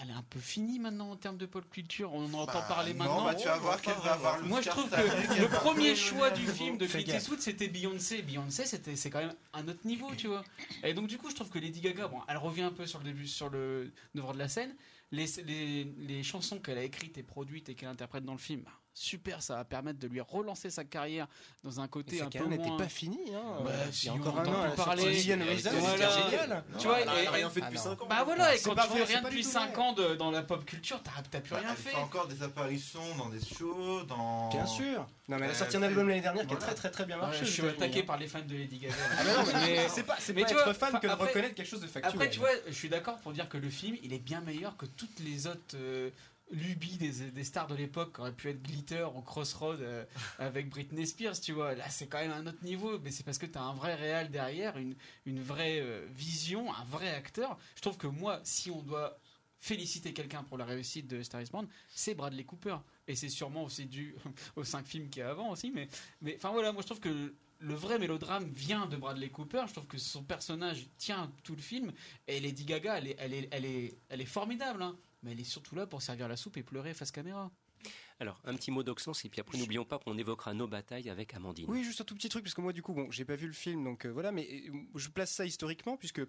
elle 0.01 0.09
est 0.09 0.13
un 0.13 0.23
peu 0.29 0.39
finie 0.39 0.79
maintenant 0.79 1.11
en 1.11 1.15
termes 1.15 1.37
de 1.37 1.45
pop 1.45 1.63
culture. 1.69 2.13
On 2.13 2.25
en 2.25 2.33
entend 2.33 2.53
Bah, 2.59 2.65
parler 2.67 2.93
non, 2.93 2.99
maintenant. 2.99 3.23
bah, 3.25 3.35
tu 3.35 3.47
vas 3.47 3.57
voir 3.57 3.81
qu'elle 3.81 3.95
va 4.03 4.13
avoir 4.13 4.43
Moi, 4.43 4.61
je 4.61 4.69
trouve 4.69 4.89
que 4.89 5.41
le 5.41 5.47
premier 5.47 5.95
choix 5.95 6.31
du 6.31 6.45
film 6.45 6.77
de 6.77 6.85
Clint. 6.85 7.15
Eastwood, 7.15 7.39
c'était 7.39 7.67
Beyoncé. 7.67 8.21
Beyoncé, 8.21 8.65
c'était, 8.65 8.95
c'est 8.95 9.09
quand 9.09 9.19
même 9.19 9.33
un 9.53 9.67
autre 9.67 9.85
niveau, 9.85 10.13
tu 10.15 10.27
vois. 10.27 10.43
Et 10.83 10.93
donc, 10.93 11.07
du 11.07 11.17
coup, 11.17 11.29
je 11.29 11.35
trouve 11.35 11.49
que 11.49 11.59
Lady 11.59 11.81
Gaga, 11.81 12.07
bon, 12.07 12.19
elle 12.27 12.37
revient 12.37 12.63
un 12.63 12.71
peu 12.71 12.85
sur 12.85 12.99
le 12.99 13.05
début, 13.05 13.27
sur 13.27 13.49
le 13.49 13.91
devant 14.13 14.33
de 14.33 14.37
la 14.39 14.47
scène. 14.49 14.75
Les, 15.11 15.25
les, 15.45 15.83
les 15.99 16.23
chansons 16.23 16.59
qu'elle 16.59 16.77
a 16.77 16.83
écrites 16.83 17.17
et 17.17 17.23
produites 17.23 17.69
et 17.69 17.75
qu'elle 17.75 17.89
interprète 17.89 18.25
dans 18.25 18.33
le 18.33 18.37
film, 18.39 18.61
bah, 18.63 18.71
super, 18.97 19.43
ça 19.43 19.55
va 19.57 19.65
permettre 19.65 19.99
de 19.99 20.07
lui 20.07 20.21
relancer 20.21 20.69
sa 20.69 20.83
carrière 20.85 21.27
dans 21.63 21.79
un 21.81 21.87
côté 21.87 22.21
un 22.21 22.25
peu 22.25 22.29
carrière 22.31 22.49
n'était 22.49 22.69
moins. 22.69 22.77
pas 22.77 22.87
finie, 22.87 23.35
hein. 23.35 23.57
Bah, 23.63 23.71
Il 23.73 23.85
y 23.85 23.89
a 23.89 23.91
si, 23.91 24.09
encore 24.09 24.35
on 24.35 24.39
un 24.39 24.45
an, 24.69 24.75
parler. 24.75 25.03
C'était 25.03 25.19
génial. 25.19 26.63
Tu 26.79 26.87
vois, 26.87 26.99
elle 27.01 27.09
rien 27.29 27.49
fait 27.49 27.61
depuis 27.61 27.77
Ah 27.77 27.89
non. 27.89 27.95
5 27.95 28.01
ans. 28.01 28.07
Bah 28.09 28.23
voilà, 28.25 28.55
et 28.55 28.59
quand 28.59 28.73
pas 28.75 28.87
tu 28.87 28.97
fais 28.97 29.03
rien 29.03 29.21
depuis 29.21 29.43
tout 29.43 29.49
5 29.49 29.73
vrai. 29.73 29.81
ans 29.81 29.93
de- 29.93 30.15
dans 30.15 30.31
la 30.31 30.41
pop 30.43 30.63
culture, 30.65 31.01
t'as 31.03 31.39
plus 31.41 31.51
Bah, 31.51 31.57
rien 31.59 31.69
elle 31.71 31.75
fait. 31.75 31.89
fait 31.89 31.95
encore 31.97 32.27
des 32.27 32.41
apparitions 32.41 33.15
dans 33.17 33.29
des 33.29 33.39
shows, 33.43 34.03
dans. 34.03 34.49
Bien 34.49 34.65
sûr. 34.65 35.05
Non, 35.27 35.37
mais 35.37 35.45
elle 35.45 35.51
a 35.51 35.53
Euh, 35.53 35.53
sorti 35.53 35.77
un 35.77 35.83
album 35.83 36.07
l'année 36.07 36.21
dernière 36.21 36.45
qui 36.47 36.53
a 36.53 36.57
très 36.57 36.73
très 36.75 36.91
très 36.91 37.05
bien 37.05 37.17
marché. 37.17 37.39
je 37.45 37.51
suis 37.51 37.67
attaqué 37.67 38.03
par 38.03 38.17
les 38.17 38.27
fans 38.27 38.39
de 38.47 38.53
Lady 38.55 38.77
Gaga. 38.77 38.93
Ah 39.19 39.43
mais 39.65 39.87
c'est 39.89 40.03
pas, 40.03 40.15
c'est 40.19 40.33
pas 40.33 40.41
être 40.41 40.73
fan 40.73 40.99
que 40.99 41.07
de 41.07 41.11
reconnaître 41.11 41.55
quelque 41.55 41.67
chose 41.67 41.81
de 41.81 41.87
factuel. 41.87 42.13
Après, 42.13 42.29
tu 42.29 42.39
vois, 42.39 42.49
je 42.67 42.73
suis 42.73 42.89
d'accord 42.89 43.17
pour 43.17 43.33
dire 43.33 43.49
que 43.49 43.57
le 43.57 43.69
film, 43.69 43.97
il 44.03 44.13
est 44.13 44.19
bien 44.19 44.41
meilleur 44.41 44.77
que 44.77 44.85
toutes 44.85 45.19
les 45.19 45.47
autres 45.47 45.75
lubies 46.51 46.97
des, 46.97 47.31
des 47.31 47.43
stars 47.43 47.67
de 47.67 47.75
l'époque 47.75 48.15
qui 48.15 48.21
auraient 48.21 48.33
pu 48.33 48.49
être 48.49 48.61
Glitter 48.61 49.07
ou 49.15 49.21
Crossroad 49.21 49.81
euh, 49.81 50.05
avec 50.39 50.69
Britney 50.69 51.05
Spears, 51.07 51.39
tu 51.39 51.53
vois. 51.53 51.75
Là, 51.75 51.89
c'est 51.89 52.07
quand 52.07 52.19
même 52.19 52.31
un 52.31 52.47
autre 52.47 52.63
niveau, 52.63 52.99
mais 52.99 53.11
c'est 53.11 53.23
parce 53.23 53.37
que 53.37 53.45
tu 53.45 53.57
as 53.57 53.63
un 53.63 53.73
vrai 53.73 53.95
réal 53.95 54.29
derrière, 54.29 54.77
une, 54.77 54.95
une 55.25 55.41
vraie 55.41 55.79
euh, 55.81 56.05
vision, 56.11 56.73
un 56.73 56.85
vrai 56.85 57.09
acteur. 57.09 57.57
Je 57.75 57.81
trouve 57.81 57.97
que 57.97 58.07
moi, 58.07 58.39
si 58.43 58.69
on 58.71 58.81
doit 58.81 59.17
féliciter 59.59 60.13
quelqu'un 60.13 60.43
pour 60.43 60.57
la 60.57 60.65
réussite 60.65 61.07
de 61.07 61.23
Star 61.23 61.41
is 61.41 61.49
Born, 61.51 61.67
c'est 61.89 62.13
Bradley 62.13 62.43
Cooper. 62.43 62.77
Et 63.07 63.15
c'est 63.15 63.29
sûrement 63.29 63.63
aussi 63.63 63.85
dû 63.85 64.15
aux 64.55 64.63
cinq 64.63 64.85
films 64.85 65.09
qu'il 65.09 65.21
y 65.21 65.23
a 65.23 65.31
avant 65.31 65.51
aussi, 65.51 65.71
mais 65.71 65.87
mais 66.21 66.35
enfin 66.37 66.51
voilà, 66.51 66.71
moi 66.71 66.81
je 66.81 66.87
trouve 66.87 66.99
que 66.99 67.33
le 67.59 67.73
vrai 67.73 67.97
mélodrame 67.97 68.47
vient 68.49 68.85
de 68.85 68.97
Bradley 68.97 69.29
Cooper. 69.29 69.63
Je 69.67 69.73
trouve 69.73 69.87
que 69.87 69.97
son 69.97 70.23
personnage 70.23 70.87
tient 70.97 71.31
tout 71.43 71.55
le 71.55 71.61
film. 71.61 71.91
Et 72.27 72.39
Lady 72.39 72.65
Gaga, 72.65 72.97
elle 72.97 73.07
est, 73.07 73.15
elle 73.17 73.33
est, 73.33 73.47
elle 73.51 73.65
est, 73.65 73.97
elle 74.09 74.21
est 74.21 74.25
formidable, 74.25 74.83
hein. 74.83 74.95
Mais 75.25 75.33
elle 75.33 75.41
est 75.41 75.43
surtout 75.43 75.75
là 75.75 75.85
pour 75.85 76.01
servir 76.01 76.29
la 76.29 76.37
soupe 76.37 76.55
et 76.55 76.63
pleurer 76.63 76.93
face 76.93 77.11
caméra. 77.11 77.51
Alors, 78.19 78.39
un 78.45 78.55
petit 78.55 78.71
mot 78.71 78.81
d'Oxens, 78.83 79.25
et 79.25 79.29
puis 79.29 79.41
après, 79.41 79.57
n'oublions 79.57 79.83
pas 79.83 79.99
qu'on 79.99 80.17
évoquera 80.17 80.53
nos 80.53 80.67
batailles 80.67 81.09
avec 81.09 81.33
Amandine. 81.33 81.65
Oui, 81.67 81.83
juste 81.83 81.99
un 82.01 82.05
tout 82.05 82.15
petit 82.15 82.29
truc, 82.29 82.43
parce 82.43 82.53
que 82.55 82.61
moi, 82.61 82.71
du 82.71 82.81
coup, 82.81 82.93
bon, 82.93 83.11
j'ai 83.11 83.25
pas 83.25 83.35
vu 83.35 83.47
le 83.47 83.53
film, 83.53 83.83
donc 83.83 84.05
euh, 84.05 84.09
voilà, 84.09 84.31
mais 84.31 84.47
euh, 84.69 84.71
je 84.95 85.09
place 85.09 85.31
ça 85.33 85.45
historiquement, 85.45 85.97
puisque. 85.97 86.21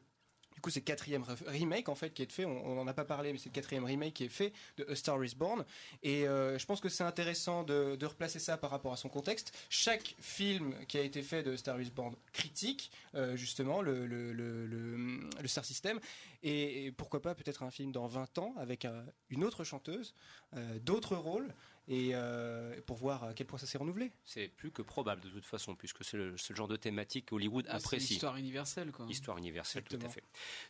Du 0.54 0.62
coup, 0.62 0.70
c'est 0.70 0.80
le 0.80 0.84
quatrième 0.86 1.22
remake 1.48 1.90
en 1.90 1.94
fait 1.94 2.14
qui 2.14 2.22
est 2.22 2.32
fait. 2.32 2.46
On 2.46 2.66
on 2.66 2.80
en 2.80 2.86
a 2.86 2.94
pas 2.94 3.04
parlé, 3.04 3.30
mais 3.30 3.38
c'est 3.38 3.50
le 3.50 3.54
quatrième 3.54 3.84
remake 3.84 4.14
qui 4.14 4.24
est 4.24 4.30
fait 4.30 4.54
de 4.78 4.86
A 4.90 4.96
Star 4.96 5.22
Is 5.22 5.34
Born. 5.36 5.66
Et 6.02 6.26
euh, 6.26 6.58
je 6.58 6.64
pense 6.64 6.80
que 6.80 6.88
c'est 6.88 7.04
intéressant 7.04 7.62
de, 7.62 7.94
de 7.96 8.06
replacer 8.06 8.38
ça 8.38 8.56
par 8.56 8.70
rapport 8.70 8.94
à 8.94 8.96
son 8.96 9.10
contexte. 9.10 9.52
Chaque 9.68 10.14
film 10.18 10.74
qui 10.88 10.96
a 10.96 11.02
été 11.02 11.20
fait 11.22 11.42
de 11.42 11.52
A 11.52 11.56
Star 11.58 11.78
Is 11.78 11.90
Born 11.90 12.16
critique 12.32 12.90
euh, 13.14 13.36
justement 13.36 13.82
le, 13.82 14.06
le, 14.06 14.32
le, 14.32 14.66
le- 14.66 15.28
le 15.42 15.46
Star 15.48 15.66
System. 15.66 16.00
Et, 16.46 16.86
et 16.86 16.92
pourquoi 16.92 17.20
pas 17.20 17.34
peut-être 17.34 17.64
un 17.64 17.72
film 17.72 17.90
dans 17.90 18.06
20 18.06 18.38
ans 18.38 18.54
avec 18.56 18.84
euh, 18.84 19.04
une 19.30 19.42
autre 19.42 19.64
chanteuse, 19.64 20.14
euh, 20.54 20.78
d'autres 20.78 21.16
rôles, 21.16 21.52
et 21.88 22.10
euh, 22.14 22.80
pour 22.86 22.96
voir 22.96 23.24
à 23.24 23.34
quel 23.34 23.46
point 23.46 23.58
ça 23.58 23.66
s'est 23.66 23.78
renouvelé. 23.78 24.10
C'est 24.24 24.48
plus 24.48 24.70
que 24.72 24.82
probable 24.82 25.20
de 25.22 25.28
toute 25.28 25.44
façon, 25.44 25.76
puisque 25.76 26.04
c'est 26.04 26.16
le, 26.16 26.36
c'est 26.36 26.50
le 26.50 26.56
genre 26.56 26.68
de 26.68 26.76
thématique 26.76 27.26
qu'Hollywood 27.26 27.66
apprécie. 27.68 28.14
l'histoire 28.14 28.36
universelle, 28.36 28.90
quoi. 28.90 29.06
Histoire 29.08 29.38
universelle, 29.38 29.84
tout 29.84 29.98
à 30.02 30.08
fait. 30.08 30.22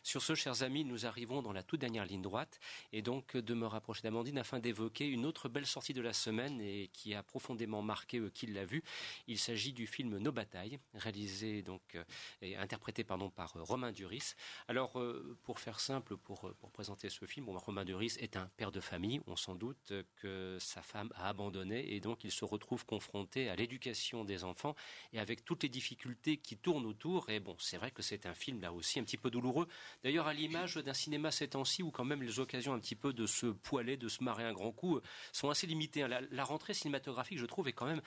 Sur 0.03 0.21
ce, 0.21 0.35
chers 0.35 0.61
amis, 0.61 0.85
nous 0.85 1.05
arrivons 1.05 1.41
dans 1.41 1.53
la 1.53 1.63
toute 1.63 1.79
dernière 1.79 2.05
ligne 2.05 2.21
droite, 2.21 2.59
et 2.93 3.01
donc 3.01 3.35
de 3.35 3.53
me 3.53 3.65
rapprocher 3.65 4.03
d'Amandine 4.03 4.37
afin 4.37 4.59
d'évoquer 4.59 5.07
une 5.07 5.25
autre 5.25 5.49
belle 5.49 5.65
sortie 5.65 5.93
de 5.93 6.01
la 6.01 6.13
semaine 6.13 6.61
et 6.61 6.89
qui 6.93 7.15
a 7.15 7.23
profondément 7.23 7.81
marqué 7.81 8.19
euh, 8.19 8.29
qui 8.29 8.45
l'a 8.47 8.65
vu. 8.65 8.83
Il 9.27 9.39
s'agit 9.39 9.73
du 9.73 9.87
film 9.87 10.17
Nos 10.17 10.31
batailles, 10.31 10.79
réalisé 10.93 11.61
donc 11.63 11.81
euh, 11.95 12.03
et 12.41 12.55
interprété 12.55 13.03
pardon 13.03 13.29
par 13.29 13.55
euh, 13.57 13.63
Romain 13.63 13.91
Duris. 13.91 14.35
Alors, 14.67 14.99
euh, 14.99 15.37
pour 15.43 15.59
faire 15.59 15.66
simple, 15.75 16.15
pour, 16.17 16.47
euh, 16.47 16.55
pour 16.59 16.71
présenter 16.71 17.09
ce 17.09 17.25
film, 17.25 17.45
bon, 17.45 17.57
Romain 17.57 17.83
Duris 17.83 18.15
est 18.19 18.37
un 18.37 18.47
père 18.55 18.71
de 18.71 18.79
famille. 18.79 19.21
On 19.27 19.35
s'en 19.35 19.55
doute 19.55 19.91
que 20.15 20.57
sa 20.59 20.81
femme 20.81 21.11
a 21.15 21.27
abandonné 21.27 21.93
et 21.93 21.99
donc 21.99 22.23
il 22.23 22.31
se 22.31 22.45
retrouve 22.45 22.85
confronté 22.85 23.49
à 23.49 23.55
l'éducation 23.55 24.23
des 24.23 24.43
enfants 24.43 24.75
et 25.11 25.19
avec 25.19 25.43
toutes 25.43 25.63
les 25.63 25.69
difficultés 25.69 26.37
qui 26.37 26.57
tournent 26.57 26.85
autour. 26.85 27.29
Et 27.29 27.39
bon, 27.39 27.55
c'est 27.59 27.77
vrai 27.77 27.91
que 27.91 28.01
c'est 28.01 28.25
un 28.25 28.33
film 28.33 28.61
là 28.61 28.71
aussi 28.71 28.99
un 28.99 29.03
petit 29.03 29.17
peu 29.17 29.29
douloureux. 29.29 29.67
D'ailleurs, 30.03 30.27
à 30.27 30.33
l'image 30.33 30.75
d'un 30.75 30.93
cinéma 30.93 31.31
ces 31.31 31.49
temps-ci 31.49 31.83
où 31.83 31.91
quand 31.91 32.05
même 32.05 32.23
les 32.23 32.39
occasions 32.39 32.73
un 32.73 32.79
petit 32.79 32.95
peu 32.95 33.11
de 33.11 33.25
se 33.25 33.47
poiler, 33.47 33.97
de 33.97 34.07
se 34.07 34.23
marrer 34.23 34.45
un 34.45 34.53
grand 34.53 34.71
coup, 34.71 34.95
euh, 34.95 35.01
sont 35.33 35.49
assez 35.49 35.67
limitées. 35.67 36.03
hein. 36.03 36.21
La 36.31 36.43
rentrée 36.45 36.73
cinématographique, 36.73 37.39
je 37.39 37.45
trouve, 37.45 37.67
est 37.67 37.73
quand 37.73 37.87
même 37.87 38.01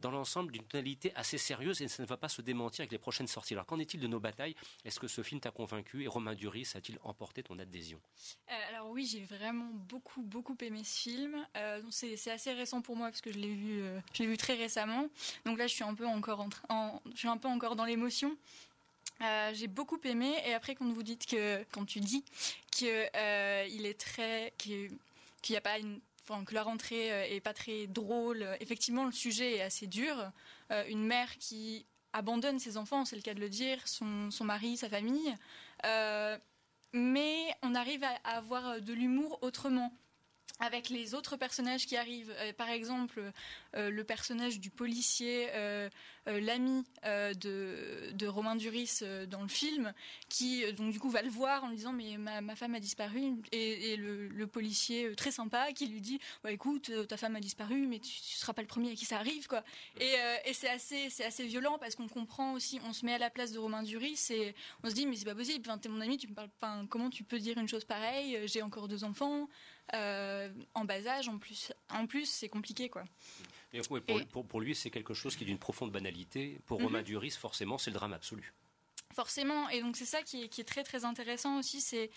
dans 0.00 0.10
l'ensemble 0.10 0.52
d'une 0.52 0.64
tonalité 0.64 1.12
assez 1.14 1.38
sérieuse 1.38 1.80
et 1.82 1.88
ça 1.88 2.02
ne 2.02 2.08
va 2.08 2.16
pas 2.16 2.28
se 2.28 2.42
démentir 2.42 2.80
avec 2.82 2.92
les 2.92 2.98
prochaines 2.98 3.26
sorties. 3.26 3.54
Alors 3.54 3.66
qu'en 3.66 3.78
est-il 3.78 4.00
de 4.00 4.06
nos 4.06 4.20
batailles? 4.20 4.56
Est-ce 4.84 4.98
que 4.98 5.08
ce 5.08 5.22
film 5.22 5.40
t'a 5.40 5.50
convaincu 5.50 6.02
et 6.02 6.08
Romain 6.08 6.34
Duris 6.34 6.72
a-t-il 6.74 6.98
emporté 7.04 7.42
ton 7.42 7.58
adhésion? 7.58 8.00
Euh, 8.50 8.68
alors 8.68 8.90
oui, 8.90 9.06
j'ai 9.06 9.22
vraiment 9.24 9.70
beaucoup 9.88 10.22
beaucoup 10.22 10.56
aimé 10.60 10.82
ce 10.84 11.00
film. 11.00 11.46
Euh, 11.56 11.82
c'est 11.90 12.30
assez 12.30 12.52
récent 12.52 12.80
pour 12.82 12.96
moi 12.96 13.08
parce 13.08 13.20
que 13.20 13.32
je 13.32 13.38
l'ai 13.38 13.54
vu, 13.54 13.82
euh, 13.82 14.00
vu 14.18 14.36
très 14.36 14.54
récemment. 14.54 15.08
Donc 15.44 15.58
là, 15.58 15.66
je 15.66 15.74
suis 15.74 15.84
un 15.84 15.94
peu 15.94 16.06
encore 16.06 16.40
en, 16.40 16.48
en- 16.74 17.02
je 17.14 17.28
un 17.28 17.36
peu 17.36 17.48
encore 17.48 17.76
dans 17.76 17.84
l'émotion. 17.84 18.36
Euh, 19.22 19.52
j'ai 19.54 19.66
beaucoup 19.68 20.00
aimé 20.04 20.32
et 20.46 20.54
après 20.54 20.74
quand 20.74 20.90
vous 20.90 21.02
dites 21.02 21.26
que 21.26 21.62
quand 21.72 21.84
tu 21.84 22.00
dis 22.00 22.24
que 22.72 23.66
il 23.68 23.84
est 23.84 24.00
très 24.00 24.54
qu'il 24.56 24.90
n'y 25.50 25.56
a 25.56 25.60
pas 25.60 25.78
une 25.78 26.00
que 26.46 26.54
la 26.54 26.62
rentrée 26.62 27.12
euh, 27.12 27.24
est 27.28 27.40
pas 27.40 27.54
très 27.54 27.86
drôle. 27.86 28.46
Effectivement 28.60 29.04
le 29.04 29.12
sujet 29.12 29.56
est 29.56 29.62
assez 29.62 29.86
dur. 29.86 30.30
Euh, 30.70 30.84
une 30.88 31.04
mère 31.04 31.36
qui 31.38 31.86
abandonne 32.12 32.58
ses 32.58 32.76
enfants 32.76 33.04
c'est 33.04 33.16
le 33.16 33.22
cas 33.22 33.34
de 33.34 33.40
le 33.40 33.48
dire 33.48 33.86
son, 33.86 34.30
mari 34.42 34.76
sa 34.76 34.88
famille. 34.88 35.34
Euh, 35.84 36.38
mais 36.92 37.54
on 37.62 37.74
arrive 37.74 38.04
à 38.04 38.36
avoir 38.36 38.80
de 38.80 38.92
l'humour 38.92 39.38
autrement 39.42 39.92
avec 40.60 40.90
les 40.90 41.14
autres 41.14 41.36
personnages 41.36 41.86
qui 41.86 41.96
arrivent. 41.96 42.32
Euh, 42.38 42.52
par 42.52 42.68
exemple, 42.68 43.32
euh, 43.74 43.90
le 43.90 44.04
personnage 44.04 44.60
du 44.60 44.70
policier, 44.70 45.48
euh, 45.54 45.88
l'ami 46.26 46.84
de, 47.02 48.12
de 48.12 48.26
Romain 48.26 48.54
Duris 48.54 49.00
dans 49.28 49.42
le 49.42 49.48
film, 49.48 49.92
qui 50.28 50.70
donc 50.74 50.92
du 50.92 51.00
coup 51.00 51.10
va 51.10 51.22
le 51.22 51.30
voir 51.30 51.64
en 51.64 51.68
lui 51.70 51.76
disant 51.76 51.92
mais 51.92 52.18
ma, 52.18 52.40
ma 52.40 52.54
femme 52.54 52.74
a 52.74 52.80
disparu 52.80 53.36
et, 53.50 53.96
le, 53.96 54.46
policier 54.46 55.14
très 55.16 55.30
sympa 55.30 55.72
qui 55.72 55.86
lui 55.86 56.00
dit 56.00 56.20
écoute 56.46 56.90
ta 57.08 57.16
femme 57.16 57.36
a 57.36 57.40
disparu 57.40 57.86
mais 57.86 57.98
tu, 57.98 58.10
tu 58.10 58.36
seras 58.36 58.52
pas 58.52 58.62
le 58.62 58.68
premier 58.68 58.92
à 58.92 58.94
qui 58.94 59.06
ça 59.06 59.16
arrive 59.16 59.48
quoi. 59.48 59.64
Et, 59.98 60.14
c'est 60.52 60.68
assez 60.68 61.08
c'est 61.10 61.24
assez 61.24 61.46
violent 61.46 61.78
parce 61.78 61.96
qu'on 61.96 62.08
comprend 62.08 62.52
aussi, 62.52 62.80
on 62.84 62.92
se 62.92 63.06
met 63.06 63.14
à 63.14 63.18
la 63.18 63.30
place 63.30 63.52
de 63.52 63.58
Romain 63.58 63.82
Duris 63.82 64.28
et 64.30 64.54
on 64.84 64.90
se 64.90 64.94
dit 64.94 65.06
mais 65.06 65.16
c'est 65.16 65.24
pas 65.24 65.34
possible. 65.34 65.64
Enfin, 65.66 65.78
t'es 65.78 65.88
mon 65.88 66.00
ami, 66.00 66.18
tu 66.18 66.28
me 66.28 66.34
parles. 66.34 66.50
Comment 66.88 67.10
tu 67.10 67.24
peux 67.24 67.38
dire 67.38 67.58
une 67.58 67.68
chose 67.68 67.84
pareille? 67.84 68.38
J'ai 68.46 68.62
encore 68.62 68.88
deux 68.88 69.04
enfants. 69.04 69.48
Euh, 69.94 70.48
en 70.74 70.84
bas 70.84 71.06
âge 71.06 71.28
en 71.28 71.38
plus 71.38 71.72
en 71.90 72.06
plus 72.06 72.26
c'est 72.26 72.48
compliqué 72.48 72.88
quoi 72.88 73.04
Et, 73.72 73.80
ouais, 73.88 74.00
pour, 74.00 74.20
Et- 74.20 74.24
pour- 74.26 74.44
pour 74.46 74.60
lui, 74.60 74.74
c'est 74.74 74.90
quelque 74.90 75.14
chose 75.14 75.36
qui 75.36 75.44
est 75.44 75.46
d'une 75.46 75.58
profonde 75.58 75.92
banalité. 75.92 76.58
Pour 76.66 76.78
Mhm. 76.80 76.86
Romain 76.86 77.02
Duris, 77.02 77.30
forcément, 77.38 77.78
c'est 77.78 77.90
le 77.90 77.94
drame 77.94 78.12
absolu. 78.12 78.52
Forcément, 79.14 79.68
et 79.70 79.80
donc 79.80 79.96
c'est 79.96 80.04
ça 80.06 80.22
qui 80.22 80.44
est, 80.44 80.48
qui 80.48 80.60
est 80.60 80.64
très 80.64 80.84
très 80.84 81.04
intéressant 81.04 81.58
aussi, 81.58 81.80
c'est 81.80 82.10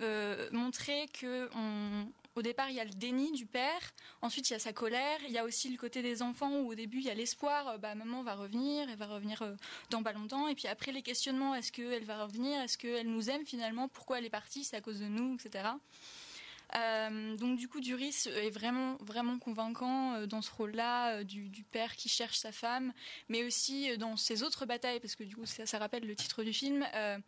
euh, 0.00 0.48
montrer 0.50 1.08
que 1.12 1.48
on, 1.54 2.10
au 2.36 2.42
départ 2.42 2.70
il 2.70 2.76
y 2.76 2.80
a 2.80 2.84
le 2.84 2.90
déni 2.90 3.32
du 3.32 3.44
père, 3.44 3.80
ensuite 4.22 4.48
il 4.48 4.54
y 4.54 4.56
a 4.56 4.58
sa 4.58 4.72
colère, 4.72 5.18
il 5.26 5.30
y 5.32 5.36
a 5.38 5.44
aussi 5.44 5.68
le 5.70 5.76
côté 5.76 6.00
des 6.00 6.22
enfants 6.22 6.60
où 6.60 6.70
au 6.70 6.74
début 6.74 6.98
il 6.98 7.04
y 7.04 7.10
a 7.10 7.14
l'espoir, 7.14 7.68
euh, 7.68 7.76
bah 7.78 7.94
maman 7.94 8.22
va 8.22 8.34
revenir, 8.34 8.88
elle 8.88 8.96
va 8.96 9.06
revenir 9.06 9.42
euh, 9.42 9.54
dans 9.90 10.02
pas 10.02 10.12
longtemps, 10.12 10.48
et 10.48 10.54
puis 10.54 10.68
après 10.68 10.90
les 10.90 11.02
questionnements, 11.02 11.54
est-ce 11.54 11.70
qu'elle 11.70 12.04
va 12.04 12.24
revenir, 12.24 12.60
est-ce 12.62 12.78
qu'elle 12.78 13.08
nous 13.10 13.28
aime 13.28 13.44
finalement, 13.46 13.88
pourquoi 13.88 14.18
elle 14.18 14.24
est 14.24 14.30
partie, 14.30 14.64
c'est 14.64 14.76
à 14.76 14.80
cause 14.80 15.00
de 15.00 15.06
nous, 15.08 15.34
etc. 15.34 15.68
Euh, 16.76 17.36
donc 17.36 17.58
du 17.58 17.68
coup, 17.68 17.80
Duris 17.80 18.26
est 18.26 18.50
vraiment 18.50 18.96
vraiment 19.00 19.38
convaincant 19.38 20.14
euh, 20.14 20.26
dans 20.26 20.42
ce 20.42 20.50
rôle-là 20.50 21.18
euh, 21.18 21.24
du, 21.24 21.64
père 21.70 21.96
qui 21.96 22.08
cherche 22.08 22.36
sa 22.36 22.52
femme, 22.52 22.92
mais 23.28 23.44
aussi 23.44 23.90
euh, 23.90 23.96
dans 23.96 24.16
ses 24.16 24.42
autres 24.42 24.66
batailles, 24.66 25.00
parce 25.00 25.14
que 25.14 25.24
du 25.24 25.36
coup, 25.36 25.46
ça, 25.46 25.78
rappelle 25.78 26.06
le 26.06 26.14
titre 26.14 26.42
du 26.42 26.52
film. 26.52 26.86
euh, 26.94 27.18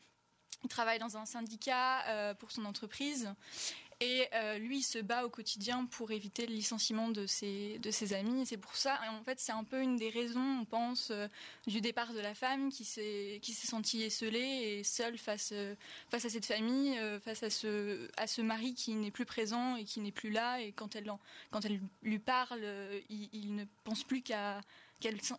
il 0.64 0.68
travaille 0.68 0.99
dans 0.99 1.16
un 1.16 1.24
syndicat 1.24 2.05
euh, 2.09 2.34
pour 2.34 2.51
son 2.51 2.64
entreprise. 2.64 3.32
Et 4.01 4.28
euh, 4.32 4.59
lui, 4.59 4.78
il 4.78 4.82
se 4.82 5.01
bat 5.01 5.24
au 5.24 5.28
quotidien 5.28 5.84
pour 5.86 6.12
éviter 6.12 6.46
le 6.46 6.55
licenciement 6.55 7.09
de 7.09 7.26
ses, 7.26 7.80
de 7.80 7.90
ses 7.90 8.12
amis. 8.12 8.46
C'est 8.46 8.57
pour 8.57 8.76
ça, 8.76 8.96
en 9.11 9.24
fait, 9.24 9.40
c'est 9.40 9.51
un 9.51 9.64
peu 9.64 9.82
une 9.82 9.96
des 9.96 10.09
raisons, 10.09 10.61
on 10.61 10.64
pense, 10.64 11.11
euh, 11.11 11.26
du 11.66 11.80
départ 11.80 12.12
de 12.12 12.20
la 12.20 12.32
femme 12.32 12.70
qui 12.70 12.84
s'est 12.84 13.40
sentie 13.42 14.03
esselée 14.03 14.38
et 14.78 14.84
seule 14.84 15.18
face, 15.18 15.51
euh, 15.53 15.74
face 16.11 16.24
à 16.24 16.28
cette 16.28 16.46
famille, 16.46 16.96
face 17.24 17.42
à 17.42 17.51
ce, 17.51 18.09
à 18.16 18.28
ce 18.28 18.40
mari 18.40 18.74
qui 18.74 18.94
n'est 18.94 19.11
plus 19.11 19.26
présent 19.26 19.74
et 19.74 19.82
qui 19.82 19.99
n'est 19.99 20.12
plus 20.12 20.30
là. 20.30 20.61
Et 20.61 20.70
quand 20.70 20.94
elle, 20.94 21.12
quand 21.51 21.64
elle 21.64 21.80
lui 22.03 22.20
parle, 22.20 22.61
il, 23.11 23.57
ne 23.57 23.64
pense 23.82 24.05
plus 24.05 24.22
qu'à 24.22 24.61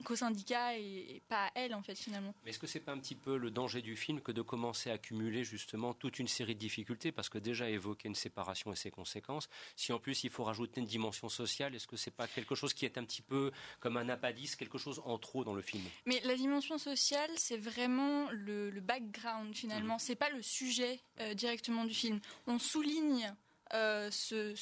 qu'au 0.04 0.16
syndicat 0.16 0.78
et, 0.78 1.22
pas 1.28 1.48
à 1.48 1.52
elle, 1.56 1.74
en 1.74 1.82
fait, 1.82 1.96
finalement. 1.96 2.34
Mais 2.44 2.52
est-ce 2.52 2.60
que 2.60 2.68
c'est 2.68 2.80
pas 2.80 2.92
un 2.92 3.00
petit 3.00 3.16
peu 3.16 3.38
le 3.38 3.52
danger 3.52 3.82
du 3.82 3.96
film 3.96 4.22
que 4.22 4.32
de 4.32 4.42
commencer 4.42 4.90
à 4.90 4.94
accumuler 4.94 5.44
justement 5.44 5.94
toute 5.94 6.20
une 6.20 6.28
série 6.28 6.56
de 6.56 6.60
difficultés? 6.60 7.12
Parce 7.12 7.30
que 7.30 7.38
déjà 7.38 7.70
évoquer 7.70 8.08
une 8.08 8.16
séparation 8.16 8.72
et 8.72 8.76
ses 8.76 8.92
conséquences, 8.92 9.50
si 9.76 9.92
en 9.94 10.00
plus 10.00 10.24
il 10.24 10.30
faut 10.30 10.44
rajouter 10.44 10.82
une 10.82 10.88
dimension 10.88 11.30
sociale, 11.30 11.76
est-ce 11.76 11.88
que 11.88 11.98
c'est 11.98 12.12
pas 12.12 12.28
quelque 12.28 12.56
chose 12.56 12.74
qui 12.74 12.86
est 12.86 12.98
un 12.98 13.04
petit 13.04 13.22
peu 13.22 13.52
comme 13.80 13.98
un 13.98 14.10
appendice, 14.10 14.56
quelque 14.56 14.78
chose 14.78 15.02
en 15.06 15.18
trop 15.18 15.44
dans 15.44 15.54
le 15.54 15.62
film? 15.62 15.84
Mais 16.06 16.22
la 16.26 16.36
dimension 16.36 16.78
sociale, 16.78 17.30
c'est 17.36 17.58
vraiment 17.58 18.30
le, 18.32 18.70
le 18.70 18.82
background 18.82 19.56
finalement. 19.56 20.00
C'est 20.00 20.16
pas 20.16 20.30
le 20.30 20.42
sujet 20.42 21.00
euh, 21.20 21.34
directement 21.34 21.86
du 21.86 21.94
film. 21.94 22.20
On 22.48 22.60
souligne 22.60 23.34
euh, 23.74 24.10
ce, 24.12 24.56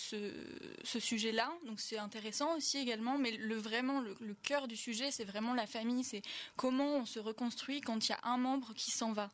sujet-là, 0.99 1.51
donc 1.65 1.79
c'est 1.79 1.97
intéressant 1.97 2.55
aussi 2.55 2.77
également. 2.77 3.17
Mais 3.17 3.31
le 3.31 3.55
vraiment 3.55 4.01
le, 4.01 4.35
cœur 4.43 4.67
du 4.67 4.75
sujet, 4.75 5.11
c'est 5.11 5.23
vraiment 5.23 5.53
la 5.53 5.67
famille. 5.67 6.03
C'est 6.03 6.21
comment 6.55 6.97
on 6.97 7.05
se 7.05 7.19
reconstruit 7.19 7.81
quand 7.81 8.07
il 8.07 8.11
y 8.11 8.15
a 8.15 8.19
un 8.23 8.37
membre 8.37 8.73
qui 8.73 8.91
s'en 8.91 9.13
va. 9.13 9.31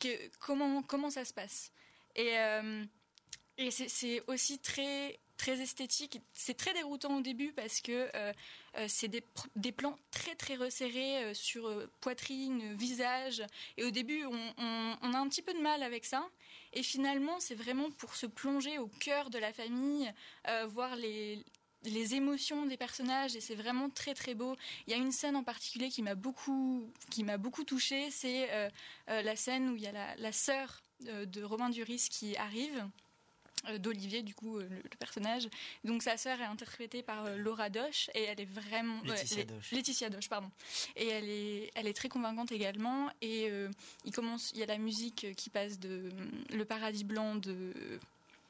Que- 0.00 0.28
comment 0.40 0.82
comment 0.82 1.10
ça 1.10 1.24
se 1.24 1.32
passe? 1.32 1.72
Et 2.16 2.38
euh, 2.38 2.84
et 3.56 3.70
c'est 3.70 4.22
aussi 4.26 4.58
très 4.58 5.18
très 5.36 5.60
esthétique. 5.60 6.20
C'est 6.32 6.56
très 6.56 6.72
déroutant 6.72 7.16
au 7.16 7.20
début 7.20 7.52
parce 7.52 7.80
que 7.80 8.08
euh, 8.14 8.32
euh, 8.76 8.86
c'est 8.88 9.08
des, 9.08 9.72
plans 9.72 9.98
très 10.10 10.34
très 10.34 10.56
resserrés 10.56 11.24
euh, 11.24 11.34
sur 11.34 11.70
poitrine, 12.00 12.74
visage. 12.74 13.42
Et 13.76 13.84
au 13.84 13.90
début, 13.90 14.24
on, 14.24 15.12
a 15.12 15.18
un 15.18 15.28
petit 15.28 15.42
peu 15.42 15.52
de 15.54 15.60
mal 15.60 15.82
avec 15.82 16.04
ça. 16.04 16.28
Et 16.72 16.82
finalement, 16.82 17.40
c'est 17.40 17.54
vraiment 17.54 17.90
pour 17.90 18.16
se 18.16 18.26
plonger 18.26 18.78
au 18.78 18.88
cœur 19.00 19.30
de 19.30 19.38
la 19.38 19.52
famille, 19.52 20.12
voir 20.68 20.96
les 20.96 21.44
les 21.86 22.14
émotions 22.14 22.64
des 22.64 22.78
personnages 22.78 23.36
et 23.36 23.42
c'est 23.42 23.54
vraiment 23.54 23.90
très 23.90 24.14
très 24.14 24.34
beau. 24.34 24.56
Il 24.86 24.92
y 24.92 24.94
a 24.94 24.96
une 24.96 25.12
scène 25.12 25.36
en 25.36 25.44
particulier 25.44 25.90
qui 25.90 26.00
m'a 26.00 26.14
beaucoup 26.14 26.90
qui 27.10 27.24
m'a 27.24 27.36
beaucoup 27.36 27.62
touchée, 27.62 28.10
c'est 28.10 28.48
la 29.06 29.36
scène 29.36 29.68
où 29.68 29.76
il 29.76 29.82
y 29.82 29.86
a 29.86 30.16
la, 30.16 30.32
sœur 30.32 30.82
de 31.00 31.42
Romain 31.42 31.68
Duris 31.68 32.08
qui 32.10 32.38
arrive 32.38 32.88
d'Olivier, 33.78 34.22
du 34.22 34.34
coup, 34.34 34.58
euh, 34.58 34.62
le, 34.68 34.76
le 34.76 34.96
personnage. 34.98 35.48
Donc 35.84 36.02
sa 36.02 36.16
sœur 36.16 36.40
est 36.40 36.44
interprétée 36.44 37.02
par 37.02 37.24
euh, 37.26 37.36
Laura 37.36 37.70
Doche 37.70 38.10
et 38.14 38.22
elle 38.22 38.40
est 38.40 38.44
vraiment 38.50 39.00
ouais, 39.02 39.08
Laetitia 39.10 39.42
est- 39.42 39.44
Doche. 39.44 39.70
Laetitia 39.72 40.10
Doche, 40.10 40.28
pardon. 40.28 40.50
Et 40.96 41.08
elle 41.08 41.28
est, 41.28 41.70
elle 41.74 41.86
est 41.86 41.94
très 41.94 42.08
convaincante 42.08 42.52
également. 42.52 43.10
Et 43.20 43.48
euh, 43.50 43.68
il 44.04 44.12
commence, 44.12 44.50
il 44.54 44.60
y 44.60 44.62
a 44.62 44.66
la 44.66 44.78
musique 44.78 45.34
qui 45.36 45.50
passe 45.50 45.78
de 45.78 45.88
euh, 45.88 46.10
Le 46.52 46.64
Paradis 46.64 47.04
blanc 47.04 47.34
de 47.36 47.72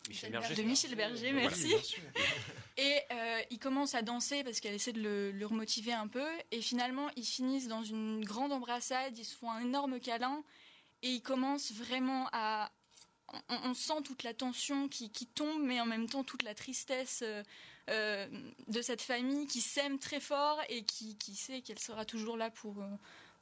Michel 0.08 0.32
de 0.32 0.38
Berger. 0.38 0.64
Michel 0.64 0.94
Berger, 0.96 1.32
merci. 1.32 1.74
Et 2.76 3.00
euh, 3.12 3.40
il 3.50 3.58
commence 3.58 3.94
à 3.94 4.02
danser 4.02 4.42
parce 4.44 4.60
qu'elle 4.60 4.74
essaie 4.74 4.92
de 4.92 5.00
le, 5.00 5.30
le 5.30 5.46
remotiver 5.46 5.92
un 5.92 6.08
peu. 6.08 6.26
Et 6.50 6.60
finalement, 6.60 7.08
ils 7.16 7.24
finissent 7.24 7.68
dans 7.68 7.82
une 7.84 8.24
grande 8.24 8.52
embrassade, 8.52 9.16
ils 9.16 9.24
se 9.24 9.34
font 9.36 9.50
un 9.50 9.60
énorme 9.60 10.00
câlin. 10.00 10.42
Et 11.02 11.08
ils 11.10 11.22
commencent 11.22 11.72
vraiment 11.72 12.28
à. 12.32 12.70
On, 13.48 13.70
on 13.70 13.74
sent 13.74 14.02
toute 14.04 14.22
la 14.22 14.34
tension 14.34 14.88
qui, 14.88 15.10
qui 15.10 15.26
tombe, 15.26 15.62
mais 15.62 15.80
en 15.80 15.86
même 15.86 16.08
temps 16.08 16.24
toute 16.24 16.42
la 16.42 16.54
tristesse 16.54 17.22
euh, 17.22 17.42
euh, 17.90 18.26
de 18.68 18.82
cette 18.82 19.02
famille 19.02 19.46
qui 19.46 19.60
s'aime 19.60 19.98
très 19.98 20.20
fort 20.20 20.58
et 20.68 20.84
qui, 20.84 21.16
qui 21.16 21.34
sait 21.34 21.60
qu'elle 21.60 21.78
sera 21.78 22.04
toujours 22.04 22.36
là 22.36 22.50
pour, 22.50 22.80
euh, 22.80 22.88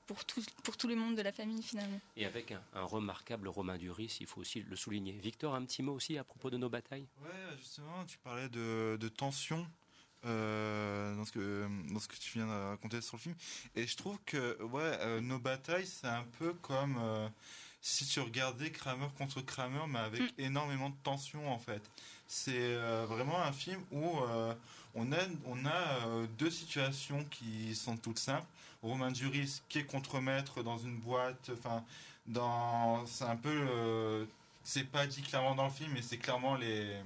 pour, 0.06 0.24
tout, 0.24 0.42
pour 0.64 0.76
tout 0.76 0.88
le 0.88 0.96
monde 0.96 1.16
de 1.16 1.22
la 1.22 1.32
famille 1.32 1.62
finalement. 1.62 2.00
Et 2.16 2.26
avec 2.26 2.52
un, 2.52 2.62
un 2.74 2.82
remarquable 2.82 3.48
Romain 3.48 3.78
Duris, 3.78 4.16
il 4.20 4.26
faut 4.26 4.40
aussi 4.40 4.60
le 4.62 4.76
souligner. 4.76 5.12
Victor, 5.12 5.54
un 5.54 5.64
petit 5.64 5.82
mot 5.82 5.94
aussi 5.94 6.18
à 6.18 6.24
propos 6.24 6.50
de 6.50 6.56
nos 6.56 6.68
batailles? 6.68 7.06
Ouais, 7.22 7.56
justement, 7.58 8.04
tu 8.06 8.18
parlais 8.18 8.48
de, 8.48 8.96
de 9.00 9.08
tension 9.08 9.66
euh, 10.24 11.14
dans, 11.16 11.24
ce 11.24 11.32
que, 11.32 11.68
dans 11.92 12.00
ce 12.00 12.08
que 12.08 12.16
tu 12.16 12.38
viens 12.38 12.46
de 12.46 12.70
raconter 12.70 13.00
sur 13.00 13.16
le 13.16 13.22
film. 13.22 13.34
Et 13.74 13.86
je 13.86 13.96
trouve 13.96 14.18
que 14.24 14.60
ouais, 14.62 14.80
euh, 15.00 15.20
nos 15.20 15.38
batailles, 15.38 15.86
c'est 15.86 16.06
un 16.06 16.24
peu 16.38 16.52
comme 16.54 16.96
euh, 17.00 17.28
si 17.82 18.06
tu 18.06 18.20
regardais 18.20 18.70
Kramer 18.70 19.08
contre 19.18 19.40
Kramer, 19.42 19.84
mais 19.88 19.98
avec 19.98 20.22
énormément 20.38 20.88
de 20.88 20.94
tension 21.02 21.52
en 21.52 21.58
fait. 21.58 21.82
C'est 22.28 22.52
euh, 22.56 23.04
vraiment 23.06 23.42
un 23.42 23.52
film 23.52 23.82
où 23.90 24.20
euh, 24.20 24.54
on 24.94 25.12
a, 25.12 25.18
on 25.46 25.66
a 25.66 26.06
euh, 26.06 26.26
deux 26.38 26.50
situations 26.50 27.24
qui 27.24 27.74
sont 27.74 27.96
toutes 27.96 28.20
simples. 28.20 28.46
Romain 28.82 29.10
Duris 29.10 29.62
qui 29.68 29.80
est 29.80 29.84
contremaître 29.84 30.62
dans 30.62 30.78
une 30.78 30.96
boîte, 30.98 31.50
enfin, 31.52 31.84
dans, 32.26 33.04
c'est 33.06 33.24
un 33.24 33.36
peu, 33.36 34.26
c'est 34.64 34.84
pas 34.84 35.06
dit 35.06 35.22
clairement 35.22 35.54
dans 35.54 35.66
le 35.66 35.70
film, 35.70 35.92
mais 35.92 36.02
c'est 36.02 36.18
clairement 36.18 36.56
les, 36.56 36.96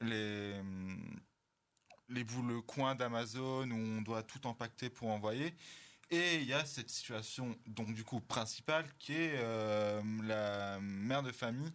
les, 0.00 0.54
les 2.08 2.24
le 2.24 2.60
coin 2.60 2.94
d'Amazon 2.94 3.68
où 3.70 3.74
on 3.74 4.02
doit 4.02 4.22
tout 4.22 4.46
empaqueter 4.46 4.88
pour 4.88 5.10
envoyer. 5.10 5.52
Et 6.10 6.36
il 6.36 6.44
y 6.44 6.54
a 6.54 6.64
cette 6.64 6.88
situation, 6.90 7.54
donc 7.66 7.92
du 7.94 8.02
coup, 8.04 8.20
principale, 8.20 8.86
qui 8.98 9.12
est 9.12 9.34
euh, 9.36 10.00
la 10.24 10.78
mère 10.80 11.22
de 11.22 11.32
famille 11.32 11.70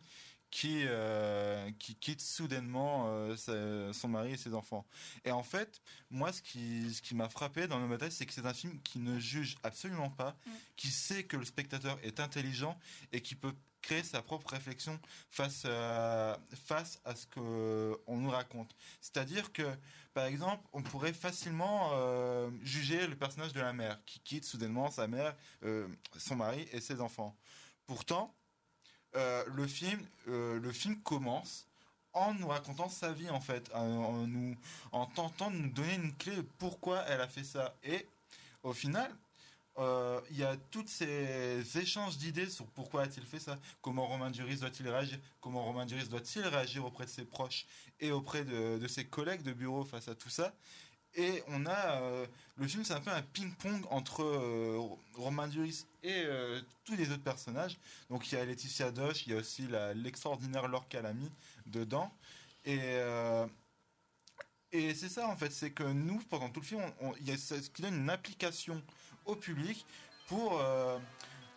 qui, 0.49 0.84
euh, 0.86 1.69
qui 1.79 1.95
quitte 1.95 2.21
soudainement 2.21 3.05
euh, 3.07 3.36
sa- 3.36 3.91
son 3.93 4.07
mari 4.07 4.34
et 4.34 4.38
ses 4.38 4.53
enfants. 4.53 4.86
Et 5.25 5.31
en 5.31 5.41
fait, 5.43 5.81
moi, 6.11 6.31
ce 6.31 6.41
qui, 6.43 6.93
ce 6.93 7.01
qui 7.01 7.15
m'a 7.15 7.27
frappé 7.29 7.67
dans 7.67 7.79
nos 7.79 7.88
batailles, 7.88 8.11
c'est 8.11 8.25
que 8.27 8.34
c'est 8.34 8.45
un 8.45 8.53
film 8.53 8.79
qui 8.81 8.99
ne 8.99 9.19
juge 9.19 9.55
absolument 9.63 10.09
pas, 10.11 10.36
qui 10.75 10.89
sait 10.89 11.23
que 11.23 11.38
le 11.38 11.45
spectateur 11.45 11.97
est 12.03 12.19
intelligent 12.19 12.77
et 13.11 13.21
qui 13.21 13.34
peut 13.36 13.53
créer 13.84 14.01
sa 14.01 14.23
propre 14.23 14.49
réflexion 14.49 14.99
face 15.29 15.65
à, 15.65 16.39
face 16.65 16.99
à 17.05 17.15
ce 17.15 17.27
qu'on 17.27 18.17
nous 18.17 18.31
raconte. 18.31 18.75
C'est-à-dire 18.99 19.53
que, 19.53 19.69
par 20.15 20.25
exemple, 20.25 20.63
on 20.73 20.81
pourrait 20.81 21.13
facilement 21.13 21.91
euh, 21.93 22.49
juger 22.63 23.05
le 23.05 23.15
personnage 23.15 23.53
de 23.53 23.61
la 23.61 23.73
mère 23.73 23.99
qui 24.05 24.19
quitte 24.21 24.45
soudainement 24.45 24.89
sa 24.89 25.05
mère, 25.05 25.36
euh, 25.63 25.88
son 26.17 26.38
mari 26.38 26.67
et 26.71 26.81
ses 26.81 27.01
enfants. 27.01 27.36
Pourtant, 27.86 28.34
euh, 29.15 29.43
le 29.47 29.67
film, 29.67 29.99
euh, 30.27 30.59
le 30.59 30.71
film 30.71 30.99
commence 31.01 31.67
en 32.13 32.34
nous 32.34 32.47
racontant 32.47 32.89
sa 32.89 33.11
vie 33.11 33.29
en 33.29 33.41
fait, 33.41 33.69
en 33.73 34.25
nous, 34.27 34.55
en 34.91 35.05
tentant 35.05 35.51
de 35.51 35.57
nous 35.57 35.69
donner 35.69 35.95
une 35.95 36.13
clé 36.15 36.36
de 36.36 36.41
pourquoi 36.57 37.03
elle 37.07 37.21
a 37.21 37.27
fait 37.27 37.43
ça. 37.43 37.75
Et 37.84 38.07
au 38.63 38.73
final, 38.73 39.11
euh, 39.80 40.21
il 40.30 40.38
y 40.38 40.43
a 40.43 40.55
tous 40.69 40.86
ces 40.88 41.63
échanges 41.80 42.17
d'idées 42.17 42.49
sur 42.49 42.65
pourquoi 42.67 43.03
a-t-il 43.03 43.26
fait 43.26 43.39
ça, 43.39 43.59
comment 43.82 44.05
Romain 44.05 44.30
Duris 44.30 44.57
doit-il 44.57 44.88
réagir, 44.88 45.19
comment 45.41 45.63
Romain 45.63 45.86
Duris 45.86 46.07
doit-il 46.07 46.43
réagir 46.43 46.86
auprès 46.86 47.05
de 47.05 47.09
ses 47.09 47.26
proches 47.26 47.65
et 47.99 48.11
auprès 48.11 48.45
de, 48.45 48.78
de 48.78 48.88
ses 48.88 49.05
collègues 49.05 49.41
de 49.41 49.53
bureau 49.53 49.84
face 49.84 50.07
à 50.07 50.15
tout 50.15 50.30
ça. 50.30 50.53
Et 51.15 51.43
on 51.47 51.65
a 51.65 52.01
euh, 52.01 52.28
le 52.55 52.67
film, 52.67 52.84
c'est 52.84 52.93
un 52.93 53.01
peu 53.01 53.11
un 53.11 53.21
ping-pong 53.21 53.84
entre 53.89 54.24
euh, 54.24 54.80
Romain 55.15 55.47
Duris 55.47 55.86
et 56.03 56.26
tous 56.84 56.95
les 56.95 57.09
autres 57.11 57.24
personnages. 57.24 57.78
Donc 58.09 58.32
il 58.32 58.36
y 58.36 58.38
a 58.38 58.45
Laetitia 58.45 58.91
Doche, 58.91 59.26
il 59.26 59.34
y 59.34 59.36
a 59.36 59.39
aussi 59.39 59.67
l'extraordinaire 59.95 60.67
Laure 60.67 60.88
Calamy 60.88 61.32
dedans. 61.65 62.11
Et 62.65 62.80
et 64.74 64.95
c'est 64.95 65.07
ça 65.07 65.28
en 65.28 65.38
fait, 65.38 65.51
c'est 65.51 65.71
que 65.71 65.84
nous, 65.84 66.19
pendant 66.30 66.49
tout 66.49 66.59
le 66.59 66.65
film, 66.65 66.82
il 67.19 67.30
y 67.30 67.32
a 67.32 67.38
ce 67.38 67.55
qui 67.69 67.84
donne 67.84 67.93
une 67.93 68.09
application 68.09 68.84
au 69.26 69.36
public 69.36 69.86
pour 70.28 70.59
euh, 70.59 70.97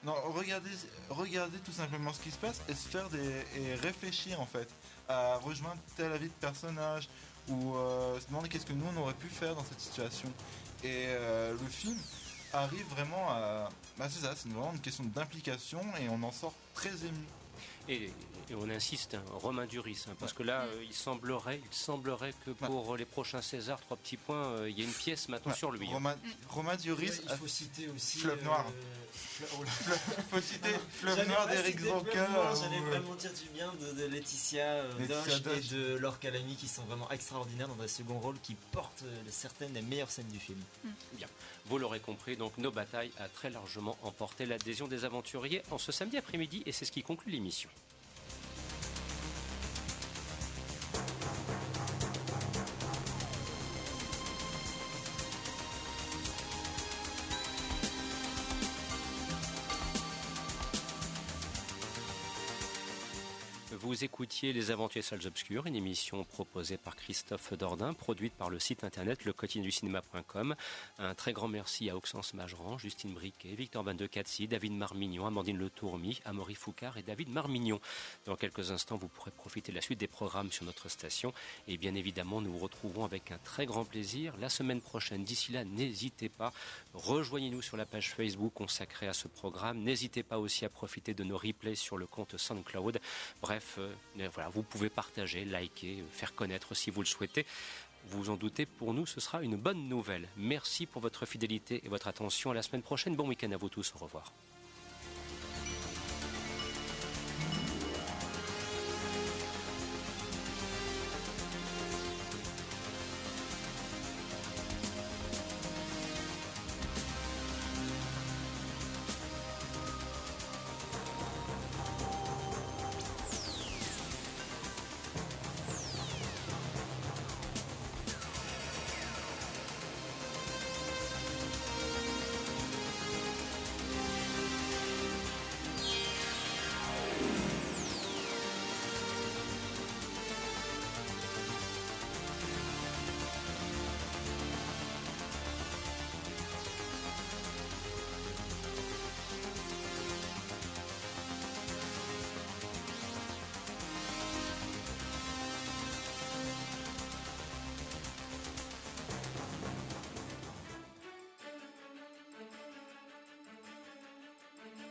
regarder, 0.04 0.70
regarder 1.10 1.58
tout 1.58 1.72
simplement 1.72 2.12
ce 2.12 2.20
qui 2.20 2.30
se 2.30 2.38
passe 2.38 2.60
et 2.68 2.74
se 2.74 2.88
faire 2.88 3.08
des 3.10 3.44
et 3.56 3.74
réfléchir 3.76 4.40
en 4.40 4.46
fait 4.46 4.68
à 5.08 5.36
rejoindre 5.38 5.80
tel 5.96 6.12
avis 6.12 6.28
de 6.28 6.34
personnage 6.40 7.08
ou 7.48 7.76
euh, 7.76 8.18
se 8.20 8.26
demander 8.26 8.48
qu'est-ce 8.48 8.66
que 8.66 8.72
nous 8.72 8.86
on 8.96 9.00
aurait 9.02 9.14
pu 9.14 9.28
faire 9.28 9.54
dans 9.54 9.64
cette 9.64 9.80
situation. 9.80 10.28
Et 10.82 11.06
euh, 11.06 11.52
le 11.52 11.68
film 11.68 11.96
arrive 12.52 12.86
vraiment 12.90 13.30
à, 13.30 13.68
bah 13.98 14.08
c'est 14.10 14.24
ça, 14.24 14.34
c'est 14.36 14.48
vraiment 14.48 14.72
une 14.72 14.80
question 14.80 15.04
d'implication 15.04 15.80
et 16.00 16.08
on 16.08 16.22
en 16.22 16.32
sort 16.32 16.54
très 16.74 16.90
ému. 16.90 17.24
Et, 17.88 18.12
et 18.50 18.54
on 18.54 18.68
insiste, 18.70 19.14
hein, 19.14 19.22
Romain 19.32 19.66
Duris, 19.66 20.04
hein, 20.08 20.14
parce 20.20 20.32
que 20.32 20.42
là, 20.42 20.62
euh, 20.62 20.84
il 20.84 20.92
semblerait, 20.94 21.60
il 21.64 21.76
semblerait 21.76 22.32
que 22.44 22.50
pour 22.52 22.96
les 22.96 23.04
prochains 23.04 23.42
Césars, 23.42 23.80
trois 23.80 23.96
petits 23.96 24.16
points, 24.16 24.44
euh, 24.46 24.70
il 24.70 24.78
y 24.78 24.82
a 24.82 24.84
une 24.84 24.92
pièce 24.92 25.28
maintenant 25.28 25.52
Ouais, 25.52 25.58
sur 25.58 25.72
lui. 25.72 25.88
hein. 25.92 26.16
Romain, 26.48 26.76
Duris. 26.76 27.10
Il 27.24 27.36
faut 27.36 27.46
citer 27.48 27.88
aussi. 27.88 28.18
Fleuve 28.18 28.38
euh, 28.40 28.44
Noir. 28.44 28.66
Fleuve- 29.12 29.50
oh 29.58 29.64
là. 29.64 29.70
faut 30.30 30.40
citer 30.40 30.70
Non, 30.72 30.78
Fleuve 30.90 31.28
Noir 31.28 31.46
pas 31.46 31.54
d'Éric 31.54 31.76
ou, 31.80 31.82
J'allais 31.84 32.78
euh, 32.78 32.90
vraiment 32.90 33.14
dire 33.16 33.32
du 33.32 33.48
bien 33.52 33.72
de, 33.80 33.92
de 34.00 34.06
Laetitia 34.06 34.64
euh, 34.64 34.98
Laetitia 34.98 35.38
Doche 35.40 35.56
et 35.70 35.74
de 35.74 35.96
Laure 35.96 36.18
Calamy 36.18 36.54
qui 36.56 36.68
sont 36.68 36.84
vraiment 36.84 37.10
extraordinaires 37.10 37.68
dans 37.68 37.74
des 37.74 37.88
seconds 37.88 38.18
rôles 38.20 38.38
qui 38.42 38.54
portent 38.72 39.02
euh, 39.04 39.22
certaines 39.30 39.72
des 39.72 39.82
meilleures 39.82 40.10
scènes 40.10 40.28
du 40.28 40.38
film. 40.38 40.60
Bien, 41.14 41.26
vous 41.66 41.78
l'aurez 41.78 42.00
compris, 42.00 42.36
donc 42.36 42.56
nos 42.58 42.70
batailles 42.70 43.12
a 43.18 43.28
très 43.28 43.50
largement 43.50 43.96
emporté 44.02 44.46
l'adhésion 44.46 44.86
des 44.88 45.04
aventuriers 45.04 45.62
en 45.70 45.78
ce 45.78 45.92
samedi 45.92 46.16
après-midi 46.16 46.62
et 46.66 46.72
c'est 46.72 46.84
ce 46.84 46.92
qui 46.92 47.02
conclut 47.02 47.32
l'émission. 47.32 47.68
Vous 63.96 64.04
écoutiez 64.04 64.52
Les 64.52 64.70
Aventuriers 64.70 65.00
Salles 65.00 65.26
Obscures, 65.26 65.64
une 65.64 65.74
émission 65.74 66.22
proposée 66.22 66.76
par 66.76 66.96
Christophe 66.96 67.54
Dordain, 67.54 67.94
produite 67.94 68.34
par 68.34 68.50
le 68.50 68.58
site 68.58 68.84
internet 68.84 69.24
lequotidienducinéma.com. 69.24 70.54
Un 70.98 71.14
très 71.14 71.32
grand 71.32 71.48
merci 71.48 71.88
à 71.88 71.96
Auxence 71.96 72.34
Mageran, 72.34 72.76
Justine 72.76 73.14
Briquet, 73.14 73.54
Victor 73.54 73.82
Van 73.82 73.94
de 73.94 74.06
Catsi, 74.06 74.48
David 74.48 74.74
Marmignon, 74.74 75.26
Amandine 75.26 75.56
Le 75.56 75.70
Tourmi, 75.70 76.20
Amaury 76.26 76.54
Foucard 76.54 76.98
et 76.98 77.02
David 77.02 77.30
Marmignon. 77.30 77.80
Dans 78.26 78.36
quelques 78.36 78.70
instants, 78.70 78.98
vous 78.98 79.08
pourrez 79.08 79.30
profiter 79.30 79.72
de 79.72 79.76
la 79.76 79.80
suite 79.80 79.98
des 79.98 80.08
programmes 80.08 80.52
sur 80.52 80.66
notre 80.66 80.90
station. 80.90 81.32
Et 81.66 81.78
bien 81.78 81.94
évidemment, 81.94 82.42
nous 82.42 82.52
vous 82.52 82.58
retrouvons 82.58 83.06
avec 83.06 83.32
un 83.32 83.38
très 83.38 83.64
grand 83.64 83.86
plaisir 83.86 84.34
la 84.38 84.50
semaine 84.50 84.82
prochaine. 84.82 85.24
D'ici 85.24 85.52
là, 85.52 85.64
n'hésitez 85.64 86.28
pas, 86.28 86.52
rejoignez-nous 86.92 87.62
sur 87.62 87.78
la 87.78 87.86
page 87.86 88.10
Facebook 88.10 88.52
consacrée 88.52 89.08
à 89.08 89.14
ce 89.14 89.26
programme. 89.26 89.78
N'hésitez 89.78 90.22
pas 90.22 90.38
aussi 90.38 90.66
à 90.66 90.68
profiter 90.68 91.14
de 91.14 91.24
nos 91.24 91.38
replays 91.38 91.76
sur 91.76 91.96
le 91.96 92.06
compte 92.06 92.36
SoundCloud. 92.36 93.00
Bref, 93.40 93.78
voilà, 94.32 94.48
vous 94.48 94.62
pouvez 94.62 94.88
partager, 94.88 95.44
liker, 95.44 96.00
euh, 96.00 96.04
faire 96.10 96.34
connaître 96.34 96.74
si 96.74 96.90
vous 96.90 97.00
le 97.00 97.06
souhaitez. 97.06 97.46
Vous 98.08 98.24
vous 98.24 98.30
en 98.30 98.36
doutez, 98.36 98.66
pour 98.66 98.94
nous, 98.94 99.06
ce 99.06 99.20
sera 99.20 99.42
une 99.42 99.56
bonne 99.56 99.88
nouvelle. 99.88 100.28
Merci 100.36 100.86
pour 100.86 101.02
votre 101.02 101.26
fidélité 101.26 101.80
et 101.84 101.88
votre 101.88 102.06
attention. 102.06 102.52
À 102.52 102.54
la 102.54 102.62
semaine 102.62 102.82
prochaine. 102.82 103.16
Bon 103.16 103.26
week-end 103.26 103.50
à 103.50 103.56
vous 103.56 103.68
tous. 103.68 103.92
Au 103.96 104.04
revoir. 104.04 104.32